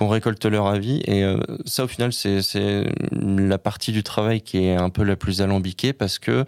[0.00, 1.02] qu'on récolte leur avis.
[1.04, 1.36] Et euh,
[1.66, 2.40] ça, au final, c'est
[3.12, 6.46] la partie du travail qui est un peu la plus alambiquée parce que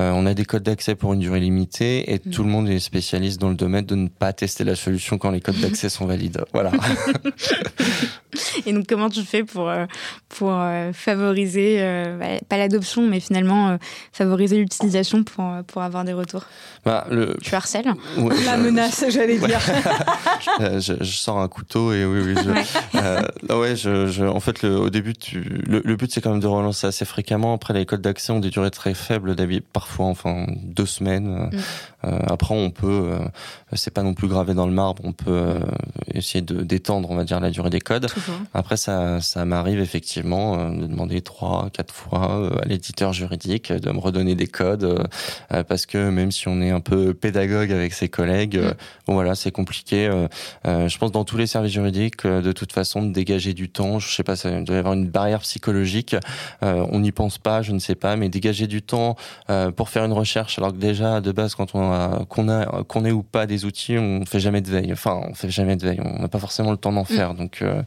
[0.00, 2.30] euh, on a des codes d'accès pour une durée limitée et mm.
[2.32, 5.30] tout le monde est spécialiste dans le domaine de ne pas tester la solution quand
[5.30, 6.42] les codes d'accès sont valides.
[6.52, 6.72] Voilà.
[8.66, 9.86] et donc, comment tu fais pour, euh,
[10.28, 10.52] pour
[10.92, 11.78] favoriser,
[12.18, 13.78] bah, pas l'adoption, mais finalement
[14.12, 16.44] favoriser l'utilisation pour, pour avoir des retours?
[16.84, 17.36] Bah, le...
[17.40, 17.94] Tu harcèles?
[18.44, 19.60] La menace, j'allais dire.
[20.60, 24.62] je, je, sors un couteau et oui, oui, je, euh, ouais, je, je, en fait,
[24.62, 27.54] le, au début, tu, le, le, but c'est quand même de relancer assez fréquemment.
[27.54, 29.34] Après, les codes d'accès ont des durées très faibles,
[29.72, 31.50] parfois, enfin, deux semaines.
[31.52, 31.58] Mm.
[32.04, 33.18] Euh, après, on peut, euh,
[33.74, 35.58] c'est pas non plus gravé dans le marbre, on peut euh,
[36.14, 38.06] essayer de d'étendre, on va dire, la durée des codes.
[38.54, 43.98] Après, ça, ça m'arrive effectivement de demander trois, quatre fois à l'éditeur juridique de me
[43.98, 45.08] redonner des codes,
[45.68, 48.74] parce que même si on est un peu pédagogue avec ses collègues, mm.
[49.06, 50.10] bon voilà, c'est compliqué.
[50.64, 53.98] je pense dans tous les services juridiques, de toute façon, de dégager du temps.
[53.98, 56.16] Je sais pas, ça doit y avoir une barrière psychologique.
[56.62, 59.16] on n'y pense pas, je ne sais pas, mais dégager du temps
[59.76, 63.12] pour faire une recherche, alors que déjà de base, quand on qu'on a qu'on ait
[63.12, 64.92] ou pas des outils, on fait jamais de veille.
[64.92, 66.00] Enfin, on fait jamais de veille.
[66.04, 67.06] On n'a pas forcément le temps d'en mm.
[67.06, 67.34] faire.
[67.34, 67.82] Donc euh,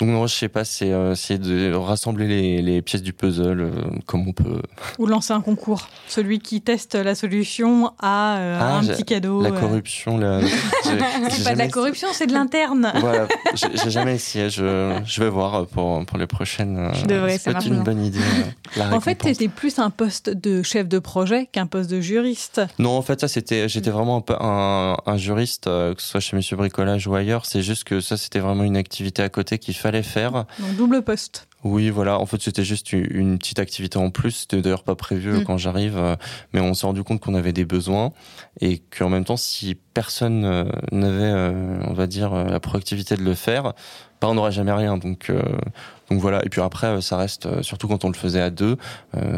[0.00, 3.70] donc moi, je sais pas, c'est euh, de rassembler les, les, pièces du puzzle euh,
[4.06, 4.62] comme on peut.
[4.98, 5.88] Ou lancer un concours.
[6.08, 9.42] Celui qui teste la solution a euh, ah, un petit cadeau.
[9.42, 10.40] La corruption, là.
[10.82, 12.92] c'est pas de la corruption, c'est de l'interne.
[12.98, 14.48] voilà, j'ai jamais essayé.
[14.48, 16.90] Je, je vais voir pour, pour les prochaines.
[16.94, 18.18] Je devrais, C'est une bonne idée.
[18.78, 22.62] en fait, c'était plus un poste de chef de projet qu'un poste de juriste.
[22.78, 26.56] Non, en fait, ça, c'était, j'étais vraiment un, un, juriste, que ce soit chez Monsieur
[26.56, 27.44] Bricolage ou ailleurs.
[27.44, 30.32] C'est juste que ça, c'était vraiment une activité à côté qu'il fallait faire.
[30.58, 31.48] Donc double poste.
[31.62, 32.18] Oui, voilà.
[32.18, 34.30] En fait, c'était juste une petite activité en plus.
[34.30, 35.44] C'était d'ailleurs pas prévu mm.
[35.44, 36.16] quand j'arrive, euh,
[36.52, 38.12] mais on s'est rendu compte qu'on avait des besoins
[38.60, 43.22] et qu'en même temps, si personne euh, n'avait, euh, on va dire, la proactivité de
[43.22, 43.74] le faire,
[44.20, 44.96] bah, on n'aurait jamais rien.
[44.96, 45.30] Donc,
[46.10, 46.44] donc voilà.
[46.44, 48.76] Et puis après, ça reste, surtout quand on le faisait à deux,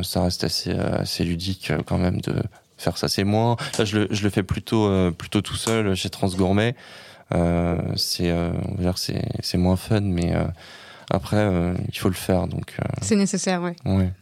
[0.02, 2.34] ça reste assez, assez ludique quand même de
[2.78, 3.08] faire ça.
[3.08, 3.56] C'est moins.
[3.78, 6.74] Là, je le, je le fais plutôt, plutôt tout seul chez Transgourmet.
[7.96, 10.34] C'est, on va dire, c'est, c'est moins fun, mais
[11.12, 12.46] après, euh, il faut le faire.
[12.46, 13.74] Donc, euh, c'est nécessaire, ouais.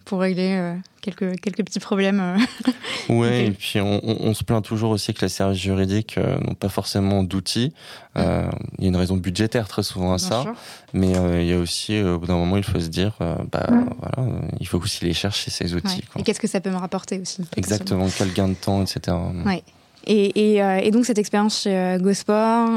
[0.05, 2.39] Pour régler euh, quelques, quelques petits problèmes.
[3.09, 6.69] ouais, et puis on, on, se plaint toujours aussi que les services juridiques n'ont pas
[6.69, 7.73] forcément d'outils.
[8.17, 10.45] Il y a une raison budgétaire très souvent à ça.
[10.93, 13.17] Mais il y a aussi, au bout d'un moment, il faut se dire,
[13.53, 16.03] bah, voilà, il faut aussi les chercher, ces outils.
[16.19, 19.17] Et qu'est-ce que ça peut me rapporter aussi Exactement, quel gain de temps, etc.
[19.47, 19.63] Ouais.
[20.07, 22.69] Et, et, et, donc cette expérience chez Gosport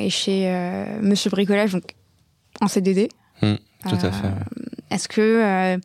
[0.00, 0.52] et chez
[1.00, 1.94] Monsieur Bricolage, donc
[2.60, 3.08] en CDD,
[3.42, 3.56] Mm,
[3.88, 4.26] tout à fait.
[4.26, 4.30] Euh,
[4.90, 5.78] est-ce que euh,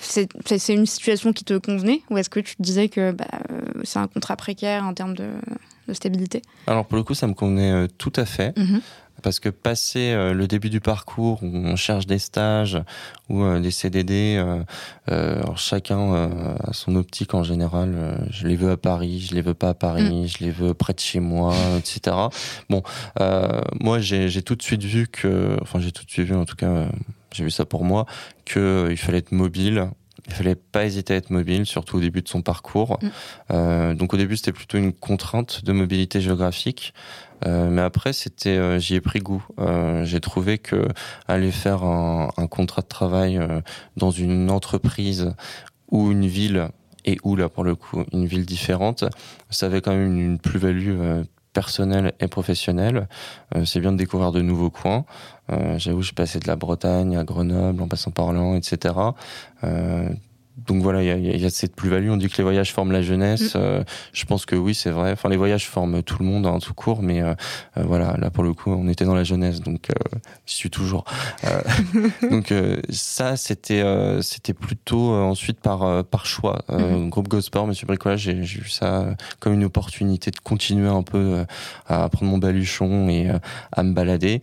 [0.00, 3.60] c'est une situation qui te convenait ou est-ce que tu te disais que bah, euh,
[3.82, 5.28] c'est un contrat précaire en termes de,
[5.92, 6.40] stabilité?
[6.68, 8.56] Alors pour le coup, ça me convenait tout à fait.
[8.56, 8.80] Mm-hmm.
[9.22, 12.78] Parce que passer le début du parcours où on cherche des stages
[13.28, 14.42] ou des CDD,
[15.06, 18.26] alors chacun a son optique en général.
[18.30, 20.26] je les veux à Paris, je les veux pas à Paris, mm.
[20.26, 22.16] je les veux près de chez moi, etc.
[22.68, 22.82] Bon,
[23.80, 26.56] moi j'ai tout de suite vu que, enfin j'ai tout de suite vu en tout
[26.56, 26.88] cas
[27.32, 28.06] j'ai vu ça pour moi,
[28.44, 29.88] qu'il euh, fallait être mobile.
[30.28, 32.98] Il fallait pas hésiter à être mobile, surtout au début de son parcours.
[33.02, 33.08] Mm.
[33.50, 36.94] Euh, donc au début, c'était plutôt une contrainte de mobilité géographique.
[37.46, 39.44] Euh, mais après, c'était, euh, j'y ai pris goût.
[39.58, 40.88] Euh, j'ai trouvé que
[41.28, 43.40] aller faire un, contrat de travail
[43.96, 45.32] dans une entreprise
[45.90, 46.68] ou une ville
[47.04, 49.04] et où là pour le coup une ville différente,
[49.50, 51.22] ça avait quand même une, plus-value
[51.52, 53.08] personnel et professionnel.
[53.54, 55.04] Euh, c'est bien de découvrir de nouveaux coins.
[55.50, 58.94] Euh, J'avoue, je passé de la Bretagne à Grenoble, en passant par Lens, etc.
[60.56, 62.10] donc voilà, il y a, cette plus-value.
[62.10, 63.54] On dit que les voyages forment la jeunesse.
[63.54, 63.58] Mm.
[63.58, 65.12] Euh, je pense que oui, c'est vrai.
[65.12, 67.34] Enfin, les voyages forment tout le monde en tout court, mais euh,
[67.78, 69.88] euh, voilà, là pour le coup, on était dans la jeunesse, donc
[70.46, 71.04] je suis toujours.
[72.30, 72.52] donc
[72.90, 73.82] ça, c'était
[74.20, 76.62] c'était plutôt ensuite par par choix.
[76.68, 77.08] Mm.
[77.08, 79.06] Groupe Gosport, Monsieur Bricolage, j'ai vu ça
[79.40, 81.44] comme une opportunité de continuer un peu
[81.86, 83.30] à prendre mon baluchon et
[83.72, 84.40] à me balader.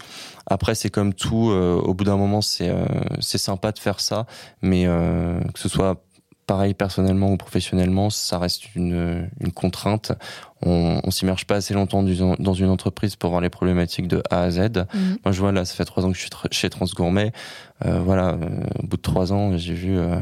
[0.50, 1.52] Après, c'est comme tout.
[1.52, 2.74] au bout d'un moment, c'est
[3.20, 4.26] c'est sympa de faire ça,
[4.62, 6.02] mais que ce soit
[6.50, 10.14] pareil personnellement ou professionnellement, ça reste une, une contrainte.
[10.64, 14.42] On, on s'immerge pas assez longtemps dans une entreprise pour voir les problématiques de A
[14.42, 14.60] à Z.
[14.60, 15.18] Mhm.
[15.24, 17.34] Moi, je vois là, ça fait trois ans que je suis chez Transgourmet.
[17.86, 20.16] Euh, voilà, euh, au bout de trois ans, j'ai vu euh,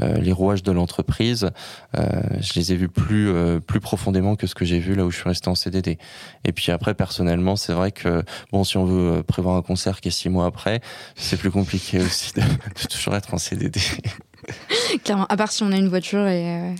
[0.00, 1.48] euh les rouages de l'entreprise.
[1.96, 2.04] Euh,
[2.40, 3.32] je les ai vus plus
[3.66, 5.96] plus profondément que ce que j'ai vu là où je suis resté en CDD.
[6.44, 8.22] Et puis après, personnellement, c'est vrai que
[8.52, 10.82] bon, si on veut prévoir un concert qui est six mois après,
[11.16, 13.80] c'est plus compliqué aussi de, de toujours être en CDD.
[15.04, 16.60] Clairement, à part si on a une voiture et.
[16.60, 16.74] Euh,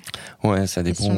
[0.45, 1.09] ouais, ça dépend.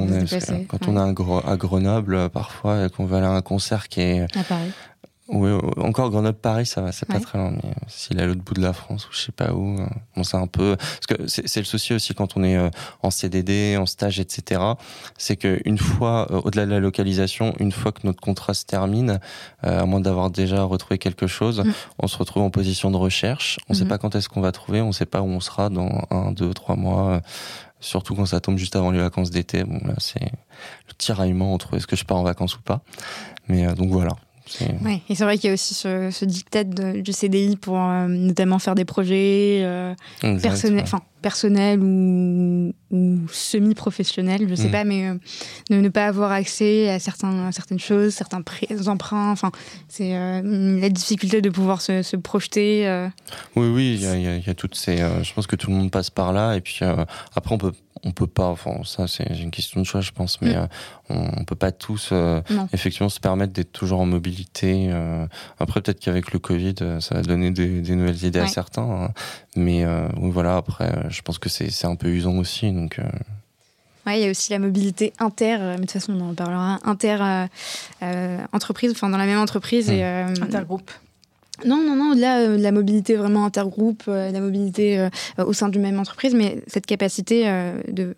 [0.68, 4.22] quand on est à Grenoble, parfois, qu'on veut aller à un concert qui est.
[4.36, 4.72] À Paris.
[5.32, 7.52] Oui, encore Grenoble-Paris, ça va, c'est pas très loin.
[7.52, 9.78] Mais euh, s'il est à l'autre bout de la France ou je sais pas où,
[9.78, 10.76] euh, bon, c'est un peu.
[10.76, 12.68] Parce que c'est le souci aussi quand on est euh,
[13.02, 14.60] en CDD, en stage, etc.
[15.16, 19.20] C'est qu'une fois, au-delà de la localisation, une fois que notre contrat se termine,
[19.62, 21.72] à moins d'avoir déjà retrouvé quelque chose, mm.
[22.00, 23.58] on se retrouve en position de recherche.
[23.70, 23.88] On sait mm-hmm.
[23.88, 26.52] pas quand est-ce qu'on va trouver, on sait pas où on sera dans un, deux,
[26.52, 27.22] trois mois.
[27.80, 29.64] Surtout quand ça tombe juste avant les vacances d'été.
[29.64, 32.82] Bon, là, c'est le tiraillement entre est-ce que je pars en vacances ou pas.
[33.48, 34.10] Mais donc voilà.
[34.60, 38.06] Ouais, et c'est vrai qu'il y a aussi ce, ce dictat du CDI pour euh,
[38.06, 44.72] notamment faire des projets euh, personnels, enfin personnels ou, ou semi-professionnels, je sais mm.
[44.72, 45.14] pas, mais euh,
[45.70, 48.42] ne, ne, pas avoir accès à, certains, certaines choses, certains
[48.88, 49.30] emprunts.
[49.30, 49.52] Enfin,
[49.88, 53.06] c'est la difficulté de pouvoir se, se projeter.
[53.54, 54.96] Oui, oui, il y a, toutes ces.
[54.96, 57.72] je pense que tout le monde passe par là, et puis après on peut
[58.04, 60.68] on peut pas, enfin ça c'est une question de choix je pense, mais mm.
[61.10, 62.40] euh, on, peut pas tous euh,
[62.72, 64.88] effectivement se permettre d'être toujours en mobilité.
[64.90, 65.26] Euh.
[65.58, 69.08] après peut-être qu'avec le Covid ça va donner des, des nouvelles idées à certains, hein.
[69.56, 69.84] mais
[70.16, 72.98] voilà après je pense que c'est un peu usant aussi donc.
[74.04, 76.80] Ouais, il y a aussi la mobilité inter, mais de toute façon on en parlera,
[76.84, 77.46] inter
[78.52, 80.42] entreprise, enfin dans la même entreprise et mm.
[80.42, 80.90] intergroupe.
[81.64, 85.08] Non, non, non, au-delà euh, la mobilité vraiment intergroupe, euh, la mobilité euh,
[85.38, 87.44] au sein d'une même entreprise, mais cette capacité
[87.88, 88.14] de,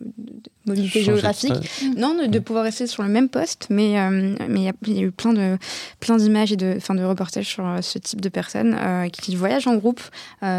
[0.67, 1.53] mobilité géographique.
[1.97, 2.43] Non, de, mm.
[2.43, 5.59] pouvoir rester sur le même poste, mais euh, mais il y, a eu plein de
[6.01, 9.37] plein d'images et de enfin de reportages sur euh, ce type de personnes euh, qui
[9.37, 10.01] voyagent en groupe,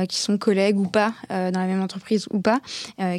[0.09, 2.59] qui sont collègues ou pas dans la même entreprise ou pas,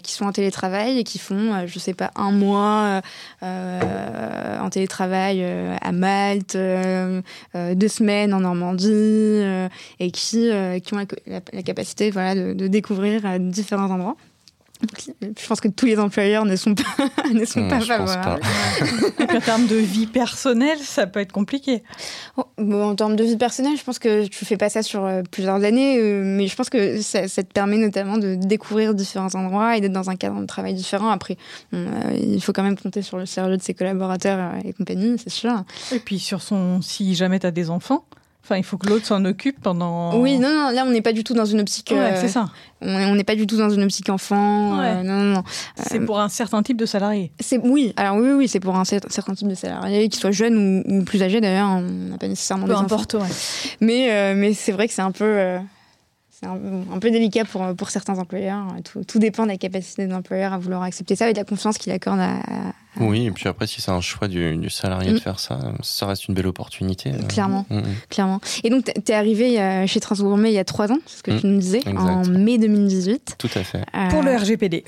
[0.02, 3.00] qui sont en télétravail et qui font je sais pas un mois
[3.42, 5.44] en télétravail
[5.80, 9.68] à Malte, deux semaines en Normandie
[10.00, 10.50] et qui
[10.82, 14.16] qui ont la, capacité voilà de, de découvrir différents endroits.
[15.20, 16.82] Je pense que tous les employeurs ne sont pas,
[17.32, 18.42] ne sont hmm, pas favorables.
[19.20, 21.82] en termes de vie personnelle, ça peut être compliqué.
[22.36, 25.22] Oh, en termes de vie personnelle, je pense que tu fais pas ça sur euh,
[25.30, 29.76] plusieurs années, euh, mais je pense que ça, te permet notamment de découvrir différents endroits
[29.76, 31.10] et d'être dans un cadre de travail différent.
[31.10, 31.36] Après,
[31.74, 35.30] euh, il faut quand même compter sur le sérieux de ses collaborateurs et compagnie, c'est
[35.30, 35.64] sûr.
[35.92, 38.04] Et puis sur son, si jamais tu as des enfants,
[38.46, 40.20] Enfin, il faut que l'autre s'en occupe pendant.
[40.20, 41.92] Oui, non, non, là, on n'est pas du tout dans une optique.
[41.92, 42.46] Ouais, c'est ça.
[42.80, 44.76] On n'est pas du tout dans une optique enfant.
[44.76, 45.42] non, non, non.
[45.76, 47.32] C'est pour un certain type de salarié.
[47.40, 47.92] C'est oui.
[47.96, 51.24] Alors oui, oui, c'est pour un certain type de salarié, qu'il soit jeune ou, plus
[51.24, 51.68] âgé d'ailleurs.
[51.68, 52.66] On n'a pas nécessairement.
[52.66, 53.14] Peu importe.
[53.14, 53.26] Ouais.
[53.80, 55.58] Mais mais c'est vrai que c'est un peu.
[56.46, 58.66] C'est un, peu délicat pour, pour certains employeurs.
[58.84, 61.44] Tout, tout dépend de la capacité de l'employeur à vouloir accepter ça et de la
[61.44, 62.40] confiance qu'il accorde à,
[63.00, 65.20] oui, et puis après, si c'est un choix du, salarié de mm.
[65.20, 67.12] faire ça, ça reste une belle opportunité.
[67.12, 67.26] Euh.
[67.28, 67.82] Clairement, mm, mm.
[68.08, 68.40] clairement.
[68.64, 71.22] Et donc, tu es arrivé euh, chez Transgourmet il y a trois ans, c'est ce
[71.22, 73.36] que tu nous disais, en mai 2018.
[73.38, 73.84] Tout à fait.
[73.94, 74.84] Euh, Pour le RGPD.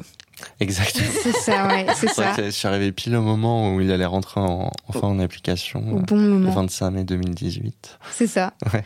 [0.61, 1.09] Exactement.
[1.23, 2.33] C'est ça, ouais, c'est ça.
[2.37, 5.81] je suis arrivé pile au moment où il allait rentrer en, enfin en application.
[5.81, 6.49] Au bon moment.
[6.49, 7.99] Le 25 mai 2018.
[8.13, 8.53] C'est ça.
[8.73, 8.85] Ouais.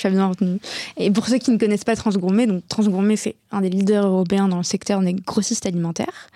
[0.00, 0.58] Tu as bien retenu.
[0.96, 4.48] Et pour ceux qui ne connaissent pas Transgourmet, donc Transgourmet, c'est un des leaders européens
[4.48, 6.30] dans le secteur des grossistes alimentaires.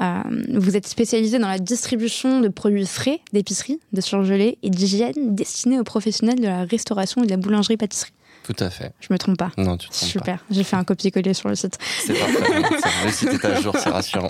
[0.00, 5.34] Euh, vous êtes spécialisé dans la distribution de produits frais, d'épicerie, de surgelés et d'hygiène
[5.34, 8.12] destinés aux professionnels de la restauration et de la boulangerie-pâtisserie.
[8.44, 8.92] Tout à fait.
[9.00, 9.50] Je me trompe pas.
[9.58, 10.44] Non, tu te trompes Super.
[10.50, 11.76] J'ai fait un copier-coller sur le site.
[12.00, 13.10] C'est parfait.
[13.10, 14.28] si t'es à jour, c'est rassurant.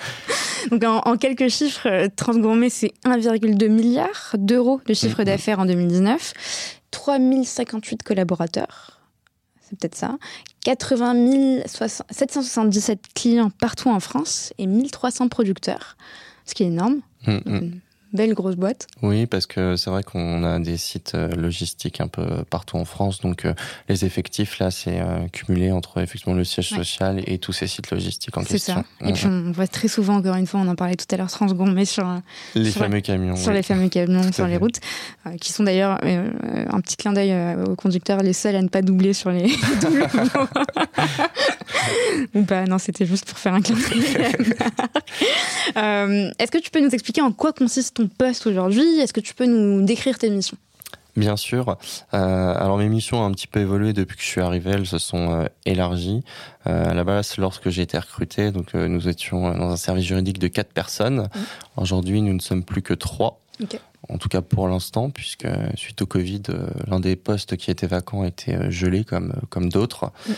[0.70, 5.24] Donc, en, quelques chiffres, euh, Transgourmet, c'est 1,2 milliard d'euros de chiffre mm-hmm.
[5.24, 6.34] d'affaires en 2019,
[6.94, 9.00] 3058 collaborateurs,
[9.60, 10.16] c'est peut-être ça.
[10.64, 15.96] 80 777 clients partout en France et 1300 producteurs,
[16.46, 17.00] ce qui est énorme.
[17.26, 17.80] Mm, mm
[18.14, 18.86] belle grosse boîte.
[19.02, 22.84] Oui, parce que c'est vrai qu'on a des sites euh, logistiques un peu partout en
[22.84, 23.52] France, donc euh,
[23.88, 27.90] les effectifs là, c'est euh, cumulé entre effectivement le siège social et tous ces sites
[27.90, 28.84] logistiques en question.
[29.00, 29.10] C'est ça.
[29.10, 31.28] Et puis on voit très souvent, encore une fois, on en parlait tout à l'heure,
[31.66, 32.06] mais sur
[32.54, 34.78] les fameux camions, sur les fameux camions sur les routes,
[35.40, 37.34] qui sont d'ailleurs un petit clin d'œil
[37.66, 39.52] aux conducteurs, les seuls à ne pas doubler sur les
[42.34, 44.54] Ou pas Non, c'était juste pour faire un clin d'œil.
[46.38, 48.98] Est-ce que tu peux nous expliquer en quoi consiste ton poste aujourd'hui.
[49.00, 50.56] Est-ce que tu peux nous décrire tes missions?
[51.16, 51.76] Bien sûr.
[52.12, 54.86] Euh, alors mes missions ont un petit peu évolué depuis que je suis arrivé, elles
[54.86, 56.24] se sont euh, élargies.
[56.66, 60.38] Euh, à la base, lorsque j'ai été recruté, donc nous étions dans un service juridique
[60.38, 61.20] de quatre personnes.
[61.20, 61.80] Mmh.
[61.80, 63.40] Aujourd'hui, nous ne sommes plus que trois.
[64.08, 65.46] En tout cas pour l'instant, puisque
[65.76, 66.42] suite au Covid,
[66.88, 70.10] l'un des postes qui était vacant était gelé comme comme d'autres.
[70.28, 70.32] Mmh.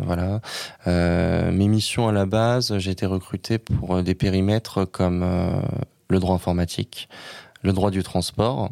[0.00, 0.40] voilà.
[0.86, 5.24] mes missions à la base, j'ai été recruté pour des périmètres comme
[6.08, 7.08] le droit informatique,
[7.62, 8.70] le droit du transport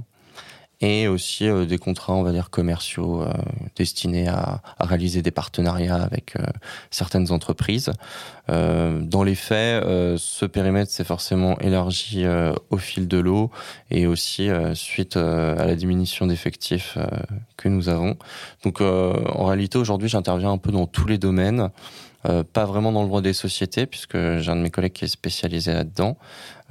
[0.83, 3.33] et aussi euh, des contrats, on va dire, commerciaux euh,
[3.77, 6.43] destinés à, réaliser des partenariats avec euh,
[6.91, 7.91] certaines entreprises.
[8.49, 9.85] dans les faits,
[10.19, 12.27] ce périmètre s'est forcément élargi
[12.71, 13.51] au fil de l'eau
[13.91, 16.99] et aussi suite à la diminution d'effectifs
[17.57, 18.17] que nous avons.
[18.65, 21.71] Donc, en réalité, aujourd'hui, j'interviens un peu dans tous les domaines.
[22.27, 25.05] Euh, pas vraiment dans le droit des sociétés, puisque j'ai un de mes collègues qui
[25.05, 26.17] est spécialisé là-dedans.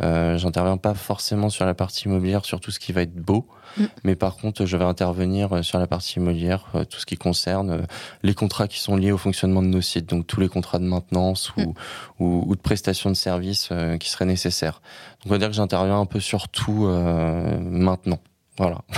[0.02, 3.47] Euh, J'interviens pas forcément sur la partie immobilière, sur tout ce qui va être beau,
[3.78, 3.86] mm.
[4.04, 7.72] mais par contre, je vais intervenir sur la partie immobilière, euh, tout ce qui concerne
[7.72, 7.82] euh,
[8.24, 10.86] les contrats qui sont liés au fonctionnement de nos sites, donc tous les contrats de
[10.86, 11.74] maintenance ou, mm.
[12.20, 14.82] ou, ou, de prestation de services qui seraient nécessaires.
[15.24, 18.20] Donc on va dire que j'interviens un peu sur tout maintenant.
[18.58, 18.82] Voilà.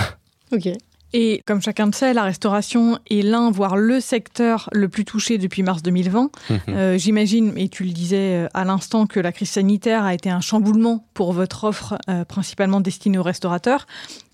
[0.52, 0.68] Ok.
[1.16, 5.38] Et comme chacun le sait, la restauration est l'un, voire le secteur le plus touché
[5.38, 6.30] depuis mars 2020.
[6.50, 6.58] Mhm.
[6.70, 10.28] Euh, j'imagine, et tu le disais euh, à l'instant, que la crise sanitaire a été
[10.28, 13.86] un chamboulement pour votre offre, euh, principalement destinée aux restaurateurs.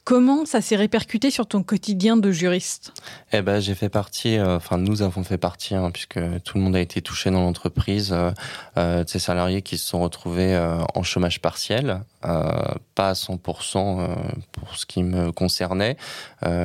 [0.05, 2.95] Comment ça s'est répercuté sur ton quotidien de juriste?
[3.33, 6.65] Eh ben, j'ai fait partie, euh, enfin nous avons fait partie, hein, puisque tout le
[6.65, 8.17] monde a été touché dans l'entreprise,
[8.79, 10.59] euh, de ces salariés qui se sont retrouvés
[10.95, 13.39] en chômage partiel, pas à 100%
[14.53, 15.97] pour ce qui me concernait,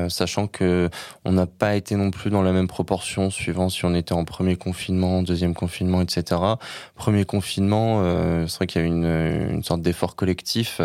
[0.10, 0.89] sachant que
[1.24, 4.26] on n'a pas été non plus dans la même proportion suivant si on était en
[4.26, 6.41] premier confinement, deuxième confinement, etc.
[6.95, 8.03] Premier confinement,
[8.47, 10.82] c'est vrai qu'il y a une, une sorte d'effort collectif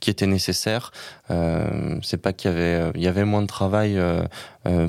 [0.00, 0.90] qui était nécessaire
[2.02, 4.22] c'est pas qu'il y avait, il y avait moins de travail euh,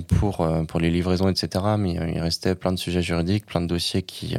[0.07, 1.65] pour pour les livraisons, etc.
[1.77, 4.35] Mais il restait plein de sujets juridiques, plein de dossiers qui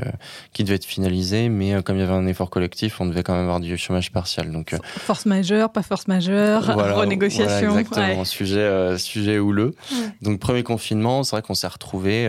[0.53, 1.49] qui devaient être finalisés.
[1.49, 4.12] Mais comme il y avait un effort collectif, on devait quand même avoir du chômage
[4.12, 4.51] partiel.
[4.53, 6.64] Donc force majeure, pas force majeure,
[6.97, 7.70] renégociation.
[7.70, 9.74] Voilà, exactement, sujet sujet houleux.
[10.22, 12.26] Donc premier confinement, c'est vrai qu'on s'est retrouvé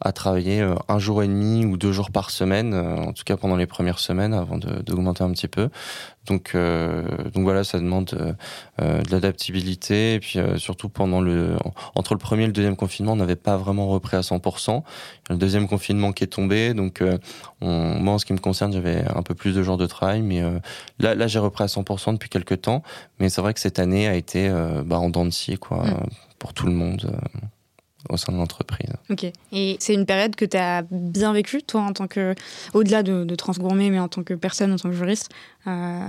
[0.00, 3.56] à travailler un jour et demi ou deux jours par semaine, en tout cas pendant
[3.56, 5.68] les premières semaines, avant d'augmenter un petit peu.
[6.26, 7.02] Donc, euh,
[7.32, 8.32] donc voilà, ça demande euh,
[8.82, 10.14] euh, de l'adaptabilité.
[10.14, 11.56] Et puis surtout pendant le,
[11.94, 14.82] entre le premier et le deuxième confinement, on n'avait pas vraiment repris à 100%.
[15.30, 17.02] Le deuxième confinement qui est tombé, donc
[17.60, 20.42] moi en ce qui me concerne, j'avais un peu plus de jours de travail, mais
[20.98, 22.82] là, là j'ai repris à 100% depuis quelques temps.
[23.18, 24.50] Mais c'est vrai que cette année a été
[24.84, 26.06] bah, en dents de scie, quoi, mm.
[26.38, 27.10] pour tout le monde
[28.08, 28.90] au sein de l'entreprise.
[29.10, 29.26] Ok.
[29.52, 32.34] Et c'est une période que tu as bien vécue, toi, en tant que,
[32.74, 35.30] au-delà de, de Transgourmet, mais en tant que personne, en tant que juriste.
[35.66, 36.00] Euh,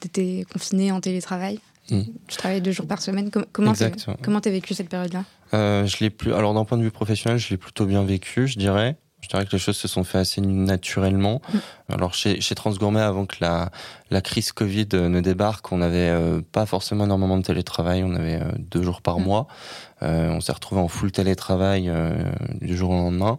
[0.00, 1.60] tu étais confiné en télétravail.
[1.90, 2.00] Mm.
[2.26, 3.30] Tu travaillais deux jours par semaine.
[3.52, 5.24] comment tu as vécu cette période-là?
[5.54, 6.32] Euh, Je l'ai plus.
[6.32, 8.96] Alors d'un point de vue professionnel, je l'ai plutôt bien vécu, je dirais.
[9.22, 11.40] Je dirais que les choses se sont fait assez naturellement.
[11.52, 11.58] Mm.
[11.94, 13.70] Alors chez, chez Transgourmet, avant que la,
[14.10, 18.04] la crise Covid ne débarque, on n'avait euh, pas forcément énormément de télétravail.
[18.04, 19.24] On avait euh, deux jours par mm.
[19.24, 19.46] mois.
[20.02, 21.90] Euh, on s'est retrouvé en full télétravail
[22.60, 23.38] du jour au lendemain.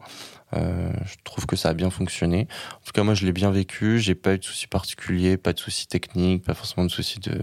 [0.53, 2.47] je trouve que ça a bien fonctionné.
[2.73, 3.99] En tout cas, moi, je l'ai bien vécu.
[3.99, 7.39] J'ai pas eu de soucis particuliers, pas de soucis techniques, pas forcément de soucis de,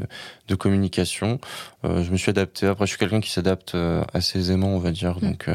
[0.49, 1.39] de communication.
[1.85, 2.67] je me suis adapté.
[2.67, 3.77] Après, je suis quelqu'un qui s'adapte
[4.12, 5.17] assez aisément, on va dire.
[5.19, 5.21] Mm.
[5.21, 5.49] Donc,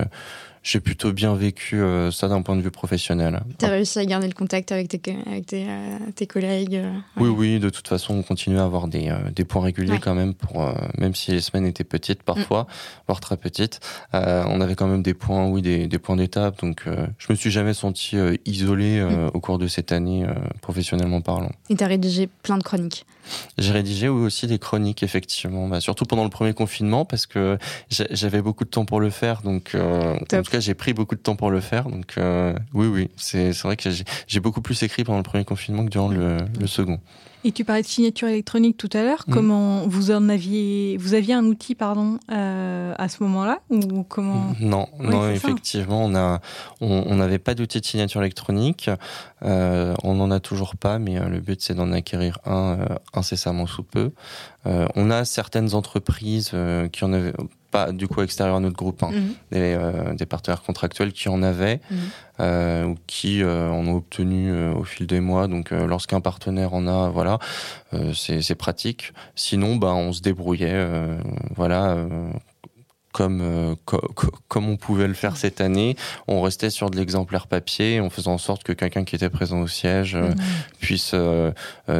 [0.63, 3.41] j'ai plutôt bien vécu euh, ça d'un point de vue professionnel.
[3.57, 6.91] Tu as réussi à garder le contact avec tes, avec tes, euh, tes collègues euh,
[7.17, 10.33] Oui, oui, de toute façon, on continue à avoir des, des points réguliers quand même,
[10.33, 12.67] pour, même si les semaines étaient petites parfois, mm.
[13.07, 13.79] voire très petites.
[14.13, 16.59] on avait quand même des points, oui, des, des points d'étape.
[16.59, 19.31] Donc, je me suis jamais senti isolé mm.
[19.33, 20.25] au cours de cette année,
[20.61, 21.51] professionnellement parlant.
[21.69, 23.05] Et tu as rédigé plein de chroniques
[23.57, 27.57] j'ai rédigé aussi des chroniques, effectivement, bah, surtout pendant le premier confinement, parce que
[27.89, 29.41] j'avais beaucoup de temps pour le faire.
[29.41, 31.89] Donc, euh, en tout cas, j'ai pris beaucoup de temps pour le faire.
[31.89, 33.89] Donc, euh, oui, oui, c'est vrai que
[34.27, 36.99] j'ai beaucoup plus écrit pendant le premier confinement que durant le, le second.
[37.45, 39.23] Et tu parlais de signature électronique tout à l'heure.
[39.27, 39.33] Mm.
[39.33, 44.53] Comment vous en aviez, vous aviez un outil, pardon, euh, à ce moment-là ou comment
[44.59, 46.41] Non, non, effectivement, on a,
[46.81, 48.89] on n'avait pas d'outil de signature électronique.
[49.43, 52.77] Euh, on n'en a toujours pas, mais euh, le but c'est d'en acquérir un
[53.13, 54.11] incessamment sous peu.
[54.65, 56.51] on a certaines entreprises
[56.91, 57.33] qui en avaient
[57.71, 59.33] pas du coup extérieur à notre groupe, hein, mhm.
[59.51, 61.97] des, euh, des, partenaires contractuels qui en avaient mhm.
[62.39, 65.47] euh, ou qui euh, en ont obtenu au fil des mois.
[65.47, 67.39] Donc lorsqu'un partenaire en a, voilà,
[68.13, 69.13] c'est pratique.
[69.35, 70.85] Sinon, bah, on se débrouillait,
[71.55, 71.97] voilà,
[73.11, 73.75] comme, euh,
[74.47, 75.95] comme on pouvait le faire cette année.
[76.27, 79.61] On restait sur de l'exemplaire papier en faisant en sorte que quelqu'un qui était présent
[79.61, 80.35] au siège euh, mmh.
[80.79, 81.51] puisse euh,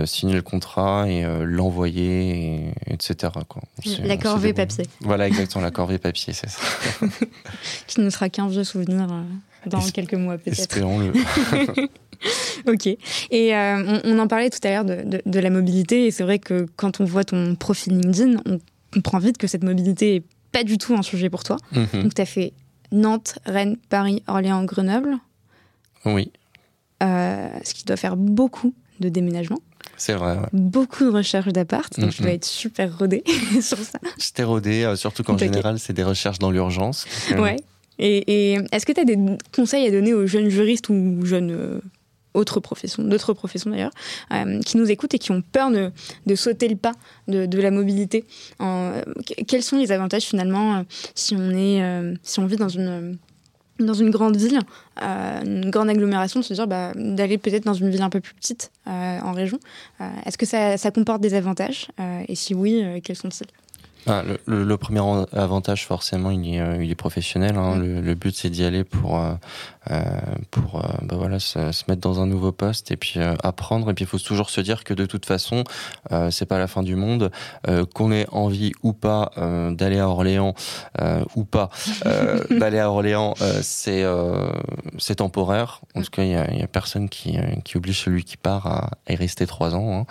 [0.05, 3.34] signer le contrat et l'envoyer, etc.
[3.47, 3.64] Quoi.
[4.03, 4.86] La corvée papier.
[5.01, 6.62] Voilà, exactement, la corvée papier, c'est ça.
[7.88, 9.07] qui ne sera qu'un vieux souvenir
[9.66, 10.60] dans quelques mois peut-être.
[10.60, 11.14] Espérons-le.
[12.72, 12.88] ok.
[13.32, 13.53] Et
[14.05, 16.68] on, en parlait tout à l'heure de, de, de, la mobilité, et c'est vrai que
[16.76, 18.60] quand on voit ton profil LinkedIn, on
[18.93, 21.57] comprend vite que cette mobilité est pas du tout un sujet pour toi.
[21.71, 22.03] Mhm.
[22.03, 22.53] Donc, tu as fait
[22.91, 25.17] Nantes, Rennes, Paris, Orléans, Grenoble.
[26.05, 26.31] Oui.
[27.03, 29.61] Euh, ce qui doit faire beaucoup de déménagements.
[29.95, 30.37] C'est vrai.
[30.53, 32.35] Beaucoup de recherches d'appart, donc je dois mhm.
[32.35, 33.23] être super rodé
[33.61, 33.99] sur ça.
[34.17, 37.05] J'étais rodé, euh, surtout qu'en général, c'est des recherches dans l'urgence.
[37.31, 37.57] Euh, ouais.
[37.99, 39.17] Et, est-ce que tu as des
[39.53, 41.81] conseils à donner aux jeunes juristes ou jeunes
[42.34, 43.91] autres professions, d'autres professions d'ailleurs,
[44.34, 45.91] euh, qui nous écoutent et qui ont peur de,
[46.25, 46.93] de sauter le pas
[47.27, 48.25] de, de la mobilité.
[48.61, 49.01] Euh,
[49.47, 50.84] quels sont les avantages finalement euh,
[51.15, 51.82] si on est,
[52.23, 53.17] si on vit dans une
[53.80, 54.59] dans une grande ville,
[55.01, 58.34] une grande agglomération, de se dire bah, d'aller peut-être dans une ville un peu plus
[58.34, 59.57] petite en région.
[60.25, 61.88] Est-ce que ça, ça, comporte des avantages
[62.27, 63.47] Et si oui, quels sont-ils?
[64.05, 65.01] Ah, le, le, premier
[65.32, 67.55] avantage, forcément, il est, il est professionnel.
[67.55, 67.77] Hein.
[67.77, 69.21] Le, le, but, c'est d'y aller pour,
[70.51, 73.89] pour euh, bah voilà se, se, mettre dans un nouveau poste et puis euh, apprendre
[73.89, 75.63] et puis il faut toujours se dire que de toute façon
[76.31, 77.31] c'est pas la fin du monde
[77.93, 79.31] qu'on ait envie ou pas
[79.71, 80.53] d'aller à Orléans
[81.35, 81.69] ou pas
[82.49, 84.03] d'aller à Orléans c'est
[84.97, 88.23] c'est temporaire en tout cas il y a, y a, personne qui, qui oblige celui
[88.23, 90.05] qui part à, y rester trois ans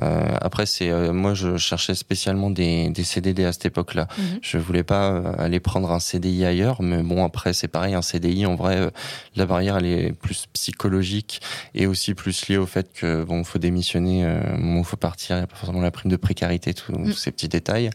[0.00, 0.36] hein.
[0.40, 4.38] après c'est moi je cherchais spécialement des, des CDD à cette époque là mhm.
[4.42, 8.46] je voulais pas aller prendre un CDI ailleurs mais bon après c'est pareil un CDI
[8.46, 8.90] en vrai
[9.36, 11.40] la barrière elle est plus psychologique
[11.74, 15.40] et aussi plus liée au fait que bon faut démissionner, euh, il faut partir, il
[15.40, 17.12] n'y a pas forcément la prime de précarité, tous mm.
[17.12, 17.90] ces petits détails.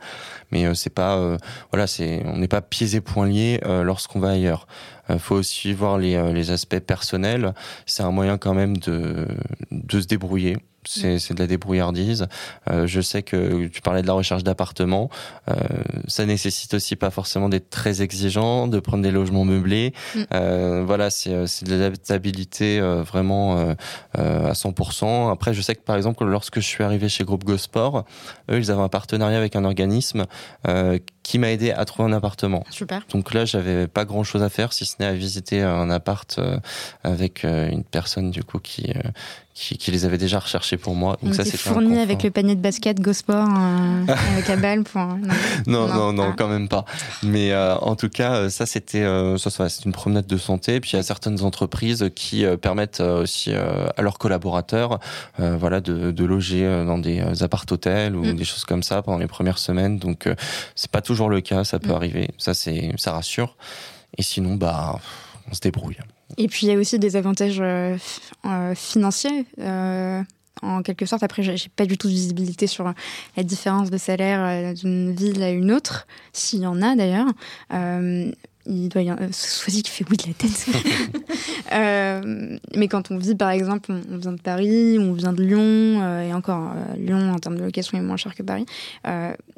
[0.51, 1.37] Mais euh, c'est pas euh,
[1.71, 4.67] voilà, c'est on n'est pas pieds et poings liés euh, lorsqu'on va ailleurs.
[5.09, 7.53] Il faut aussi voir les, les aspects personnels.
[7.85, 9.27] C'est un moyen quand même de
[9.71, 10.57] de se débrouiller.
[10.85, 12.27] C'est de la débrouillardise.
[12.69, 15.09] Euh, je sais que tu parlais de la recherche d'appartements.
[15.49, 15.53] Euh,
[16.07, 19.93] ça nécessite aussi pas forcément d'être très exigeant, de prendre des logements meublés.
[20.15, 20.19] Mm.
[20.33, 23.75] Euh, voilà, c'est de l'adaptabilité vraiment
[24.13, 25.31] à 100%.
[25.31, 28.05] Après, je sais que par exemple, lorsque je suis arrivé chez Groupe Gosport,
[28.49, 30.25] eux, ils avaient un partenariat avec un organisme
[31.23, 32.63] qui m'a aidé à trouver un appartement.
[32.71, 33.05] Super.
[33.11, 36.39] Donc là, j'avais pas grand chose à faire si ce à visiter un appart
[37.03, 38.93] avec une personne du coup qui
[39.59, 41.17] qui, les avait déjà recherchés pour moi.
[41.21, 44.05] Donc, ça, c'est fourni avec le panier de basket GoSport euh,
[44.37, 45.01] avec balle pour.
[45.67, 46.35] Non, non, non, ah.
[46.37, 46.85] quand même pas.
[47.23, 49.05] Mais euh, en tout cas, euh, ça, c'était
[49.37, 50.79] ça, ça c'est une promenade de santé.
[50.79, 54.99] Puis il y a certaines entreprises qui permettent aussi à leurs collaborateurs,
[55.37, 58.33] voilà, de, de, loger dans des appart-hôtels ou mm.
[58.33, 59.97] des choses comme ça pendant les premières semaines.
[59.99, 60.29] Donc
[60.75, 61.95] c'est pas toujours le cas, ça peut mm.
[61.95, 62.29] arriver.
[62.37, 63.55] Ça, c'est ça rassure.
[64.17, 64.99] Et sinon, bah,
[65.49, 65.97] on se débrouille.
[66.37, 67.97] Et puis il y a aussi des avantages euh,
[68.45, 69.45] euh, financiers.
[69.59, 70.21] Euh,
[70.61, 72.93] en quelque sorte, après, j'ai pas du tout de visibilité sur
[73.37, 77.27] la différence de salaire d'une ville à une autre, s'il y en a d'ailleurs.
[78.65, 80.67] Il doit y avoir Soisy qui fait oui de la tête.
[82.75, 86.33] mais quand on vit, par exemple, on, vient de Paris, on vient de Lyon, et
[86.33, 88.65] encore, Lyon, en termes de location, est moins cher que Paris.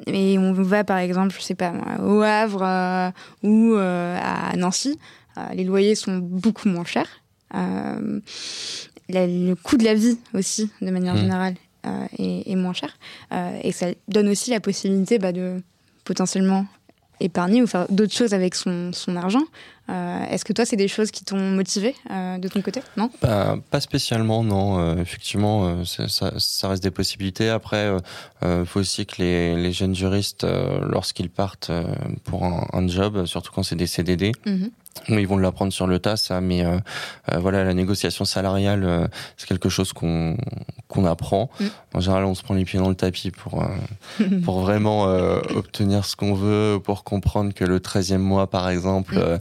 [0.06, 1.72] et on va, par exemple, je sais pas,
[2.02, 4.98] au Havre ou à Nancy.
[5.38, 7.08] Euh, les loyers sont beaucoup moins chers.
[7.54, 8.20] Euh,
[9.08, 11.18] le coût de la vie aussi, de manière mmh.
[11.18, 11.54] générale,
[11.86, 12.96] euh, est, moins cher.
[13.62, 15.60] et ça donne aussi la possibilité bah, de
[16.04, 16.66] potentiellement
[17.22, 19.42] épargner ou faire d'autres choses avec son, argent.
[20.30, 22.82] Est-ce que toi, c'est des choses qui t'ont motivé de ton côté?
[22.96, 23.10] Non?
[23.20, 24.96] Bah, Pas spécialement, non.
[24.96, 27.48] effectivement, ça, reste des possibilités.
[27.48, 27.90] Après,
[28.42, 30.46] il faut aussi que les, jeunes juristes,
[30.80, 31.70] lorsqu'ils partent
[32.24, 34.66] pour un, job, surtout quand c'est des CDD, mmh
[35.08, 36.78] ils vont l'apprendre sur le tas, ça, mais euh,
[37.32, 40.36] euh, voilà, la négociation salariale, euh, c'est quelque chose qu'on
[40.88, 41.50] qu'on apprend.
[41.58, 41.64] Mm.
[41.94, 43.64] En général, on se prend les pieds dans le tapis pour
[44.44, 45.04] pour vraiment
[45.54, 49.40] obtenir ce qu'on veut, pour comprendre que le 13e mois, par exemple, mm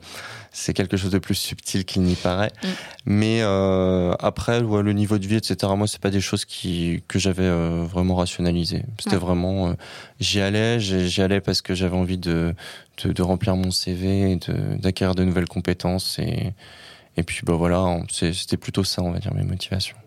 [0.51, 2.51] c'est quelque chose de plus subtil qu'il n'y paraît.
[2.63, 2.67] Mm.
[3.05, 5.71] Mais euh, après, le niveau de vie, etc.
[5.75, 8.83] Moi, c'est pas des choses qui que j'avais euh, vraiment rationalisées.
[8.99, 9.73] C'était vraiment, euh,
[10.19, 12.53] j'y allais, j'y allais parce que j'avais envie de,
[13.03, 14.39] de, remplir mon CV et
[14.77, 16.53] d'acquérir de, nouvelles compétences et
[17.17, 19.97] et puis bah voilà, c'était plutôt ça, on va dire, mes motivations.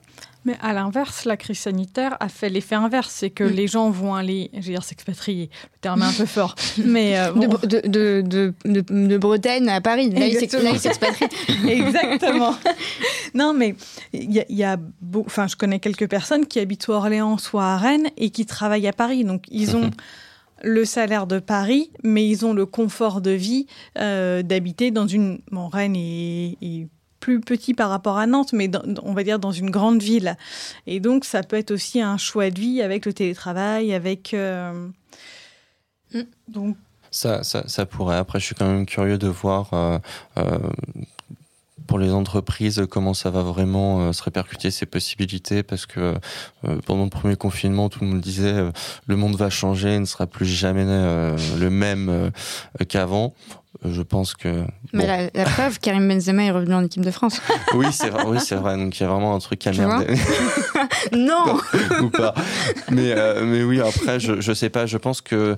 [0.44, 4.14] Mais à l'inverse, la crise sanitaire a fait l'effet inverse, c'est que les gens vont
[4.14, 5.48] aller, je veux dire, s'expatrier.
[5.72, 10.10] Le terme est un peu fort, mais euh, de, de, de, Bretagne à Paris.
[10.10, 10.38] Là, ils
[10.78, 11.28] s'expatrient.
[11.68, 12.54] Exactement.
[13.34, 13.74] non, mais
[14.12, 14.76] il y a,
[15.16, 18.44] enfin, je connais quelques personnes qui habitent soit à Orléans, soit à Rennes et qui
[18.44, 19.24] travaillent à Paris.
[19.24, 19.90] Donc, ils ont
[20.62, 23.66] le salaire de Paris, mais ils ont le confort de vie
[23.98, 25.40] euh, d'habiter dans une.
[25.50, 26.88] Bon, Rennes est
[27.24, 28.70] plus petit par rapport à Nantes, mais
[29.02, 30.36] on va dire dans une grande ville.
[30.86, 34.34] Et donc, ça peut être aussi un choix de vie avec le télétravail, avec.
[34.34, 34.88] Euh,
[36.12, 36.20] mm.
[36.48, 36.76] Donc.
[37.10, 38.16] Ça, ça, pourrait.
[38.16, 39.70] Après, je suis quand même curieux de voir.
[39.72, 39.98] Euh,
[40.36, 40.58] euh,
[41.86, 46.14] pour les entreprises, comment ça va vraiment se répercuter ces possibilités Parce que
[46.86, 48.70] pendant le premier confinement, tout le monde disait
[49.06, 52.30] le monde va changer, ne sera plus jamais le même
[52.88, 53.34] qu'avant
[53.84, 54.64] je pense que.
[54.92, 57.40] Mais la, preuve, Karim Benzema est revenu en équipe de France.
[57.74, 58.24] oui, c'est vrai.
[58.26, 58.76] Oui, c'est vrai.
[58.76, 60.14] Donc il y a vraiment un truc à merder.
[61.12, 61.58] non.
[62.02, 62.34] Ou pas.
[62.90, 63.80] Mais euh, mais oui.
[63.80, 64.86] Après, je je sais pas.
[64.86, 65.56] Je pense que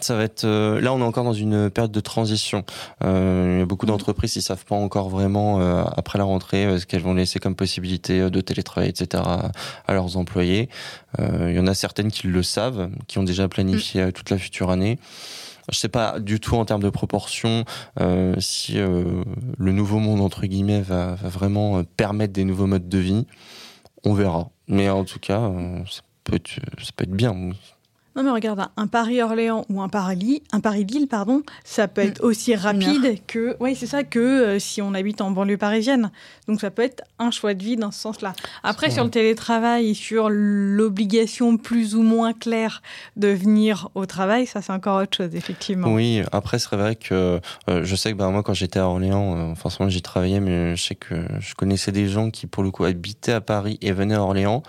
[0.00, 0.44] ça va être.
[0.44, 2.64] Euh, là, on est encore dans une période de transition.
[3.04, 5.60] Euh, il y a beaucoup d'entreprises qui savent pas encore vraiment
[5.96, 9.22] après la rentrée ce qu'elles vont laisser comme possibilité de télétravail, etc.
[9.86, 10.68] à leurs employés.
[11.18, 14.12] il y en a certaines qui le savent, qui ont déjà planifié mm.
[14.12, 14.98] toute la future année.
[15.70, 17.64] Je sais pas du tout en termes de proportion
[18.00, 19.24] euh, si euh,
[19.58, 23.26] le nouveau monde entre guillemets va, vraiment euh, permettre des nouveaux modes de vie.
[24.04, 24.50] On verra.
[24.68, 25.50] Mais en tout cas,
[25.90, 27.50] ça peut être bien.
[28.16, 32.26] Non, mais regarde, un Paris-Orléans ou un Paris, un Paris-Lille, pardon, ça peut être mm.
[32.26, 36.10] aussi rapide que, oui, c'est ça, que euh, si on habite en banlieue parisienne.
[36.48, 38.32] Donc, ça peut être un choix de vie dans ce sens-là.
[38.62, 42.80] Après, sur le télétravail et sur l'obligation plus ou moins claire
[43.16, 45.92] de venir au travail, ça, c'est encore autre chose, effectivement.
[45.92, 47.38] Oui, après, c'est vrai que
[47.68, 50.74] euh, je sais que bah, moi, quand j'étais à Orléans, euh, forcément, j'y travaillais, mais
[50.74, 53.92] je sais que je connaissais des gens qui, pour le coup, habitaient à Paris et
[53.92, 54.62] venaient à Orléans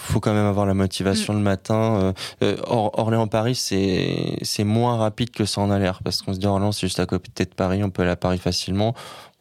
[0.00, 1.36] faut quand même avoir la motivation mm.
[1.36, 1.96] le matin.
[2.00, 6.38] Euh, euh Orléans-Paris, c'est c'est moins rapide que ça en a l'air parce qu'on se
[6.38, 8.94] dit Orléans, c'est juste à côté de Paris, on peut aller à Paris facilement.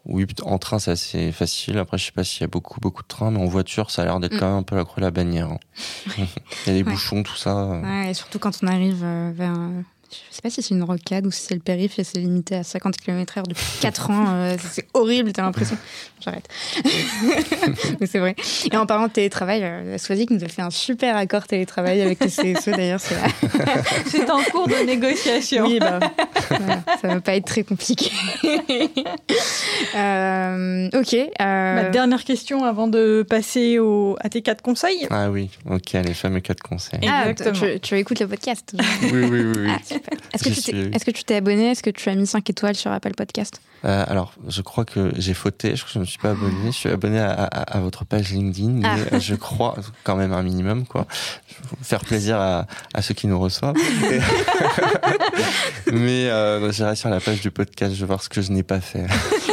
[0.05, 1.77] Oui, en train, c'est assez facile.
[1.77, 4.01] Après, je sais pas s'il y a beaucoup, beaucoup de trains, mais en voiture, ça
[4.01, 4.39] a l'air d'être mm.
[4.39, 5.49] quand même un peu la crue la bannière.
[5.49, 5.59] Hein.
[6.65, 7.65] Il y a des bouchons, tout ça.
[7.65, 9.55] Ouais, et surtout quand on arrive euh, vers
[10.11, 12.55] je sais pas si c'est une rocade ou si c'est le périph' et c'est limité
[12.55, 14.25] à 50 km/h depuis 4 ans.
[14.29, 15.77] Euh, c'est horrible, t'as l'impression.
[16.23, 16.47] J'arrête.
[17.99, 18.35] Mais c'est vrai.
[18.71, 22.19] Et en parlant de télétravail, euh, Swazik nous a fait un super accord télétravail avec
[22.21, 22.99] les CSE d'ailleurs.
[24.07, 25.65] C'est en cours de négociation.
[25.65, 25.99] Oui, bah,
[26.49, 28.11] voilà, ça va pas être très compliqué.
[29.95, 31.13] euh, ok.
[31.13, 31.75] Euh...
[31.75, 35.07] Ma dernière question avant de passer au, à tes quatre conseils.
[35.09, 36.99] Ah oui, ok, les fameux quatre conseils.
[37.07, 39.53] Ah, tu, tu écoutes le podcast Oui, oui, oui.
[39.57, 39.67] oui.
[39.69, 39.95] Ah,
[40.33, 40.43] est-ce
[41.05, 41.71] que, tu t'es abonné?
[41.71, 43.61] Est-ce que tu as mis 5 étoiles sur Apple Podcast?
[43.85, 45.75] Euh, Alors, je crois que j'ai fauté.
[45.75, 46.65] Je crois que je ne me suis pas abonné.
[46.67, 49.19] Je suis abonné à, votre page LinkedIn, mais ah.
[49.19, 50.85] je crois quand même un minimum.
[50.85, 51.07] quoi.
[51.81, 52.65] Faire plaisir à,
[53.01, 53.75] ceux qui nous reçoivent.
[55.91, 58.63] mais euh, j'irai sur la page du podcast, je vais voir ce que je n'ai
[58.63, 59.05] pas fait.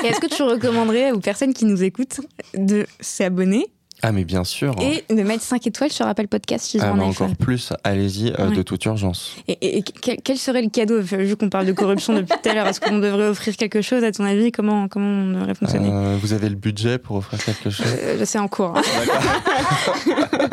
[0.05, 2.21] est-ce que tu recommanderais aux personnes qui nous écoutent
[2.55, 3.67] de s'abonner?
[4.03, 4.75] Ah mais bien sûr.
[4.81, 8.63] Et de mettre 5 étoiles sur Apple Podcast si ah, Encore plus, allez-y, euh, de
[8.63, 9.37] toute urgence.
[9.49, 12.81] Et, quel, serait le cadeau, vu qu'on parle de corruption depuis tout à l'heure, est-ce
[12.81, 14.53] qu'on devrait offrir quelque chose à ton avis?
[14.53, 15.89] Comment, comment on devrait fonctionner?
[15.91, 17.87] Euh, Vous avez le budget pour offrir quelque chose?
[17.87, 18.77] Euh, C'est en cours.
[18.77, 18.83] Hein.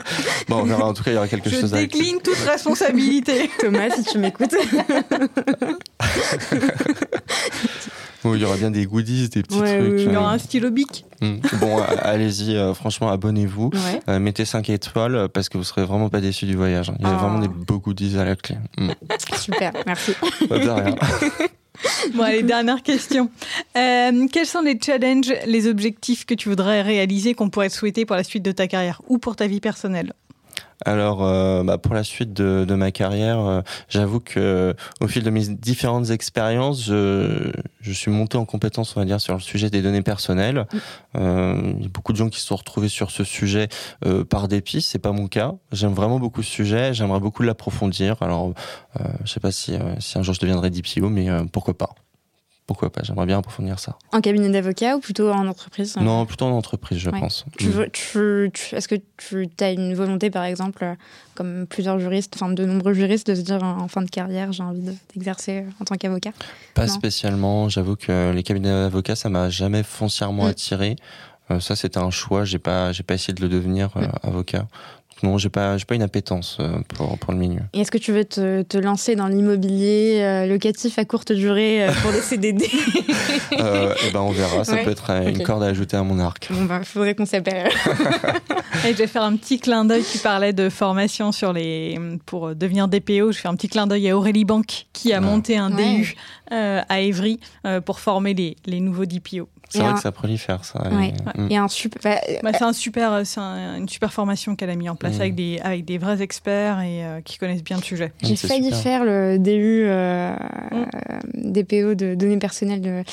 [0.48, 1.78] bon, on verra, en tout cas, il y aura quelque chose à...
[1.78, 3.50] Je décline toute responsabilité.
[3.60, 4.56] Thomas, si tu m'écoutes.
[8.26, 10.02] il y aura bien des goodies, des petits trucs.
[10.02, 11.06] il y aura un stylo bic.
[11.22, 11.38] Hmm.
[11.60, 13.72] Bon, allez-y, euh, franchement, abonnez-vous.
[14.10, 16.90] Euh, mettez 5 étoiles euh, parce que vous serez vraiment pas déçus du voyage.
[16.90, 16.96] Hein.
[17.00, 17.42] Il y a vraiment oh.
[17.42, 18.58] des beaux goodies à la clé.
[18.78, 18.90] Hmm.
[19.38, 20.14] Super, merci.
[20.48, 20.96] Pas de rien.
[22.14, 23.32] Bon, allez, dernière question.
[23.74, 28.16] quels sont les challenges, les objectifs que tu voudrais réaliser, qu'on pourrait te souhaiter pour
[28.16, 30.14] la suite de ta carrière ou pour ta vie personnelle?
[30.86, 35.24] Alors, euh, bah, pour la suite de, de ma carrière, euh, j'avoue que au fil
[35.24, 39.40] de mes différentes expériences, je, je, suis monté en compétence, on va dire, sur le
[39.40, 40.66] sujet des données personnelles.
[40.72, 40.78] Mm.
[41.18, 43.70] Euh, il y a beaucoup de gens qui se sont retrouvés sur ce sujet
[44.06, 44.82] euh, par dépit.
[44.82, 45.54] C'est pas mon cas.
[45.72, 46.94] J'aime vraiment beaucoup ce sujet.
[46.94, 48.22] J'aimerais beaucoup l'approfondir.
[48.22, 48.54] Alors,
[49.24, 51.96] je sais pas si, si un jour je deviendrai DPO, mais pourquoi pas
[52.66, 53.98] pourquoi pas J'aimerais bien approfondir ça.
[54.14, 57.46] En cabinet d'avocat ou plutôt en entreprise Non, plutôt en entreprise, je pense.
[57.58, 57.90] Tu mm.
[57.92, 60.96] tu, Est-ce que tu as une volonté, par exemple,
[61.36, 64.64] comme plusieurs juristes, enfin de nombreux juristes, de se dire en fin de carrière, j'ai
[64.64, 66.32] envie d'exercer en tant qu'avocat?
[66.74, 67.68] Pas spécialement.
[67.68, 70.50] J'avoue que les cabinets d'avocats, ça m'a jamais foncièrement mm.
[70.50, 70.96] attiré.
[71.52, 72.46] Euh, ça, c'était un choix.
[72.46, 74.12] J'ai pas, j'ai pas essayé de le devenir euh, mm.
[74.24, 74.68] avocat.
[75.24, 77.62] Non, j'ai pas, j'ai pas une appétence euh, pour, pour le milieu.
[77.72, 81.88] Et est-ce que tu veux te, te lancer dans l'immobilier euh, locatif à courte durée
[81.88, 82.66] euh, pour les CDD
[83.60, 84.66] euh, Eh ben, on verra.
[84.66, 86.50] Ça peut être une corde à ajouter à mon arc.
[86.52, 87.70] Bon, ben, faudrait qu'on s'appelle.
[88.86, 90.04] Et je vais faire un petit clin d'œil.
[90.04, 93.32] Tu parlais de formation sur les, pour devenir DPO.
[93.32, 96.16] Je fais un petit clin d'œil à Aurélie Banque qui a monté un DU
[96.52, 97.40] à Évry
[97.86, 99.48] pour former les, les nouveaux DPO.
[99.74, 100.84] C'est vrai que ça prolifère, ça.
[101.50, 102.00] Et, un super.
[102.04, 105.22] Bah, bah, c'est un super, c'est une super formation qu'elle a mis en place mm.
[105.22, 108.14] avec des avec des vrais experts et euh, qui connaissent bien le sujet.
[108.22, 110.36] J'ai failli faire le DU euh,
[110.72, 111.52] mm.
[111.52, 113.04] DPO de données personnelles de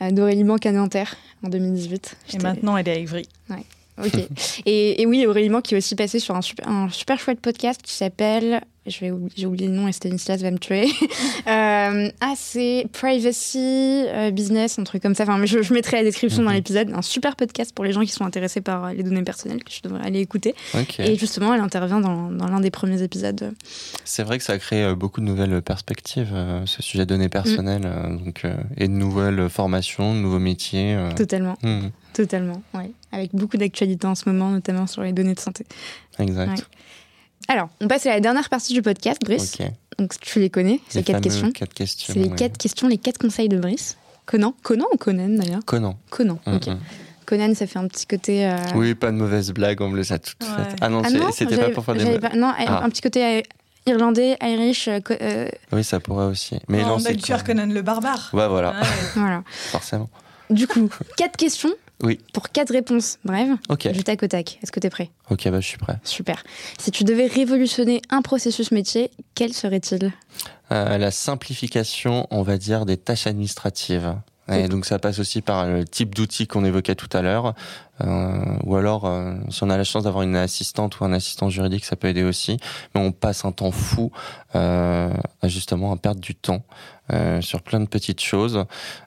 [0.00, 1.14] euh, d'Aurélie Manque à Nanterre
[1.44, 2.16] en 2018.
[2.34, 3.28] Et maintenant, elle est à Ivry.
[3.50, 3.64] Ouais.
[4.02, 4.14] Ok.
[4.66, 7.40] et, et, oui, Aurélie Manque qui est aussi passé sur un super, un super chouette
[7.40, 10.86] podcast qui s'appelle j'ai oublié le nom et Stanislas va me tuer.
[11.46, 13.58] euh, ah, c'est Privacy
[14.08, 15.22] euh, Business, un truc comme ça.
[15.22, 16.56] Enfin, je, je mettrai la description dans mhm.
[16.56, 16.92] l'épisode.
[16.92, 19.70] Un super podcast pour les gens qui sont intéressés par euh, les données personnelles que
[19.70, 20.56] je devrais aller écouter.
[20.98, 23.52] Et justement, elle intervient dans, dans l'un des premiers épisodes.
[24.04, 26.34] C'est vrai que ça a créé euh, beaucoup de nouvelles perspectives,
[26.66, 28.24] ce sujet données personnelles, mm.
[28.24, 28.42] donc,
[28.76, 30.96] et de nouvelles formations, de nouveaux métiers.
[31.16, 31.56] Totalement.
[31.62, 31.88] Mm.
[32.14, 32.92] Totalement, oui.
[33.12, 35.64] Avec beaucoup d'actualités en ce moment, notamment sur les données de santé.
[36.18, 36.66] Exact.
[37.48, 39.58] Alors, on passe à la dernière partie du podcast, Brice.
[39.98, 41.50] Donc, tu les connais, ces quatre questions.
[41.52, 42.14] Quatre questions.
[42.14, 43.96] C'est les quatre questions, les quatre conseils de Brice.
[44.24, 45.98] Conan Conan ou Conan d'ailleurs Conan.
[46.10, 46.66] Conan, mm, ok.
[46.68, 46.78] Mm.
[47.26, 48.46] Conan, ça fait un petit côté.
[48.46, 50.46] Euh, oui, pas de mauvaise blague, on me le sait tout de.
[50.80, 52.84] Ah non, ah c'était pas pour faire des Non, ah.
[52.84, 53.42] un petit côté euh,
[53.86, 54.88] irlandais, irish.
[54.88, 56.58] Euh, oui, ça pourrait aussi.
[56.68, 58.30] Mais non, on a tué Conan le barbare.
[58.32, 58.74] Ouais, voilà.
[59.14, 59.42] voilà.
[59.46, 60.08] Forcément.
[60.50, 61.72] Du coup, quatre questions
[62.02, 62.18] oui.
[62.32, 63.88] Pour quatre réponses brèves, Ok.
[63.92, 64.58] du tac au tac.
[64.62, 65.10] Est-ce que tu es prêt?
[65.30, 65.98] Ok, bah, je suis prêt.
[66.04, 66.42] Super.
[66.78, 70.12] Si tu devais révolutionner un processus métier, quel serait-il?
[70.72, 74.14] Euh, La simplification, on va dire, des tâches administratives.
[74.50, 77.54] Et donc ça passe aussi par le type d'outils qu'on évoquait tout à l'heure,
[78.00, 81.50] euh, ou alors euh, si on a la chance d'avoir une assistante ou un assistant
[81.50, 82.56] juridique, ça peut aider aussi.
[82.94, 84.10] Mais on passe un temps fou
[84.54, 85.12] euh,
[85.44, 86.62] justement à perdre du temps
[87.12, 88.64] euh, sur plein de petites choses,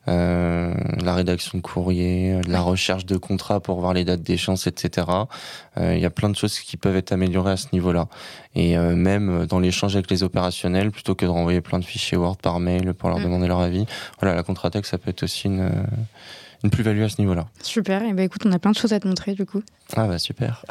[0.08, 5.08] euh, la rédaction de courrier, la recherche de contrats pour voir les dates d'échéance, etc.
[5.78, 8.08] Euh, il y a plein de choses qui peuvent être améliorées à ce niveau-là.
[8.54, 12.38] Et même dans l'échange avec les opérationnels, plutôt que de renvoyer plein de fichiers Word
[12.38, 13.24] par mail pour leur mm.
[13.24, 13.86] demander leur avis,
[14.22, 15.70] voilà, la contre-attaque, ça peut être aussi une
[16.66, 17.46] une plus-value à ce niveau-là.
[17.62, 19.62] Super, et bah écoute, on a plein de choses à te montrer du coup.
[19.96, 20.66] Ah bah super.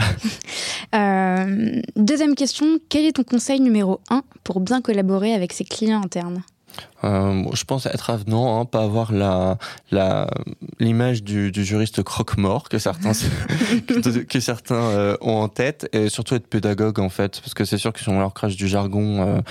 [0.94, 6.02] euh, deuxième question, quel est ton conseil numéro un pour bien collaborer avec ses clients
[6.02, 6.42] internes?
[7.04, 9.58] Euh, je pense être avenant, hein, pas avoir la
[9.92, 10.26] la
[10.80, 13.12] l'image du, du, juriste croque-mort que certains
[14.28, 17.78] que, certains euh, ont en tête, et surtout être pédagogue en fait, parce que c'est
[17.78, 19.42] sûr que si on leur crache du jargon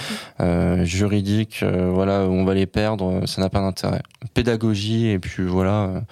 [0.41, 4.01] euh juridique, voilà, on va les perdre, ça n'a pas d'intérêt.
[4.33, 6.03] Pédagogie et puis voilà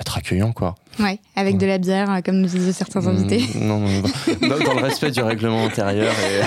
[0.00, 0.74] être accueillant, quoi.
[0.98, 3.44] Ouais, avec de la bière, euh, comme nous disaient certains invités.
[3.54, 4.02] Mm, non, non,
[4.40, 6.12] dans, le respect du règlement intérieur.
[6.12, 6.40] Et...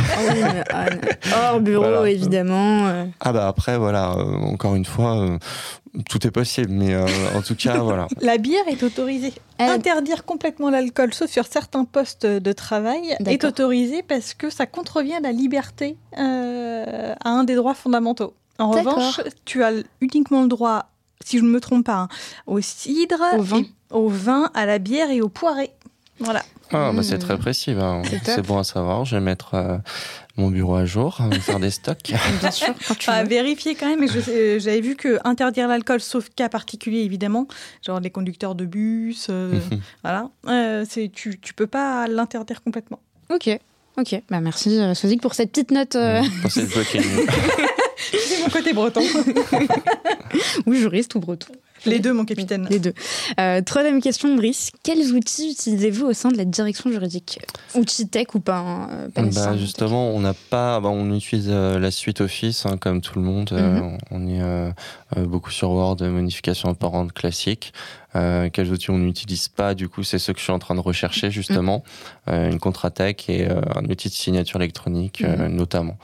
[0.71, 0.85] Ah
[1.31, 2.87] ah, hors bureau, évidemment.
[2.87, 3.05] Euh.
[3.19, 5.37] Ah bah après, voilà, euh, encore une fois,
[6.09, 8.07] tout est possible, mais en tout cas, voilà.
[8.21, 9.33] La bière est autorisée.
[9.59, 15.13] Interdire complètement l'alcool, sauf sur certains postes de travail, est autorisé parce que ça contrevient
[15.13, 18.33] à la liberté, à un des droits fondamentaux.
[18.59, 19.71] En revanche, tu as
[20.01, 20.87] uniquement le droit
[21.23, 22.07] si je ne me trompe pas, hein,
[22.47, 23.21] au cidre,
[23.91, 24.51] au vin.
[24.53, 25.71] à la bière et au poiré.
[26.19, 26.43] Voilà.
[26.71, 27.73] Ah, bah c'est très précis.
[27.73, 29.05] Bah, c'est bon à savoir.
[29.05, 29.77] Je vais mettre euh,
[30.37, 32.13] mon bureau à jour, faire des stocks.
[32.39, 32.73] Bien sûr.
[33.27, 34.07] vérifier quand même.
[34.07, 37.47] J'avais vu que interdire l'alcool, sauf cas particulier évidemment,
[37.85, 39.59] genre les conducteurs de bus, euh,
[40.03, 40.29] voilà.
[40.47, 42.99] Euh, tu tu peux pas l'interdire complètement.
[43.29, 43.49] Ok.
[43.95, 45.95] Ok, bah merci Sozik pour cette petite note.
[48.11, 49.03] C'est mon côté breton.
[50.65, 51.53] ou juriste ou breton.
[51.85, 52.67] Les deux, mon capitaine.
[52.69, 52.93] Les deux.
[53.39, 54.71] Euh, troisième question, Brice.
[54.83, 57.39] Quels outils utilisez-vous au sein de la direction juridique?
[57.75, 60.79] Outils tech ou pas, hein, bah, Justement, on n'a pas.
[60.79, 63.49] Bah, on utilise euh, la suite Office, hein, comme tout le monde.
[63.51, 63.97] Euh, mhm.
[64.11, 67.73] on est beaucoup sur Word, modification apparente classique.
[68.13, 69.73] quels outils on n'utilise pas?
[69.73, 71.83] Du coup, c'est ce que je suis en train de rechercher justement.
[72.27, 72.51] Mhm.
[72.51, 75.47] une contre-attaque et un outil de signature électronique, mhm.
[75.47, 75.97] notamment.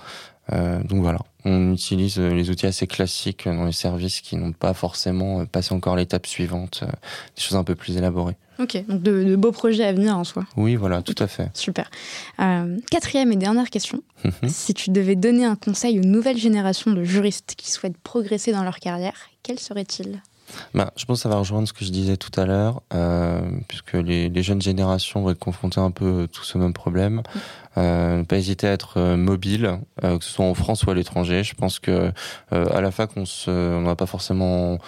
[0.53, 4.51] Euh, donc voilà, on utilise euh, les outils assez classiques dans les services qui n'ont
[4.51, 6.83] pas forcément euh, passé encore l'étape suivante,
[7.35, 8.35] des choses un peu plus élaborées.
[8.59, 10.45] Ok, donc de, beaux projets à venir en soi.
[10.57, 11.49] Oui, voilà, tout à fait.
[11.53, 11.89] Super.
[12.91, 14.03] quatrième et dernière question.
[14.25, 14.49] Mhm.
[14.49, 18.63] si tu devais donner un conseil aux nouvelles générations de juristes qui souhaitent progresser dans
[18.63, 20.21] leur carrière, quel serait-il?
[20.73, 23.41] Bah, je pense que ça va rejoindre ce que je disais tout à l'heure, euh,
[23.67, 27.21] puisque les, jeunes générations vont être confrontées un peu tous au même problème.
[27.77, 30.91] Euh, ne pas hésiter à être euh, mobile, euh, que ce soit en France ou
[30.91, 31.43] à l'étranger.
[31.43, 32.11] Je pense que
[32.51, 34.79] à la fac, on n'a pas forcément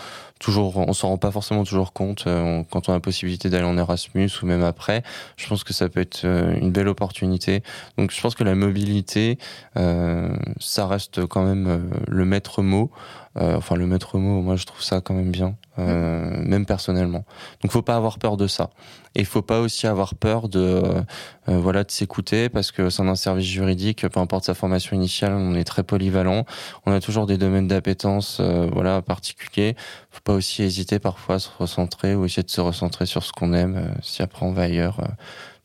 [0.42, 3.78] toujours, on s'en rend pas forcément toujours compte quand on a la possibilité d'aller en
[3.78, 5.04] Erasmus ou même après.
[5.38, 7.62] Je pense que ça peut être une belle opportunité.
[7.98, 9.38] Donc, je pense que la mobilité,
[9.76, 12.92] ça reste quand même le maître mot.
[13.38, 17.26] Euh, enfin, le maître mot, moi, je trouve ça quand même bien, euh, même personnellement.
[17.62, 18.70] Donc, faut pas avoir peur de ça.
[19.16, 21.02] Et faut pas aussi avoir peur de, euh,
[21.48, 25.54] voilà, de s'écouter parce que c'est un service juridique, peu importe sa formation initiale, on
[25.54, 26.46] est très polyvalent.
[26.86, 29.76] On a toujours des domaines d'appétence, voilà, particuliers.
[30.12, 33.34] Faut pas aussi hésiter parfois à se recentrer ou essayer de se recentrer sur ce
[33.34, 33.94] qu'on aime.
[34.02, 35.02] si après on va ailleurs,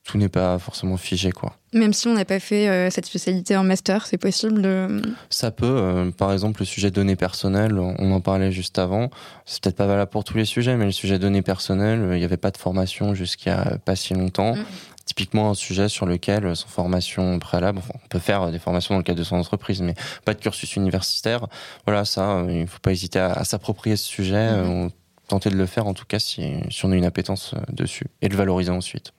[0.06, 1.56] tout n'est pas forcément figé, quoi.
[1.72, 5.02] Même si on n'a pas fait euh, cette spécialité en master, c'est possible de...
[5.30, 5.66] Ça peut.
[5.66, 9.10] Euh, par exemple, le sujet données personnelles, on en parlait juste avant.
[9.44, 12.20] C'est peut-être pas valable pour tous les sujets, mais le sujet données personnelles, euh, il
[12.20, 14.54] n'y avait pas de formation jusqu'à pas si longtemps.
[14.54, 14.64] Mm.
[15.06, 19.04] Typiquement un sujet sur lequel, sans formation préalable, on peut faire des formations dans le
[19.04, 21.46] cadre de son entreprise, mais pas de cursus universitaire.
[21.84, 24.90] Voilà, ça, il ne faut pas hésiter à, s'approprier ce sujet, mm.
[25.28, 28.28] tenter de le faire en tout cas si, si on a une appétence dessus, et
[28.28, 29.12] le valoriser ensuite.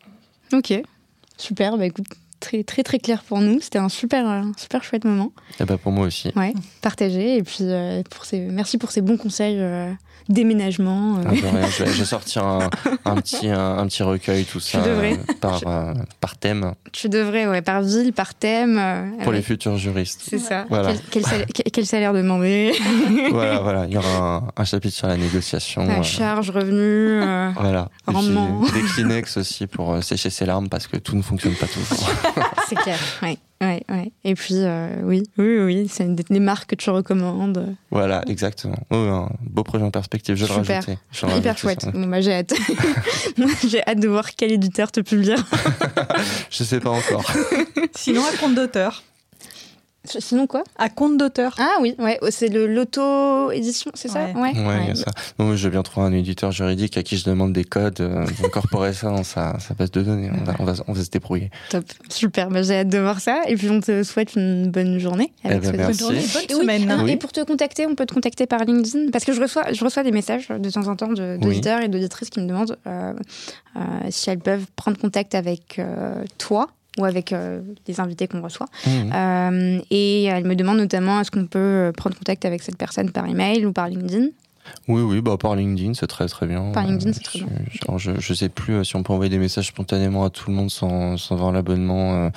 [0.54, 0.74] Ok,
[1.38, 1.78] super.
[1.78, 2.08] Bah écoute,
[2.40, 3.60] très très très clair pour nous.
[3.62, 5.32] C'était un super super chouette moment.
[5.60, 6.32] Et bah pour moi aussi.
[6.36, 9.92] Ouais, partagé et puis euh, pour ces merci pour ces bons conseils euh,
[10.30, 11.18] déménagement.
[11.18, 11.22] Euh.
[11.28, 11.34] Ah,
[11.70, 14.80] je, vais, sortir un, petit un, petit recueil tout ça
[15.42, 15.62] par
[16.20, 16.74] par thème.
[16.92, 19.16] Tu devrais ouais par ville par thème.
[19.24, 20.22] pour les futurs juristes.
[20.28, 20.66] C'est ça.
[20.70, 20.94] Voilà.
[21.12, 22.74] Quel, salaire, demander?
[23.32, 25.86] Voilà voilà il y aura un, chapitre sur la négociation.
[25.86, 27.20] La charge revenu.
[27.60, 27.90] voilà.
[28.06, 28.62] Rendement.
[28.74, 32.10] Des Kleenex aussi pour sécher ses larmes parce que tout ne fonctionne pas toujours.
[32.68, 33.38] c'est clair, oui.
[33.60, 34.12] Ouais, ouais.
[34.24, 37.76] Et puis, euh, oui, oui, oui, c'est des, marques que tu recommandes.
[37.90, 38.78] Voilà, exactement.
[38.92, 40.98] Oh, un beau projet en perspective, je le rajouter.
[41.36, 41.88] Hyper chouette.
[41.92, 42.54] Bon, bah, j'ai hâte.
[43.68, 45.34] j'ai hâte de voir quel éditeur te publie.
[46.52, 47.26] je sais pas encore.
[47.96, 49.02] Sinon, un compte d'auteur.
[50.20, 50.64] Sinon quoi?
[50.78, 51.56] À compte d'auteur.
[51.60, 54.28] Ah oui, ouais, c'est le l'auto-édition, c'est ça?
[54.36, 55.12] Ouais, ouais, ça.
[55.40, 58.26] Non, je vais bien trouver un éditeur juridique à qui je demande des codes, euh,
[58.42, 60.32] d'incorporer ça dans sa, base de données.
[60.34, 61.50] On va, on va, on va se débrouiller.
[61.70, 63.42] Top, super, bah, j'ai hâte de voir ça.
[63.48, 65.34] Et puis on te souhaite une bonne journée.
[65.44, 66.04] Avec eh ben, merci.
[66.04, 67.10] Bonne journée, bonne semaine.
[67.10, 69.84] Et pour te contacter, on peut te contacter par LinkedIn parce que je reçois, je
[69.84, 73.14] reçois des messages de temps en temps d'auditeurs et d'auditrices qui me demandent euh,
[73.76, 73.80] euh,
[74.10, 75.82] si elles peuvent prendre contact avec
[76.38, 78.68] toi ou avec euh, les invités qu'on reçoit.
[78.86, 78.90] Mmh.
[79.14, 83.28] Euh, et elle me demande notamment est-ce qu'on peut prendre contact avec cette personne par
[83.28, 84.28] email ou par LinkedIn?
[84.88, 86.72] Oui, oui, bah, par LinkedIn, c'est très très bien.
[86.72, 87.50] Par LinkedIn, c'est très bien.
[87.98, 90.56] Je, je, sais plus euh, si on peut envoyer des messages spontanément à tout le
[90.56, 92.30] monde sans, sans avoir l'abonnement, euh,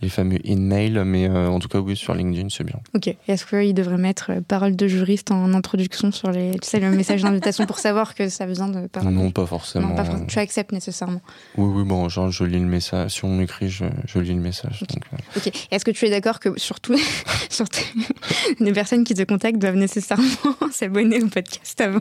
[0.00, 2.78] les fameux in-mail, mais euh, en tout cas, oui, sur LinkedIn, c'est bien.
[2.94, 3.14] Ok.
[3.26, 7.22] Est-ce qu'il devrait mettre parole de juriste en introduction sur les, tu sais, le message
[7.22, 8.86] d'invitation pour savoir que ça vient de.
[8.86, 9.04] Par...
[9.04, 9.88] Non, pas forcément.
[9.88, 10.26] Non, pas forcément.
[10.26, 11.20] Tu acceptes nécessairement.
[11.56, 13.12] Oui, oui, bon, genre, je lis le message.
[13.12, 14.82] Si on m'écrit, je, je, lis le message.
[14.82, 14.98] Ok.
[15.36, 15.52] okay.
[15.70, 16.96] Est-ce que tu es d'accord que surtout,
[17.50, 17.84] surtout
[18.60, 20.26] les personnes qui te contactent doivent nécessairement
[20.72, 21.77] s'abonner au podcast?
[21.80, 22.00] Avant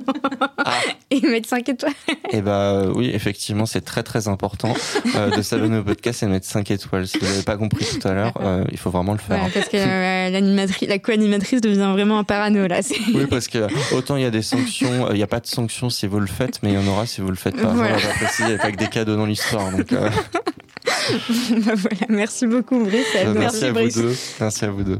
[0.57, 0.73] ah.
[1.11, 1.93] et mettre 5 étoiles.
[2.31, 4.73] Eh bah oui, effectivement, c'est très très important
[5.15, 7.07] euh, de s'abonner au podcast et de mettre 5 étoiles.
[7.07, 9.43] Si vous n'avez pas compris tout à l'heure, euh, il faut vraiment le faire.
[9.43, 12.79] Ouais, parce que euh, l'animatrice, la co-animatrice devient vraiment un parano là.
[13.13, 15.89] Oui, parce que autant il y a des sanctions, il n'y a pas de sanctions
[15.89, 17.73] si vous le faites, mais il y en aura si vous le faites pas.
[17.73, 17.97] Voilà.
[18.39, 19.71] Il n'y a pas que des cadeaux dans l'histoire.
[19.71, 23.05] Donc, bah voilà, merci beaucoup Brice.
[23.13, 24.15] Merci, merci à vous deux.
[24.39, 24.99] Merci à vous deux.